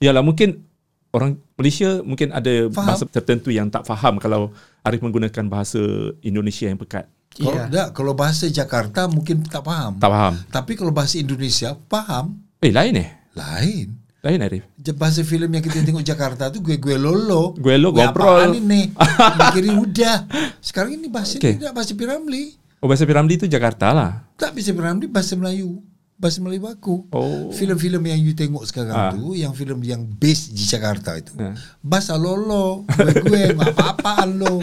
Yalah 0.00 0.24
mungkin 0.24 0.64
orang 1.10 1.36
Malaysia 1.54 2.00
mungkin 2.00 2.32
ada 2.32 2.68
Faham. 2.70 2.86
bahasa 2.86 3.04
tertentu 3.04 3.52
yang 3.52 3.68
tak 3.68 3.84
faham 3.84 4.16
kalau 4.16 4.52
Arif 4.80 5.00
menggunakan 5.00 5.44
bahasa 5.46 5.80
Indonesia 6.20 6.64
yang 6.64 6.80
pekat. 6.80 7.04
Kalau 7.34 7.50
Iya. 7.50 7.68
tak, 7.68 7.88
kalau 7.92 8.12
bahasa 8.14 8.46
Jakarta 8.46 9.04
mungkin 9.04 9.42
tak 9.44 9.60
faham. 9.60 9.98
Tak 9.98 10.06
faham. 10.06 10.34
Tapi 10.48 10.72
kalau 10.76 10.92
bahasa 10.92 11.18
Indonesia 11.18 11.76
faham. 11.88 12.40
Eh 12.62 12.72
lain 12.72 12.94
eh? 12.96 13.08
Lain. 13.34 14.00
Lain 14.24 14.40
Arif. 14.40 14.64
Bahasa 14.94 15.20
filem 15.20 15.50
yang 15.50 15.60
kita 15.60 15.84
tengok 15.84 16.00
Jakarta 16.00 16.48
tu 16.48 16.58
gue 16.58 16.74
gue 16.74 16.96
lolo. 16.96 17.52
Gue 17.54 17.76
lo, 17.76 17.92
Gue 17.92 18.00
ngobrol. 18.00 18.56
ini? 18.56 18.88
Mikirin 19.38 19.76
udah. 19.78 20.24
Sekarang 20.58 20.96
ini 20.96 21.06
bahasa 21.06 21.36
Okay. 21.36 21.60
tidak 21.60 21.76
bahasa 21.76 21.92
Piramli. 21.92 22.56
Oh 22.80 22.88
bahasa 22.88 23.04
Piramli 23.04 23.36
tu 23.36 23.44
Jakarta 23.44 23.92
lah. 23.92 24.24
Tak 24.34 24.56
bahasa 24.56 24.72
Piramli 24.72 25.06
bahasa 25.06 25.36
Melayu. 25.36 25.84
Bahasa 26.14 26.40
Melayu 26.40 26.62
baku. 26.62 27.04
Oh. 27.10 27.50
Filem-filem 27.50 28.00
yang 28.06 28.20
you 28.22 28.32
tengok 28.32 28.64
sekarang 28.64 28.94
Ah. 28.94 29.10
tu, 29.10 29.34
yang 29.34 29.50
filem 29.50 29.76
yang 29.82 30.00
base 30.00 30.48
di 30.48 30.62
Jakarta 30.62 31.18
itu. 31.18 31.34
Ah. 31.36 31.52
Bahasa 31.80 32.14
lolo, 32.14 32.88
gue 32.88 33.50
gue 33.50 33.66
apa-apaan 33.74 34.40
lo. 34.40 34.62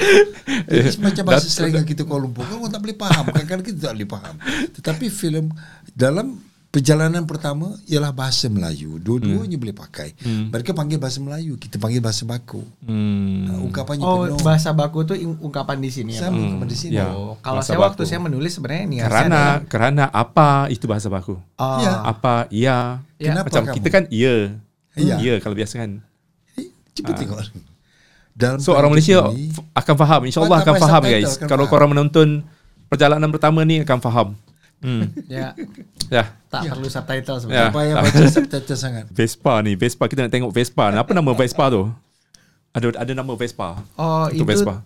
Jadi 0.66 0.90
semacam 0.90 1.24
bahasa 1.28 1.46
slang 1.46 1.84
kita 1.84 2.02
Kuala 2.02 2.24
Lumpur, 2.24 2.46
kan 2.46 2.56
orang 2.56 2.72
tak 2.72 2.82
boleh 2.82 2.96
faham. 2.96 3.26
Kadang-kadang 3.28 3.66
kita 3.68 3.78
tak 3.84 3.94
boleh 3.94 4.10
faham. 4.10 4.36
Tetapi 4.74 5.06
filem 5.08 5.46
dalam 5.92 6.40
perjalanan 6.72 7.28
pertama 7.28 7.76
ialah 7.84 8.10
bahasa 8.10 8.48
Melayu. 8.48 8.96
Dua-duanya 8.96 9.60
boleh 9.60 9.76
pakai. 9.76 10.16
Mereka 10.24 10.72
panggil 10.72 10.98
bahasa 10.98 11.20
Melayu, 11.20 11.60
kita 11.60 11.76
panggil 11.76 12.00
bahasa 12.00 12.24
baku. 12.24 12.64
Hmm. 12.82 13.44
Uh, 13.46 13.68
ungkapannya 13.68 14.02
Oh, 14.02 14.24
penuh. 14.26 14.40
bahasa 14.40 14.72
baku 14.72 15.04
ing- 15.14 15.36
ungkapan 15.38 15.78
di 15.78 15.92
sini 15.92 16.16
ya. 16.16 16.26
Sama 16.26 16.34
Pak? 16.34 16.48
ungkapan 16.48 16.68
di 16.68 16.78
sini. 16.80 16.96
Ya. 16.96 17.12
Oh, 17.12 17.36
kalau 17.38 17.60
Bahasa 17.60 17.70
saya 17.70 17.80
waktu 17.82 18.02
baku. 18.02 18.10
saya 18.10 18.20
menulis 18.22 18.52
sebenarnya 18.52 18.86
niatnya 18.88 19.06
Kerana 19.06 19.28
adalah- 19.28 19.60
kerana 19.68 20.04
apa 20.10 20.48
itu 20.68 20.86
bahasa 20.88 21.08
baku? 21.08 21.36
Oh, 21.36 21.78
Ya. 21.78 21.94
Apa 22.02 22.48
iya? 22.48 23.04
Ya. 23.20 23.36
Kenapa 23.36 23.48
Macam 23.52 23.64
kamu? 23.68 23.76
kita 23.76 23.88
kan 23.92 24.04
iya. 24.08 24.36
Ya. 24.92 25.16
Iya 25.18 25.34
kalau 25.38 25.54
biasa 25.54 25.76
kan. 25.78 25.92
Eh, 26.56 26.72
Cepat 26.92 27.20
tengok. 27.20 27.40
Dalam 28.32 28.58
So 28.58 28.72
orang 28.72 28.90
Malaysia 28.90 29.20
ini, 29.30 29.52
akan 29.72 29.96
faham. 29.98 30.22
InsyaAllah 30.24 30.60
akan 30.64 30.76
faham 30.78 31.02
guys. 31.04 31.36
akan 31.36 31.48
Kalau 31.48 31.66
faham. 31.68 31.74
korang 31.76 31.90
menonton 31.92 32.28
perjalanan 32.88 33.28
pertama 33.28 33.60
ni 33.62 33.84
akan 33.84 34.00
faham. 34.00 34.28
Hmm. 34.82 35.14
ya 35.26 35.54
Ya. 36.10 36.34
tak 36.48 36.68
perlu 36.68 36.86
subtitle 36.86 37.22
Ya. 37.32 37.40
sebenarnya. 37.40 37.64
tak 37.64 37.76
payah 37.76 37.96
baca 37.98 38.24
subtitle 38.36 38.76
sangat. 38.76 39.06
Vespa 39.08 39.54
ni. 39.62 39.74
Vespa 39.74 40.04
kita 40.06 40.26
nak 40.26 40.32
tengok 40.32 40.52
Vespa. 40.52 40.90
Apa 40.92 41.12
nama 41.12 41.32
Vespa 41.32 41.70
tu? 41.70 41.88
Ada 42.72 42.98
ada 42.98 43.12
nama 43.14 43.32
Vespa. 43.34 43.80
Oh, 43.94 44.26
itu 44.28 44.42
Vespa. 44.42 44.82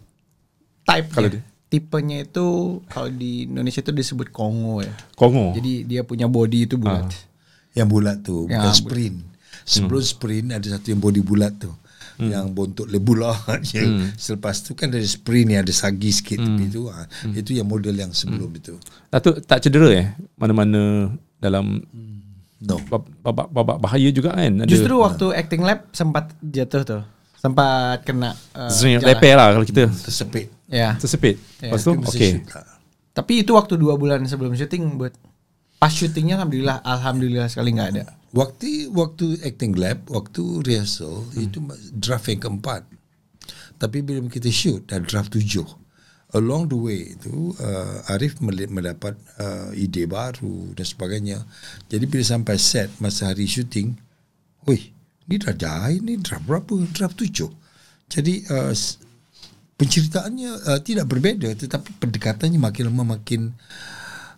type 0.83 1.07
Kalau 1.09 1.29
dia- 1.29 1.41
tipenya 1.65 2.21
itu 2.21 2.45
kalau 2.85 3.09
di 3.09 3.45
Indonesia 3.45 3.79
itu 3.79 3.91
disebut 3.91 4.29
Kongo 4.29 4.79
ya. 4.79 4.93
Kongo. 5.13 5.51
Jadi 5.51 5.81
dia 5.83 6.01
punya 6.01 6.27
body 6.27 6.65
itu 6.65 6.75
bulat. 6.75 7.09
Yang 7.71 7.87
bulat 7.89 8.17
tu 8.21 8.45
Ya, 8.45 8.59
bukan 8.59 8.73
sprint. 8.73 9.17
Sebelum 9.63 10.01
sprint 10.01 10.47
ada 10.51 10.67
satu 10.69 10.87
yang 10.87 10.99
body 10.99 11.19
bulat 11.19 11.55
tu. 11.55 11.73
Yang 12.17 12.45
bontot 12.51 12.87
lebulah 12.87 13.35
je. 13.65 13.83
Selepas 14.15 14.59
tu 14.59 14.71
kan 14.71 14.87
ada 14.87 15.01
sprint 15.01 15.49
yang 15.49 15.61
ada 15.61 15.71
sagi 15.71 16.09
sikit 16.09 16.37
tepi 16.37 16.65
tu. 16.67 16.87
Ha. 16.87 17.05
Itu 17.31 17.51
yang 17.51 17.65
model 17.65 17.93
yang 17.93 18.11
sebelum 18.11 18.49
itu. 18.51 18.79
Datuk 19.07 19.43
tak 19.43 19.59
cedera 19.59 19.89
eh? 19.91 20.07
Mana-mana 20.35 21.11
dalam 21.37 21.83
No. 22.55 22.79
bab- 22.81 23.11
babak 23.21 23.47
babak 23.51 23.77
bahaya 23.77 24.09
juga 24.09 24.33
kan. 24.33 24.63
Ada 24.63 24.65
Justru 24.65 24.95
waktu 24.97 25.25
acting 25.35 25.61
lab 25.61 25.85
sempat 25.91 26.31
jatuh 26.41 26.81
tuh. 26.81 27.01
Sempat 27.35 28.01
kena 28.01 28.33
uh, 28.55 28.71
lepeh 29.03 29.33
lah 29.35 29.53
kalau 29.53 29.61
kita. 29.61 29.85
Tersepit. 29.85 30.49
Ya. 30.65 30.97
Tersepit. 30.97 31.37
Ya, 31.61 31.69
Lepas 31.69 31.83
tu 31.83 31.93
okey. 31.93 32.41
shoot 32.41 32.47
lah. 32.49 32.65
Tapi 33.13 33.45
itu 33.45 33.53
waktu 33.53 33.75
dua 33.75 33.93
bulan 33.95 34.23
sebelum 34.25 34.51
syuting 34.51 34.97
buat 34.97 35.13
pas 35.77 35.91
syutingnya 35.91 36.39
alhamdulillah 36.39 36.81
alhamdulillah 36.81 37.45
sekali 37.45 37.69
nggak 37.71 37.89
ada. 37.91 38.03
Waktu 38.35 38.91
waktu 38.91 39.39
acting 39.47 39.79
lab, 39.79 40.11
waktu 40.11 40.59
rehearsal 40.67 41.23
itu 41.39 41.63
draft 41.95 42.27
yang 42.27 42.43
keempat. 42.43 42.83
Tapi 43.79 44.03
bila 44.03 44.19
kita 44.27 44.51
shoot 44.51 44.83
dah 44.91 44.99
draft 44.99 45.31
tujuh. 45.31 45.63
Along 46.35 46.67
the 46.67 46.75
way 46.75 47.15
itu 47.15 47.55
uh, 47.63 48.11
Arif 48.11 48.43
mendapat 48.43 49.15
uh, 49.39 49.71
ide 49.71 50.03
baru 50.03 50.75
dan 50.75 50.83
sebagainya. 50.83 51.47
Jadi 51.87 52.03
bila 52.11 52.27
sampai 52.27 52.59
set 52.59 52.91
masa 52.99 53.31
hari 53.31 53.47
syuting, 53.47 53.95
wih, 54.67 54.91
ni 55.31 55.39
dah 55.39 55.55
dah 55.55 55.87
ini 55.87 56.19
draft 56.19 56.43
berapa? 56.43 56.75
Draft 56.91 57.15
tujuh. 57.15 57.47
Jadi 58.11 58.51
uh, 58.51 58.75
penceritaannya 59.79 60.51
uh, 60.75 60.79
tidak 60.83 61.07
berbeza 61.07 61.55
tetapi 61.55 62.03
pendekatannya 62.03 62.59
makin 62.59 62.83
lama 62.91 63.15
makin 63.15 63.55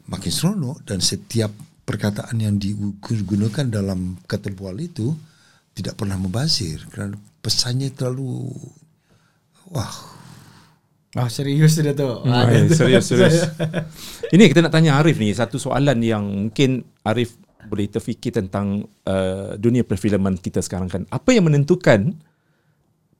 makin 0.05 0.31
seronok 0.33 0.85
dan 0.85 1.01
setiap 1.01 1.49
perkataan 1.87 2.35
yang 2.43 2.59
digunakan 2.59 3.63
dalam 3.63 4.19
ketebual 4.27 4.75
itu 4.83 5.15
tidak 5.71 5.95
pernah 5.95 6.19
membazir 6.19 6.83
kerana 6.91 7.15
pesannya 7.39 7.95
terlalu 7.95 8.51
wah 9.71 10.19
Oh 11.17 11.25
serius 11.31 11.73
sudah 11.73 11.97
tuh. 11.97 12.21
Hmm, 12.27 12.45
eh, 12.45 12.69
serius 12.69 13.07
serius. 13.09 13.49
Ini 14.29 14.53
kita 14.53 14.61
nak 14.61 14.75
tanya 14.75 15.01
Arif 15.01 15.17
ni 15.17 15.33
satu 15.33 15.57
soalan 15.57 15.97
yang 16.03 16.21
mungkin 16.21 16.85
Arif 17.01 17.39
boleh 17.65 17.89
terfikir 17.89 18.37
tentang 18.37 18.85
uh, 19.07 19.57
dunia 19.57 19.81
perfilman 19.81 20.37
kita 20.37 20.61
sekarang 20.61 20.91
kan. 20.91 21.03
Apa 21.09 21.33
yang 21.33 21.49
menentukan 21.49 22.13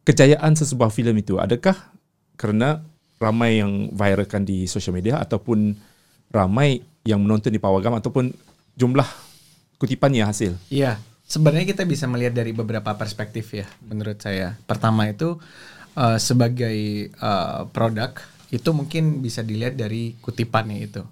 kejayaan 0.06 0.54
sesebuah 0.54 0.94
filem 0.94 1.26
itu? 1.26 1.42
Adakah 1.42 1.74
kerana 2.38 2.86
ramai 3.18 3.66
yang 3.66 3.90
viralkan 3.96 4.46
di 4.46 4.70
social 4.70 4.94
media 4.94 5.18
ataupun 5.18 5.74
ramai 6.30 6.86
yang 7.02 7.24
menonton 7.24 7.50
di 7.50 7.58
pawagam 7.58 7.98
ataupun 7.98 8.30
jumlah 8.78 9.10
kutipan 9.82 10.14
yang 10.14 10.30
hasil? 10.30 10.54
Iya, 10.70 11.02
sebenarnya 11.26 11.68
kita 11.68 11.84
bisa 11.84 12.06
melihat 12.06 12.38
dari 12.38 12.54
beberapa 12.54 12.94
perspektif 12.94 13.52
ya, 13.52 13.66
menurut 13.84 14.22
saya. 14.22 14.56
Pertama 14.70 15.10
itu 15.10 15.42
uh, 15.98 16.18
sebagai 16.22 17.10
uh, 17.18 17.66
produk 17.74 18.14
itu 18.54 18.70
mungkin 18.72 19.20
bisa 19.20 19.44
dilihat 19.44 19.76
dari 19.76 20.16
kutipannya 20.24 20.80
itu. 20.86 21.04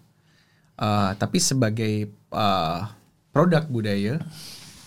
Uh, 0.75 1.11
tapi 1.17 1.39
sebagai 1.39 2.11
uh, 2.31 2.87
produk 3.31 3.63
budaya 3.67 4.19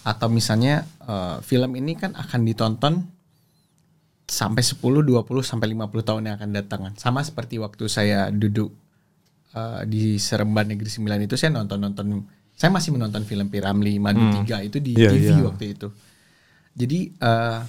atau 0.04 0.28
misalnya 0.32 0.88
uh, 1.04 1.40
film 1.44 1.76
ini 1.76 1.96
kan 1.96 2.16
akan 2.16 2.40
ditonton 2.48 3.04
sampai 4.28 4.60
10, 4.60 4.80
20 4.80 5.24
sampai 5.40 5.72
50 5.72 6.08
tahun 6.08 6.22
yang 6.28 6.36
akan 6.36 6.50
datang. 6.52 6.80
Sama 7.00 7.24
seperti 7.24 7.56
waktu 7.60 7.88
saya 7.88 8.28
duduk 8.28 8.72
uh, 9.56 9.84
di 9.88 10.20
Seremban 10.20 10.68
Negeri 10.68 10.88
9 10.88 11.28
itu 11.28 11.34
saya 11.36 11.56
nonton-nonton 11.56 12.24
saya 12.58 12.74
masih 12.74 12.90
menonton 12.90 13.22
film 13.22 13.46
Piramli 13.46 14.02
Madu 14.02 14.18
3 14.42 14.66
itu 14.66 14.82
di 14.82 14.98
Iya, 14.98 15.14
TV 15.14 15.30
iya. 15.30 15.46
waktu 15.46 15.64
itu. 15.78 15.88
Jadi 16.74 17.14
uh, 17.22 17.62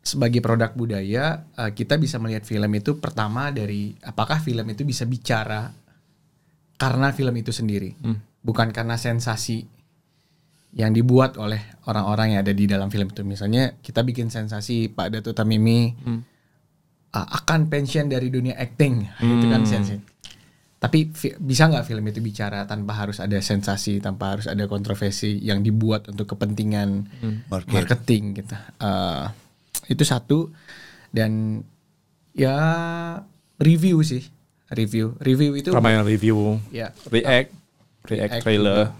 sebagai 0.00 0.40
produk 0.40 0.72
budaya 0.72 1.44
uh, 1.60 1.70
kita 1.76 2.00
bisa 2.00 2.16
melihat 2.16 2.48
film 2.48 2.72
itu 2.72 2.96
pertama 2.96 3.52
dari 3.52 3.92
apakah 4.00 4.40
film 4.40 4.64
itu 4.72 4.88
bisa 4.88 5.04
bicara 5.04 5.68
karena 6.80 7.12
film 7.12 7.34
itu 7.36 7.52
sendiri, 7.52 7.92
bukan 8.40 8.72
karena 8.72 8.96
sensasi 8.96 9.66
yang 10.72 10.94
dibuat 10.94 11.34
oleh 11.36 11.58
orang-orang 11.90 12.32
yang 12.32 12.40
ada 12.46 12.54
di 12.54 12.64
dalam 12.70 12.88
film 12.88 13.10
itu. 13.10 13.26
Misalnya 13.26 13.76
kita 13.82 14.06
bikin 14.06 14.30
sensasi 14.30 14.86
Pak 14.88 15.08
Dato 15.10 15.34
Tamimi 15.34 15.90
uh, 16.08 16.22
akan 17.12 17.66
pensiun 17.68 18.06
dari 18.08 18.30
dunia 18.32 18.54
acting, 18.56 19.04
itu 19.36 19.46
kan 19.52 19.66
sensasi. 19.68 20.00
Tapi 20.78 21.10
bisa 21.42 21.66
nggak 21.66 21.90
film 21.90 22.06
itu 22.06 22.22
bicara 22.22 22.62
tanpa 22.62 22.94
harus 22.94 23.18
ada 23.18 23.34
sensasi, 23.42 23.98
tanpa 23.98 24.38
harus 24.38 24.46
ada 24.46 24.62
kontroversi 24.70 25.42
yang 25.42 25.58
dibuat 25.58 26.06
untuk 26.06 26.30
kepentingan 26.38 26.88
Market. 27.50 27.74
marketing 27.74 28.38
gitu. 28.38 28.54
Uh, 28.78 29.26
itu 29.90 30.06
satu 30.06 30.54
dan 31.10 31.62
ya 32.30 32.54
review 33.58 34.06
sih, 34.06 34.22
review, 34.70 35.18
review 35.18 35.58
itu 35.58 35.74
Ramai 35.74 35.98
yang 35.98 36.06
review, 36.06 36.62
ya 36.70 36.94
react, 37.10 37.50
react 38.06 38.38
React 38.38 38.42
trailer. 38.46 38.94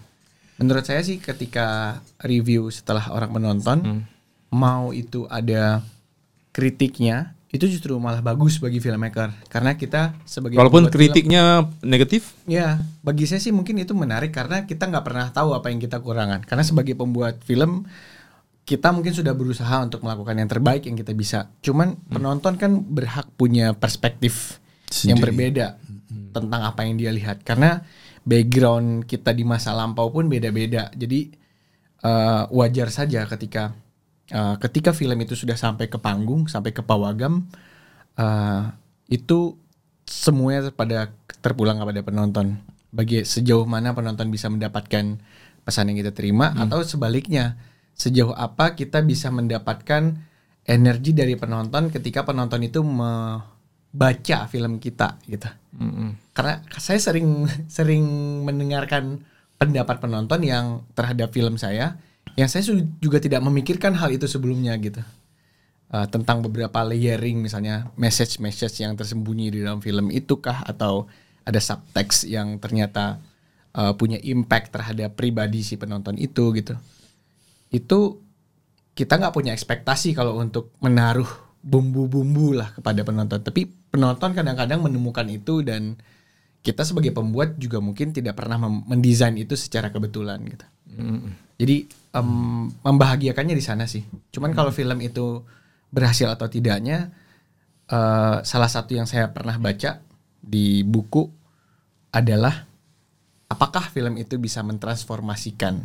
Menurut 0.58 0.82
saya 0.82 1.06
sih 1.06 1.22
ketika 1.22 2.02
review 2.26 2.74
setelah 2.74 3.14
orang 3.14 3.30
menonton 3.30 3.78
Hmm. 3.78 4.02
mau 4.50 4.90
itu 4.90 5.30
ada 5.30 5.86
kritiknya 6.50 7.37
itu 7.48 7.64
justru 7.64 7.96
malah 7.96 8.20
bagus 8.20 8.60
bagi 8.60 8.76
filmmaker. 8.76 9.32
Karena 9.48 9.72
kita 9.72 10.12
sebagai 10.28 10.60
Walaupun 10.60 10.84
pembuat 10.88 10.92
film- 10.92 11.04
kritiknya 11.08 11.42
negatif, 11.80 12.36
ya 12.44 12.76
bagi 13.00 13.24
saya 13.24 13.40
sih 13.40 13.56
mungkin 13.56 13.80
itu 13.80 13.96
menarik 13.96 14.36
karena 14.36 14.68
kita 14.68 14.84
nggak 14.84 15.04
pernah 15.04 15.26
tahu 15.32 15.56
apa 15.56 15.72
yang 15.72 15.80
kita 15.80 15.96
kurangan 16.04 16.44
karena 16.44 16.60
sebagai 16.60 16.92
pembuat 16.92 17.40
film 17.40 17.88
kita 18.68 18.92
mungkin 18.92 19.16
sudah 19.16 19.32
berusaha 19.32 19.80
untuk 19.80 20.04
melakukan 20.04 20.36
yang 20.36 20.44
terbaik 20.44 20.84
yang 20.84 20.92
kita 20.92 21.16
bisa. 21.16 21.48
Cuman 21.64 21.96
penonton 22.12 22.60
kan 22.60 22.84
berhak 22.84 23.24
punya 23.32 23.72
perspektif 23.72 24.60
yang 25.08 25.16
Sendiri. 25.16 25.32
berbeda 25.32 25.66
tentang 26.36 26.60
apa 26.68 26.84
yang 26.84 27.00
dia 27.00 27.08
lihat. 27.08 27.40
Karena 27.48 27.80
background 28.28 29.08
kita 29.08 29.32
di 29.32 29.48
masa 29.48 29.72
lampau 29.72 30.12
pun 30.12 30.28
beda-beda. 30.28 30.92
Jadi 30.92 31.32
eh, 32.04 32.42
wajar 32.52 32.92
saja 32.92 33.24
ketika 33.24 33.72
eh, 34.32 34.56
ketika 34.60 34.92
film 34.92 35.18
itu 35.20 35.34
sudah 35.34 35.56
sampai 35.56 35.88
ke 35.88 35.98
panggung 36.00 36.46
sampai 36.48 36.72
ke 36.72 36.80
pawagam 36.84 37.48
eh, 38.16 38.62
itu 39.08 39.56
semuanya 40.08 40.72
pada 40.72 41.12
terpulang 41.44 41.80
kepada 41.80 42.00
penonton. 42.00 42.60
Bagi 42.88 43.24
sejauh 43.24 43.68
mana 43.68 43.92
penonton 43.92 44.32
bisa 44.32 44.48
mendapatkan 44.48 45.20
pesan 45.68 45.92
yang 45.92 46.00
kita 46.00 46.16
terima 46.16 46.56
atau 46.56 46.80
sebaliknya 46.80 47.60
sejauh 47.92 48.32
apa 48.32 48.72
kita 48.72 49.04
bisa 49.04 49.28
mendapatkan 49.28 50.16
energi 50.64 51.12
dari 51.12 51.36
penonton 51.36 51.92
ketika 51.92 52.24
penonton 52.24 52.64
itu 52.64 52.80
membaca 52.80 54.38
film 54.48 54.80
kita 54.80 55.20
gitu. 55.28 55.48
Karena 56.32 56.64
saya 56.80 56.96
sering 56.96 57.44
sering 57.76 58.04
mendengarkan 58.48 59.20
pendapat 59.60 60.00
penonton 60.00 60.40
yang 60.40 60.88
terhadap 60.96 61.28
film 61.34 61.60
saya 61.60 62.00
yang 62.38 62.46
saya 62.46 62.62
juga 63.02 63.18
tidak 63.18 63.42
memikirkan 63.42 63.98
hal 63.98 64.14
itu 64.14 64.30
sebelumnya 64.30 64.78
gitu. 64.78 65.02
Uh, 65.88 66.06
tentang 66.06 66.44
beberapa 66.44 66.84
layering 66.86 67.42
misalnya 67.42 67.90
message-message 67.98 68.84
yang 68.84 68.94
tersembunyi 68.94 69.50
di 69.50 69.58
dalam 69.64 69.82
film 69.82 70.12
itukah 70.14 70.62
atau 70.62 71.10
ada 71.42 71.58
subtext 71.58 72.28
yang 72.28 72.60
ternyata 72.60 73.18
uh, 73.74 73.96
punya 73.98 74.20
impact 74.22 74.70
terhadap 74.70 75.18
pribadi 75.18 75.66
si 75.66 75.74
penonton 75.74 76.14
itu 76.14 76.54
gitu. 76.54 76.78
Itu 77.74 78.22
kita 78.94 79.18
nggak 79.18 79.34
punya 79.34 79.50
ekspektasi 79.56 80.14
kalau 80.14 80.38
untuk 80.38 80.70
menaruh 80.78 81.26
bumbu-bumbu 81.64 82.54
lah 82.54 82.70
kepada 82.78 83.02
penonton. 83.02 83.42
Tapi 83.42 83.66
penonton 83.90 84.36
kadang-kadang 84.36 84.78
menemukan 84.78 85.26
itu 85.26 85.66
dan 85.66 85.98
kita 86.62 86.84
sebagai 86.84 87.10
pembuat 87.16 87.56
juga 87.56 87.80
mungkin 87.82 88.12
tidak 88.12 88.38
pernah 88.38 88.60
mendesain 88.62 89.34
itu 89.34 89.56
secara 89.56 89.90
kebetulan 89.90 90.38
gitu. 90.46 90.66
Jadi 91.58 91.76
em, 92.14 92.30
membahagiakannya 92.70 93.54
di 93.54 93.64
sana 93.64 93.84
sih. 93.84 94.02
Cuman 94.32 94.54
kalau 94.54 94.70
film 94.70 94.98
itu 95.02 95.42
berhasil 95.92 96.28
atau 96.28 96.46
tidaknya, 96.46 97.10
eh, 97.88 98.36
salah 98.44 98.70
satu 98.70 98.94
yang 98.94 99.08
saya 99.08 99.32
pernah 99.32 99.56
baca 99.58 100.00
di 100.38 100.86
buku 100.86 101.26
adalah 102.14 102.64
apakah 103.48 103.88
film 103.90 104.16
itu 104.20 104.36
bisa 104.40 104.64
mentransformasikan 104.64 105.80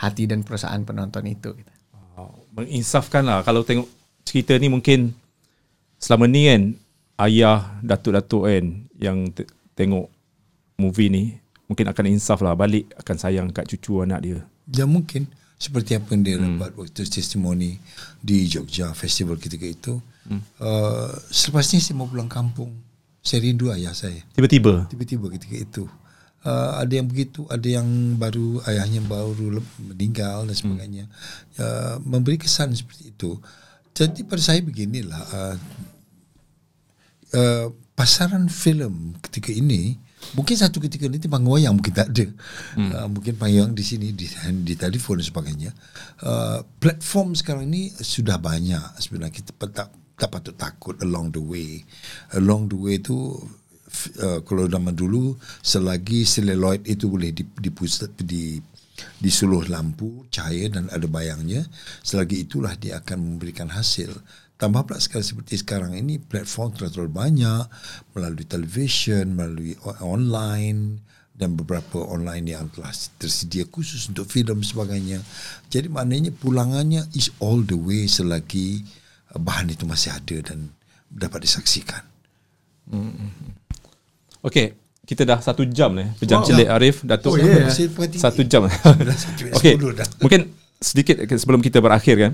hati 0.00 0.24
dan 0.26 0.42
perusahaan 0.42 0.80
penonton 0.82 1.24
itu. 1.28 1.54
Gitu. 1.54 1.72
Wow, 2.16 2.34
menginsafkan 2.56 3.22
lah 3.24 3.44
kalau 3.46 3.62
tengok 3.62 3.86
cerita 4.24 4.56
ni 4.56 4.72
mungkin 4.72 5.12
selama 6.00 6.26
ni 6.26 6.48
kan 6.48 6.62
ayah 7.28 7.78
datuk-datuk 7.84 8.48
kan 8.48 8.64
yang 8.98 9.30
te- 9.30 9.48
tengok 9.78 10.10
movie 10.80 11.12
ni 11.12 11.24
mungkin 11.68 11.86
akan 11.88 12.04
insaf 12.12 12.44
lah 12.44 12.52
balik 12.56 12.90
akan 13.00 13.16
sayang 13.16 13.48
kat 13.50 13.68
cucu 13.70 14.04
anak 14.04 14.20
dia. 14.20 14.38
Ya 14.68 14.84
mungkin 14.84 15.28
seperti 15.56 15.96
apa 15.96 16.12
yang 16.12 16.22
dia 16.22 16.36
dapat 16.36 16.76
waktu 16.76 17.08
testimoni 17.08 17.80
di 18.20 18.44
Jogja 18.50 18.92
festival 18.92 19.40
ketika 19.40 19.64
itu. 19.64 19.94
Uh, 20.60 21.12
selepas 21.28 21.64
ni 21.72 21.80
saya 21.80 21.96
mau 21.96 22.08
pulang 22.08 22.28
kampung. 22.28 22.72
Saya 23.24 23.40
rindu 23.40 23.72
ayah 23.72 23.96
saya. 23.96 24.20
Tiba-tiba 24.36 24.84
Tiba-tiba 24.92 25.32
ketika 25.32 25.56
itu. 25.56 25.84
Uh, 26.44 26.76
ada 26.76 26.92
yang 26.92 27.08
begitu, 27.08 27.48
ada 27.48 27.64
yang 27.64 27.88
baru 28.20 28.60
ayahnya 28.68 29.00
baru 29.00 29.64
meninggal 29.80 30.44
dan 30.44 30.52
sebagainya. 30.52 31.04
Uh, 31.56 31.96
memberi 32.04 32.36
kesan 32.36 32.76
seperti 32.76 33.16
itu. 33.16 33.40
Jadi 33.96 34.28
pada 34.28 34.42
saya 34.44 34.60
beginilah. 34.60 35.22
Uh, 35.32 35.56
uh, 37.32 37.66
pasaran 37.94 38.50
filem 38.50 39.16
ketika 39.24 39.54
ini 39.54 39.96
mungkin 40.32 40.56
satu 40.56 40.80
ketika 40.80 41.04
nanti 41.04 41.28
panggung 41.28 41.60
mungkin 41.60 41.92
tak 41.92 42.08
ada. 42.08 42.26
Hmm. 42.74 42.90
uh, 42.90 43.08
mungkin 43.12 43.36
panggung 43.36 43.76
di 43.76 43.84
sini 43.84 44.16
di, 44.16 44.24
di 44.64 44.74
telefon 44.74 45.20
dan 45.20 45.26
sebagainya. 45.28 45.70
Uh, 46.24 46.64
platform 46.80 47.36
sekarang 47.36 47.68
ini 47.68 47.92
sudah 47.92 48.40
banyak 48.40 48.96
sebenarnya. 48.96 49.36
Kita 49.36 49.52
tak 49.68 49.88
tak 50.14 50.30
patut 50.30 50.54
takut 50.56 50.96
along 51.02 51.34
the 51.34 51.42
way. 51.42 51.82
Along 52.38 52.70
the 52.70 52.78
way 52.78 52.96
tu 53.02 53.36
uh, 54.24 54.40
kalau 54.42 54.64
zaman 54.66 54.94
dulu 54.94 55.34
selagi 55.60 56.24
celluloid 56.26 56.86
itu 56.86 57.06
boleh 57.10 57.30
dipusat 57.34 58.14
di 58.22 58.58
di 58.94 59.30
suluh 59.30 59.66
lampu 59.66 60.22
cahaya 60.30 60.70
dan 60.70 60.86
ada 60.86 61.10
bayangnya 61.10 61.66
selagi 62.06 62.46
itulah 62.46 62.78
dia 62.78 63.02
akan 63.02 63.34
memberikan 63.34 63.66
hasil 63.66 64.14
Tambah 64.54 64.86
pula 64.86 64.98
sekali 64.98 65.20
seperti 65.20 65.58
sekarang 65.58 65.92
ini 65.92 66.16
platform 66.16 66.72
telah 66.72 66.88
terlalu 66.88 67.10
banyak 67.12 67.64
melalui 68.12 68.46
televisyen, 68.46 69.34
melalui 69.34 69.74
online 69.98 71.02
dan 71.34 71.58
beberapa 71.58 71.98
online 71.98 72.54
yang 72.54 72.70
telah 72.70 72.94
tersedia 73.18 73.66
khusus 73.66 74.06
untuk 74.06 74.30
filem 74.30 74.62
sebagainya. 74.62 75.18
Jadi 75.66 75.90
maknanya 75.90 76.30
pulangannya 76.30 77.02
is 77.12 77.34
all 77.38 77.60
the 77.60 77.74
way 77.74 78.06
selagi 78.06 78.86
uh, 79.34 79.38
bahan 79.38 79.74
itu 79.74 79.82
masih 79.82 80.14
ada 80.14 80.36
dan 80.44 80.70
dapat 81.10 81.42
disaksikan. 81.42 82.06
Okey, 84.38 84.76
kita 85.02 85.26
dah 85.26 85.42
satu 85.42 85.66
jam 85.66 85.90
ni. 85.90 86.06
Pejam 86.14 86.40
Wow. 86.40 86.46
celik 86.46 86.68
Arif, 86.68 86.96
Datuk. 87.02 87.34
Oh, 87.34 87.38
perhati- 87.40 88.20
Satu 88.20 88.42
jam. 88.44 88.68
Okey, 89.58 89.74
dah. 89.98 90.06
mungkin 90.20 90.52
sedikit 90.78 91.18
sebelum 91.26 91.58
kita 91.58 91.80
berakhir 91.80 92.16
kan. 92.20 92.32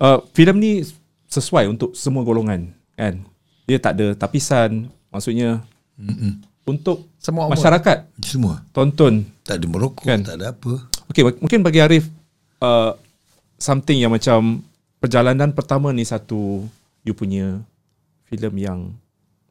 Uh, 0.00 0.24
filem 0.32 0.56
ni 0.56 0.72
sesuai 1.28 1.68
untuk 1.68 1.92
semua 1.92 2.24
golongan 2.24 2.72
kan. 2.96 3.20
Dia 3.68 3.76
tak 3.76 4.00
ada 4.00 4.16
tapisan, 4.16 4.88
maksudnya 5.12 5.60
Mm-mm. 5.94 6.40
untuk 6.64 7.04
Semua 7.20 7.46
umur. 7.46 7.54
masyarakat 7.54 8.08
Semua. 8.24 8.64
tonton. 8.72 9.28
Tak 9.44 9.60
ada 9.60 9.66
merokok, 9.68 10.08
Kan? 10.08 10.24
tak 10.24 10.40
ada 10.40 10.56
apa. 10.56 10.88
Okey, 11.12 11.22
mungkin 11.38 11.60
bagi 11.60 11.84
Arif 11.84 12.08
uh, 12.58 12.96
something 13.60 14.00
yang 14.00 14.10
macam 14.10 14.64
perjalanan 14.98 15.52
pertama 15.52 15.92
ni 15.92 16.02
satu 16.02 16.64
you 17.04 17.12
punya 17.12 17.60
filem 18.26 18.54
yang 18.56 18.78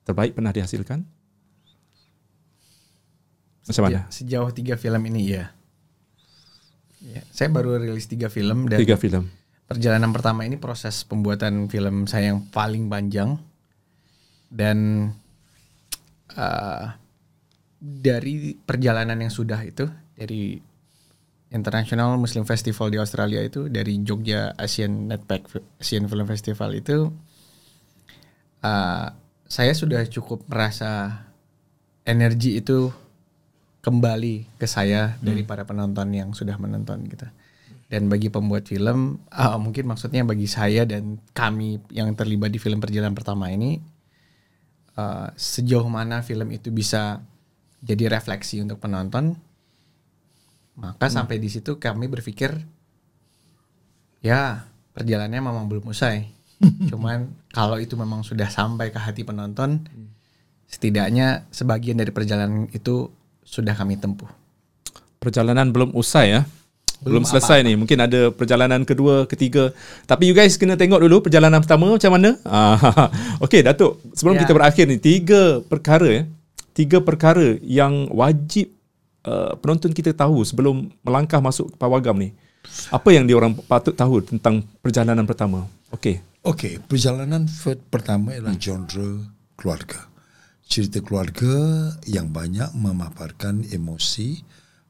terbaik 0.03 0.33
pernah 0.33 0.49
dihasilkan? 0.49 1.05
Macam 3.69 3.83
mana? 3.85 4.09
Sejauh 4.09 4.49
tiga 4.49 4.73
film 4.81 5.01
ini 5.05 5.37
ya. 5.37 5.53
ya. 7.05 7.21
Saya 7.29 7.53
baru 7.53 7.77
rilis 7.77 8.09
tiga 8.09 8.25
film 8.27 8.65
dan 8.65 8.81
Tiga 8.81 8.97
filem. 8.97 9.29
Perjalanan 9.69 10.09
pertama 10.09 10.49
ini 10.49 10.57
proses 10.57 11.05
pembuatan 11.05 11.69
film 11.69 12.09
saya 12.09 12.33
yang 12.33 12.49
paling 12.49 12.89
panjang 12.89 13.37
dan 14.49 15.09
uh, 16.33 16.97
dari 17.77 18.57
perjalanan 18.57 19.21
yang 19.21 19.29
sudah 19.29 19.61
itu 19.61 19.85
dari 20.17 20.57
International 21.53 22.17
Muslim 22.17 22.49
Festival 22.49 22.89
di 22.89 22.97
Australia 22.97 23.45
itu 23.45 23.69
dari 23.69 24.01
Jogja 24.01 24.57
Asian 24.57 25.05
Netpack 25.05 25.45
Asian 25.77 26.09
Film 26.09 26.25
Festival 26.25 26.73
itu 26.73 27.13
uh, 28.65 29.07
saya 29.45 29.73
sudah 29.77 30.01
cukup 30.09 30.49
merasa 30.49 31.25
energi 32.09 32.57
itu 32.57 32.89
kembali 33.85 34.59
ke 34.59 34.65
saya 34.65 35.17
dari 35.21 35.45
para 35.45 35.63
penonton 35.63 36.09
yang 36.13 36.29
sudah 36.33 36.57
menonton 36.57 37.05
gitu. 37.05 37.25
Dan 37.89 38.05
bagi 38.05 38.29
pembuat 38.29 38.69
film, 38.69 39.17
ah, 39.33 39.57
mungkin 39.57 39.89
maksudnya 39.89 40.21
bagi 40.21 40.45
saya 40.45 40.85
dan 40.85 41.17
kami 41.33 41.81
yang 41.89 42.13
terlibat 42.13 42.53
di 42.53 42.61
film 42.61 42.77
perjalanan 42.77 43.17
pertama 43.17 43.49
ini, 43.49 43.81
ah, 44.93 45.33
sejauh 45.33 45.89
mana 45.89 46.21
film 46.21 46.53
itu 46.53 46.69
bisa 46.69 47.17
jadi 47.81 48.13
refleksi 48.13 48.61
untuk 48.61 48.77
penonton, 48.77 49.33
maka 50.77 51.09
sampai 51.09 51.41
di 51.41 51.49
situ 51.49 51.81
kami 51.81 52.05
berpikir, 52.05 52.61
ya 54.21 54.69
perjalanannya 54.93 55.41
memang 55.41 55.65
belum 55.65 55.89
usai. 55.89 56.29
Cuman 56.91 57.31
kalau 57.49 57.81
itu 57.81 57.97
memang 57.97 58.21
sudah 58.21 58.51
sampai 58.51 58.93
ke 58.93 58.99
hati 59.01 59.25
penonton, 59.25 59.81
setidaknya 60.69 61.49
sebagian 61.49 61.97
dari 61.97 62.13
perjalanan 62.13 62.69
itu 62.69 63.09
sudah 63.41 63.73
kami 63.73 63.97
tempuh. 63.97 64.29
Perjalanan 65.17 65.73
belum 65.73 65.97
usai 65.97 66.37
ya. 66.37 66.41
Belum, 66.99 67.23
Belum 67.23 67.23
selesai 67.23 67.63
ni. 67.63 67.79
Mungkin 67.79 67.95
ada 67.95 68.27
perjalanan 68.29 68.83
kedua, 68.83 69.23
ketiga. 69.23 69.71
Tapi 70.03 70.27
you 70.27 70.35
guys 70.35 70.59
kena 70.59 70.75
tengok 70.75 70.99
dulu 70.99 71.23
perjalanan 71.23 71.63
pertama 71.63 71.87
macam 71.87 72.11
mana. 72.11 72.35
Ah, 72.43 73.07
Okey, 73.45 73.63
Datuk. 73.63 74.03
Sebelum 74.11 74.35
Ya. 74.35 74.43
kita 74.43 74.51
berakhir 74.51 74.83
ni, 74.83 74.99
tiga 74.99 75.63
perkara 75.63 76.07
ya. 76.07 76.23
Tiga 76.75 76.99
perkara 76.99 77.55
yang 77.63 78.11
wajib 78.11 78.71
uh, 79.23 79.55
penonton 79.59 79.91
kita 79.91 80.11
tahu 80.11 80.43
sebelum 80.43 80.91
melangkah 80.99 81.39
masuk 81.39 81.71
ke 81.71 81.75
pawagam 81.75 82.15
ni. 82.15 82.35
Apa 82.91 83.15
yang 83.15 83.23
diorang 83.23 83.55
patut 83.55 83.95
tahu 83.95 84.19
tentang 84.19 84.63
perjalanan 84.79 85.23
pertama? 85.23 85.63
Okey. 85.91 86.19
Okey, 86.43 86.79
perjalanan 86.83 87.47
pertama 87.87 88.31
ialah 88.31 88.55
genre 88.55 89.27
keluarga. 89.55 90.07
Cerita 90.63 90.99
keluarga 90.99 91.51
yang 92.05 92.29
banyak 92.29 92.75
memaparkan 92.75 93.65
emosi, 93.67 94.43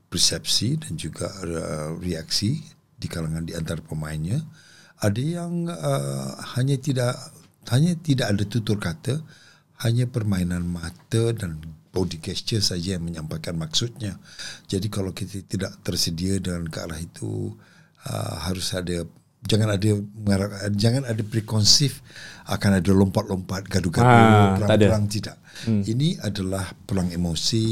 persepsi 0.09 0.75
dan 0.81 0.97
juga 0.97 1.29
uh, 1.45 1.95
reaksi 2.01 2.57
di 2.99 3.07
kalangan 3.07 3.45
di 3.45 3.53
antara 3.55 3.79
pemainnya. 3.79 4.41
Ada 4.99 5.21
yang 5.21 5.69
uh, 5.69 6.35
hanya 6.59 6.75
tidak 6.75 7.15
hanya 7.71 7.93
tidak 7.95 8.33
ada 8.35 8.43
tutur 8.43 8.81
kata, 8.81 9.21
hanya 9.85 10.09
permainan 10.09 10.65
mata 10.65 11.31
dan 11.31 11.61
body 11.89 12.19
gesture 12.19 12.59
saja 12.59 12.97
yang 12.99 13.05
menyampaikan 13.05 13.55
maksudnya. 13.55 14.17
Jadi 14.67 14.91
kalau 14.91 15.15
kita 15.15 15.39
tidak 15.47 15.77
tersedia 15.81 16.37
dengan 16.37 16.67
ke 16.67 16.77
arah 16.83 16.99
itu 16.99 17.55
uh, 18.09 18.35
harus 18.43 18.73
ada 18.75 19.07
jangan 19.39 19.71
ada 19.71 19.95
mengarah- 19.95 20.67
jangan 20.75 21.07
ada 21.07 21.23
preconceive 21.23 21.95
akan 22.51 22.83
ada 22.83 22.91
lompat-lompat 22.91 23.71
gaduh-gaduh 23.71 24.03
Ah, 24.03 24.59
tak 24.59 24.67
ada. 24.67 24.67
perang-perang 24.67 25.05
tidak. 25.07 25.37
Hmm. 25.63 25.79
Ini 25.87 26.19
adalah 26.19 26.75
perang 26.83 27.07
emosi 27.07 27.65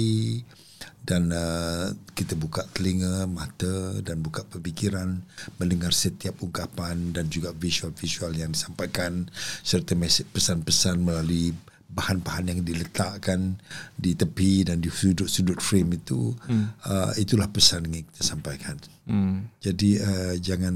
dan 1.08 1.32
uh, 1.32 1.88
kita 2.12 2.36
buka 2.36 2.68
telinga, 2.76 3.24
mata 3.32 3.96
dan 4.04 4.20
buka 4.20 4.44
pemikiran 4.44 5.24
mendengar 5.56 5.96
setiap 5.96 6.44
ungkapan 6.44 7.16
dan 7.16 7.32
juga 7.32 7.56
visual-visual 7.56 8.36
yang 8.36 8.52
disampaikan 8.52 9.32
serta 9.64 9.96
mesej 9.96 10.28
pesan-pesan 10.36 11.00
melalui 11.00 11.56
bahan-bahan 11.88 12.52
yang 12.52 12.62
diletakkan 12.68 13.56
di 13.96 14.12
tepi 14.20 14.68
dan 14.68 14.84
di 14.84 14.92
sudut-sudut 14.92 15.64
frame 15.64 15.96
itu 15.96 16.36
hmm. 16.36 16.84
uh, 16.84 17.16
itulah 17.16 17.48
pesan 17.48 17.88
yang 17.88 18.04
kita 18.12 18.28
sampaikan. 18.28 18.76
Hmm. 19.08 19.48
Jadi 19.64 19.96
uh, 20.04 20.36
jangan 20.36 20.76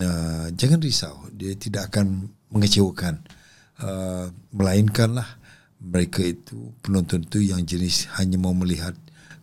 uh, 0.00 0.48
jangan 0.56 0.80
risau 0.80 1.28
dia 1.36 1.52
tidak 1.52 1.92
akan 1.92 2.32
mengecewakan 2.48 3.20
uh, 3.84 4.32
melainkanlah 4.56 5.36
mereka 5.78 6.24
itu 6.24 6.74
penonton 6.80 7.28
itu 7.28 7.52
yang 7.52 7.62
jenis 7.62 8.10
hanya 8.18 8.40
mau 8.40 8.56
melihat 8.56 8.96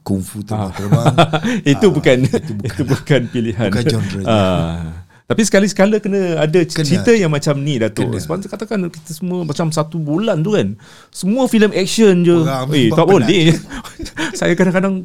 kungfu 0.06 0.46
terbang-terbang. 0.46 1.06
itu 1.74 1.86
Ah, 1.90 1.92
bukan 1.92 2.18
itu 2.30 2.52
bukan, 2.62 2.70
itu 2.70 2.82
bukan 2.86 3.22
pilihan. 3.34 3.68
Bukan 3.74 3.84
genre 3.90 4.22
Ah. 4.30 5.02
Tapi 5.26 5.42
sekali-sekala 5.42 5.98
kena 5.98 6.38
ada 6.38 6.60
Kena. 6.62 6.70
cerita 6.70 7.10
yang 7.10 7.34
macam 7.34 7.58
ni 7.58 7.82
Datuk. 7.82 8.14
Kena. 8.14 8.22
Sebab 8.22 8.36
tu 8.46 8.48
katakan 8.48 8.78
kita 8.94 9.10
semua 9.10 9.42
macam 9.42 9.74
satu 9.74 9.98
bulan 9.98 10.46
tu 10.46 10.54
kan. 10.54 10.78
Semua 11.10 11.50
filem 11.50 11.74
action 11.74 12.22
je. 12.22 12.38
Orang 12.46 12.70
eh, 12.78 12.94
tak 12.94 13.06
boleh. 13.10 13.50
saya 14.38 14.54
kadang-kadang 14.54 15.02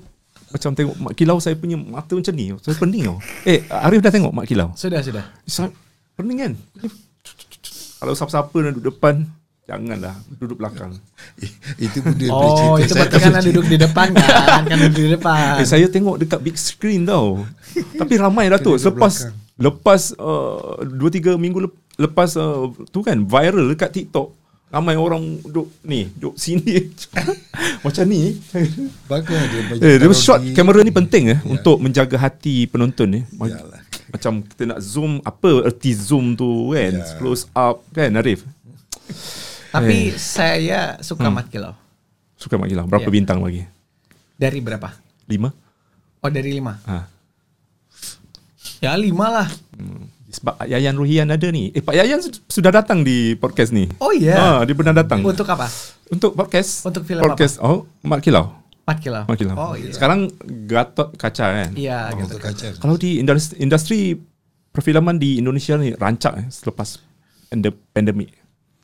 macam 0.52 0.70
tengok 0.76 0.96
Mak 1.00 1.14
Kilau 1.16 1.40
saya 1.40 1.56
punya 1.56 1.80
mata 1.80 2.12
macam 2.12 2.34
ni. 2.36 2.52
Saya 2.60 2.76
pening 2.76 3.08
tau. 3.08 3.16
Eh, 3.48 3.64
Arif 3.72 4.04
dah 4.04 4.12
tengok 4.12 4.32
Mak 4.36 4.44
Kilau? 4.44 4.68
Sudah, 4.76 5.00
sudah. 5.00 5.24
Saya 5.48 5.72
pening 6.20 6.36
kan? 6.36 6.52
Kalau 7.96 8.12
siapa-siapa 8.12 8.56
nak 8.60 8.72
duduk 8.76 8.92
depan, 8.92 9.24
janganlah 9.70 10.12
duduk 10.34 10.58
belakang. 10.58 10.90
itu 11.78 12.02
pun 12.02 12.12
dia 12.12 12.28
Oh, 12.28 12.74
boleh 12.74 12.82
itu 12.82 12.90
cerita. 12.90 13.06
berarti 13.06 13.18
kan 13.30 13.42
duduk 13.46 13.64
di 13.64 13.76
depan 13.78 14.08
kan? 14.10 14.62
Kan 14.68 14.78
duduk 14.82 14.98
di 15.00 15.10
depan. 15.12 15.54
Eh, 15.56 15.64
saya 15.64 15.86
tengok 15.86 16.18
dekat 16.18 16.40
big 16.40 16.56
screen 16.56 17.06
tau. 17.06 17.46
Tapi 18.00 18.14
ramai 18.16 18.50
Datuk. 18.50 18.74
Duduk 18.74 18.82
Selepas 18.82 19.14
belakang. 19.30 19.38
lepas 19.56 20.00
uh, 20.16 20.82
2 20.82 20.98
3 21.30 21.38
minggu 21.38 21.58
lep- 21.62 21.78
lepas 21.96 22.34
uh, 22.34 22.66
tu 22.86 23.00
kan 23.00 23.14
viral 23.16 23.70
dekat 23.70 23.94
TikTok. 23.94 24.34
Ramai 24.68 24.94
orang 24.94 25.18
duduk 25.40 25.66
ni, 25.82 26.06
duduk 26.12 26.34
sini. 26.36 26.94
Macam 27.80 28.06
ni. 28.06 28.38
Bagus 29.04 29.34
dia 29.44 29.60
Eh, 29.76 29.98
dia 29.98 30.06
taruh 30.06 30.14
shot 30.16 30.38
di- 30.40 30.50
kamera 30.50 30.78
ni 30.80 30.90
penting 30.90 31.24
eh 31.28 31.38
untuk 31.44 31.78
menjaga 31.78 32.14
hati 32.16 32.66
penonton 32.66 33.06
ni. 33.08 33.20
Ma- 33.34 33.46
Yalah. 33.46 33.82
Macam 34.08 34.42
kita 34.42 34.66
nak 34.66 34.78
zoom 34.80 35.18
apa 35.20 35.62
erti 35.64 35.90
zoom 35.90 36.34
tu 36.34 36.70
kan, 36.70 36.90
Ya. 36.92 37.06
close 37.16 37.46
up 37.48 37.82
kan 37.88 38.10
Arif. 38.16 38.42
Tapi 39.70 39.96
saya 40.14 40.98
suka 40.98 41.26
Hmm. 41.26 41.36
Mat 41.36 41.46
Kilau. 41.46 41.74
Suka 42.34 42.56
Mak 42.56 42.66
Gilang. 42.66 42.86
Berapa 42.86 43.06
Ya. 43.06 43.12
bintang 43.12 43.38
bagi? 43.38 43.62
Dari 44.34 44.58
berapa? 44.58 44.90
Lima? 45.26 45.52
Oh, 46.20 46.28
dari 46.28 46.50
lima. 46.50 46.76
Ha. 46.84 47.06
Ya, 48.80 48.96
lima 48.96 49.26
lah. 49.30 49.48
Sebab 50.30 50.56
Pak 50.56 50.66
Yayan 50.66 50.94
Ruhian 50.94 51.28
ada 51.28 51.48
ni. 51.50 51.68
Eh 51.70 51.80
Pak 51.80 51.92
Yayan 51.92 52.22
su- 52.22 52.32
sudah 52.46 52.70
datang 52.70 53.02
di 53.02 53.34
podcast 53.34 53.70
ni. 53.70 53.90
Oh, 53.98 54.10
iya. 54.10 54.36
Ha, 54.36 54.64
dia 54.64 54.72
pernah 54.72 54.94
datang. 54.94 55.20
Untuk 55.20 55.44
apa? 55.44 55.66
Untuk 56.06 56.32
podcast. 56.32 56.86
Untuk 56.86 57.02
filem 57.04 57.20
podcast. 57.20 57.58
Oh, 57.58 57.84
Mak 58.00 58.22
Kilau. 58.22 58.46
Mat 58.82 58.98
Kilau. 58.98 59.24
Mak 59.24 59.36
Kilau. 59.36 59.54
Oh, 59.54 59.72
iya. 59.74 59.90
Sekarang 59.90 60.30
Gatot 60.66 61.12
Kaca 61.14 61.46
kan. 61.52 61.70
Iya, 61.74 62.10
Oh, 62.10 62.24
untuk 62.24 62.40
kaca. 62.40 62.74
Kalau 62.74 62.96
di 62.96 63.18
industri, 63.18 63.54
industri 63.58 63.98
perfilman 64.70 65.14
di 65.14 65.38
Indonesia 65.38 65.74
ni 65.74 65.92
rancak 65.92 66.34
eh, 66.36 66.46
selepas 66.48 67.02
pandemik. 67.92 68.30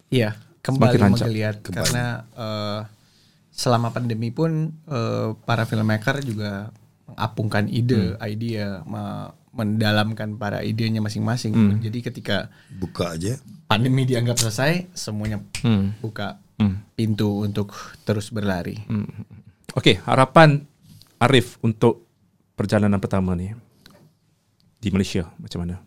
Iya, 0.08 0.34
kembali 0.66 0.98
menggeliat 0.98 1.62
karena 1.62 2.04
eh, 2.28 2.80
selama 3.48 3.88
pandemi 3.88 4.28
pun 4.28 4.50
eh, 4.82 5.28
para 5.40 5.62
filmmaker 5.62 6.20
juga 6.20 6.74
mengapungkan 7.06 7.70
ide, 7.70 8.12
Hmm. 8.12 8.26
idea, 8.26 8.66
me- 8.82 9.30
mendalamkan 9.56 10.36
para 10.36 10.60
idenya 10.60 11.00
masing-masing. 11.00 11.54
Hmm. 11.54 11.78
Jadi 11.78 12.04
ketika 12.04 12.52
Buka 12.68 13.16
aja. 13.16 13.40
pandemi 13.64 14.04
dianggap 14.04 14.36
selesai, 14.36 14.92
semuanya 14.92 15.40
Hmm. 15.62 15.96
buka 15.96 16.36
Hmm. 16.56 16.84
pintu 16.92 17.40
untuk 17.40 17.72
terus 18.02 18.28
berlari. 18.28 18.84
Okey, 19.72 20.02
harapan 20.02 20.66
Arif 21.16 21.56
untuk 21.60 22.04
perjalanan 22.52 22.98
pertama 22.98 23.32
ni 23.32 23.56
di 24.76 24.88
Malaysia 24.90 25.32
macam 25.36 25.64
mana? 25.64 25.80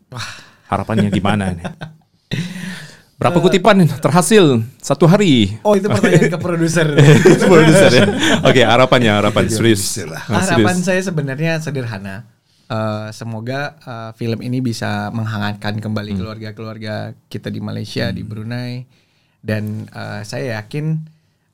Harapannya 0.66 1.10
gimana 1.12 1.54
ni? 1.54 1.62
Berapa 3.20 3.36
kutipan 3.38 3.84
terhasil 4.00 4.64
satu 4.80 5.04
hari? 5.04 5.60
Oh, 5.62 5.76
itu 5.76 5.92
pertanyaan 5.92 6.32
ke 6.32 6.40
produser. 6.40 6.88
Producer 7.52 7.92
ya. 7.92 8.06
Okey, 8.48 8.64
harapannya 8.64 9.12
harapan 9.12 9.44
serius. 9.52 9.84
producer 9.84 10.08
lah. 10.08 10.24
Ah, 10.24 10.40
Harapan 10.40 10.76
serius. 10.80 10.88
saya 10.88 11.02
sebenarnya 11.04 11.60
sederhana. 11.60 12.24
Eh, 12.70 13.08
semoga 13.12 13.76
eh, 13.76 14.12
film 14.16 14.40
ini 14.40 14.64
bisa 14.64 15.12
menghangatkan 15.12 15.84
kembali 15.84 16.16
Hmm. 16.16 16.20
keluarga-keluarga 16.24 16.96
kita 17.28 17.52
di 17.52 17.60
Malaysia, 17.60 18.08
di 18.08 18.24
Brunei, 18.24 18.88
dan 19.44 19.84
eh, 19.86 20.22
saya 20.24 20.64
yakin 20.64 20.86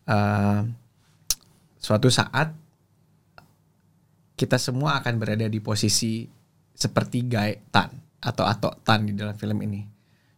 eh, 0.05 0.59
suatu 1.82 2.13
saat 2.13 2.53
kita 4.36 4.59
semua 4.59 4.99
akan 4.99 5.18
berada 5.18 5.47
di 5.47 5.57
posisi 5.57 6.30
seperti 6.70 7.26
Guy 7.26 7.57
Tan 7.72 7.89
atau 8.20 8.45
Atok 8.45 8.84
Tan 8.84 9.07
di 9.07 9.16
dalam 9.16 9.34
film 9.34 9.63
ini. 9.63 9.82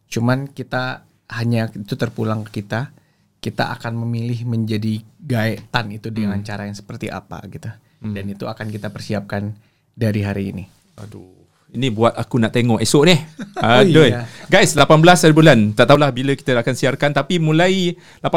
Cuman 0.08 0.48
kita 0.48 1.04
hanya 1.28 1.68
itu 1.72 1.94
terpulang 1.94 2.44
ke 2.48 2.62
kita. 2.64 2.92
Kita 3.38 3.70
akan 3.70 4.02
memilih 4.02 4.42
menjadi 4.48 4.98
Guy 5.22 5.62
Tan 5.70 5.94
itu 5.94 6.10
dengan 6.10 6.42
cara 6.42 6.66
yang 6.66 6.74
seperti 6.74 7.06
apa 7.06 7.38
gitu. 7.46 7.70
Dan 8.02 8.26
itu 8.30 8.50
akan 8.50 8.66
kita 8.66 8.90
persiapkan 8.90 9.54
dari 9.94 10.26
hari 10.26 10.50
ini. 10.50 10.64
Aduh. 10.98 11.38
Ini 11.68 11.92
buat 11.92 12.16
aku 12.16 12.40
nak 12.40 12.56
tengok 12.56 12.80
esok 12.80 13.04
ni. 13.06 13.16
Oh, 13.58 13.82
Aduh. 13.82 14.06
iya. 14.06 14.22
Guys, 14.46 14.78
18 14.78 14.86
hari 15.02 15.34
bulan. 15.34 15.74
Tak 15.74 15.90
tahulah 15.90 16.14
bila 16.14 16.30
kita 16.38 16.54
akan 16.54 16.78
siarkan 16.78 17.10
tapi 17.10 17.42
mulai 17.42 17.98
18 18.22 18.30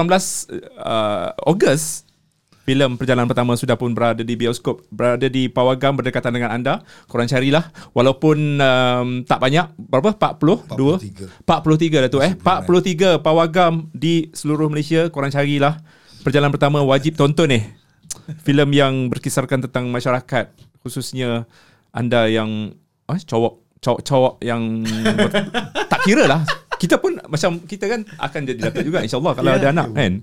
uh, 0.81 1.29
Ogos 1.45 2.09
filem 2.61 2.93
perjalanan 2.95 3.25
pertama 3.25 3.57
sudah 3.57 3.75
pun 3.75 3.91
berada 3.91 4.21
di 4.21 4.37
bioskop, 4.37 4.85
berada 4.93 5.25
di 5.27 5.49
Pawagam 5.49 5.97
berdekatan 5.97 6.37
dengan 6.37 6.53
anda. 6.53 6.85
Korang 7.09 7.27
carilah 7.27 7.73
walaupun 7.97 8.61
um, 8.61 9.07
tak 9.25 9.41
banyak, 9.41 9.73
berapa? 9.77 10.13
42? 10.13 11.45
43 11.45 12.03
dah 12.07 12.09
tu 12.09 12.19
eh. 12.21 12.33
43 12.37 13.21
Pawagam 13.21 13.89
di 13.91 14.29
seluruh 14.31 14.69
Malaysia. 14.69 15.09
Korang 15.09 15.33
carilah. 15.33 15.81
Perjalanan 16.21 16.53
pertama 16.53 16.79
wajib 16.85 17.17
tonton 17.17 17.49
ni. 17.49 17.61
filem 18.45 18.69
yang 18.75 18.93
berkisarkan 19.07 19.65
tentang 19.65 19.87
masyarakat 19.87 20.51
khususnya 20.83 21.47
anda 21.95 22.27
yang 22.27 22.75
eh, 23.07 23.19
cowok 23.23 23.79
cowok-cowok 23.81 24.33
yang 24.45 24.85
ber, 24.85 25.29
tak 25.91 25.99
kira 26.05 26.29
lah 26.29 26.45
kita 26.77 27.01
pun 27.01 27.17
macam 27.17 27.61
kita 27.65 27.85
kan 27.89 28.01
akan 28.17 28.41
jadi 28.45 28.59
datuk 28.69 28.85
juga 28.85 29.01
insyaallah 29.05 29.33
kalau 29.33 29.51
ada 29.57 29.67
anak 29.73 29.89
kan 29.93 30.13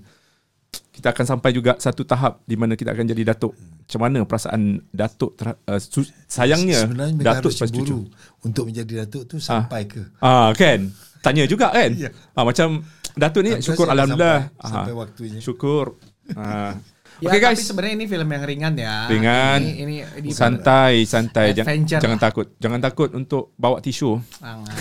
kita 0.99 1.09
akan 1.09 1.25
sampai 1.29 1.49
juga 1.49 1.73
satu 1.75 2.03
tahap 2.03 2.43
di 2.43 2.53
mana 2.53 2.75
kita 2.75 2.91
akan 2.91 3.07
jadi 3.07 3.23
datuk 3.25 3.55
macam 3.55 3.99
mana 4.01 4.19
perasaan 4.21 4.61
datuk 4.89 5.33
ter, 5.33 5.55
uh, 5.55 5.79
su, 5.79 6.03
sayangnya 6.25 6.83
Sebenarnya 6.83 7.15
datuk 7.17 7.49
harus 7.49 7.55
lepas 7.55 7.71
cucu 7.71 7.97
untuk 8.41 8.63
menjadi 8.65 8.93
datuk 9.01 9.23
tu 9.25 9.35
sampai 9.39 9.87
ke? 9.87 10.03
ah 10.19 10.51
kan 10.51 10.91
tanya 11.19 11.43
juga 11.43 11.71
kan 11.71 11.95
Ya. 11.97 12.11
ah, 12.31 12.43
macam 12.43 12.83
datuk 13.13 13.41
ni 13.41 13.51
Sampai 13.53 13.63
syukur 13.63 13.85
sampai- 13.85 13.95
alhamdulillah 13.95 14.39
sampai 14.53 14.91
Ah, 14.91 14.97
waktunya. 14.97 15.39
syukur 15.39 15.85
ah. 16.35 16.75
Ya, 17.19 17.27
Okay 17.27 17.39
guys 17.41 17.51
tapi 17.53 17.67
sebenarnya 17.67 17.93
ini 17.93 18.05
film 18.07 18.29
yang 18.29 18.43
ringan 18.43 18.73
ya. 18.73 18.95
Ringan. 19.05 19.59
Ini, 19.59 19.71
ini, 19.77 19.95
ini 20.17 20.29
santai 20.31 21.03
santai 21.03 21.51
jangan, 21.51 21.67
Adventure 21.67 21.99
jangan 21.99 22.15
lah. 22.15 22.25
takut 22.25 22.47
jangan 22.55 22.79
takut 22.79 23.09
untuk 23.11 23.43
bawa 23.53 23.77
tisu 23.79 24.23
Jangan. 24.33 24.75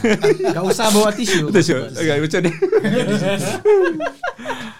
Gak 0.55 0.65
usah 0.65 0.87
bawa 0.89 1.11
tisu. 1.11 1.51
tisu 1.55 1.77
okay, 1.91 2.17
macam 2.17 2.41
ni 2.41 2.53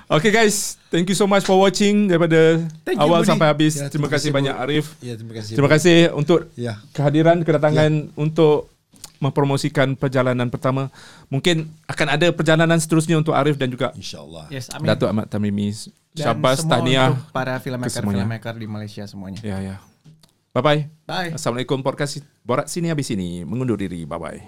Okay 0.09 0.31
guys 0.31 0.79
thank 0.89 1.05
you 1.05 1.15
so 1.15 1.27
much 1.27 1.43
for 1.43 1.59
watching 1.59 2.07
daripada 2.07 2.63
Thank 2.81 2.97
you, 2.97 3.05
awal 3.05 3.21
Budi. 3.21 3.29
sampai 3.29 3.47
habis 3.49 3.75
Ya, 3.75 3.87
terima, 3.87 4.07
terima 4.07 4.09
kasih 4.09 4.31
banyak. 4.31 4.55
Arif 4.57 4.87
Ya, 4.99 5.15
terima 5.15 5.35
kasih. 5.35 5.53
terima 5.53 5.69
kasih 5.69 5.97
untuk 6.13 6.39
Ya. 6.55 6.81
kehadiran 6.91 7.43
kedatangan 7.43 8.15
untuk 8.15 8.71
mempromosikan 9.19 9.95
perjalanan 9.95 10.47
pertama 10.47 10.89
mungkin 11.27 11.67
akan 11.85 12.07
ada 12.09 12.27
perjalanan 12.31 12.79
seterusnya 12.79 13.19
untuk 13.19 13.35
Arif 13.35 13.55
dan 13.55 13.69
juga 13.69 13.91
InsyaAllah. 13.93 14.47
Yes, 14.49 14.71
amin. 14.71 14.87
Datuk 14.89 15.11
Ahmad 15.11 15.27
Tamimi 15.27 15.75
syabas 16.15 16.63
semua 16.63 16.79
tahniah 16.79 17.15
untuk 17.15 17.31
para 17.31 17.55
filmmaker 17.59 17.95
semuanya. 17.95 18.23
filmmaker 18.27 18.55
di 18.55 18.67
Malaysia 18.67 19.05
semuanya. 19.07 19.39
ya 19.43 19.59
ya 19.61 19.77
bye 20.51 20.59
bye 20.59 20.81
Bye. 21.05 21.31
Assalamualaikum 21.35 21.79
podcast 21.79 22.19
Borak 22.43 22.67
sini 22.67 22.91
habis 22.91 23.07
sini 23.07 23.47
mengundur 23.47 23.79
diri 23.79 24.03
bye 24.03 24.19
bye 24.19 24.41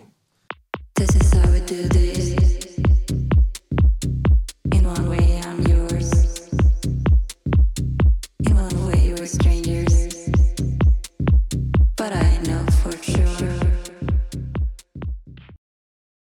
This 0.95 1.15
is 1.15 1.31
how 1.33 1.47
we 1.49 1.63
do 1.63 1.87
this. 1.89 2.30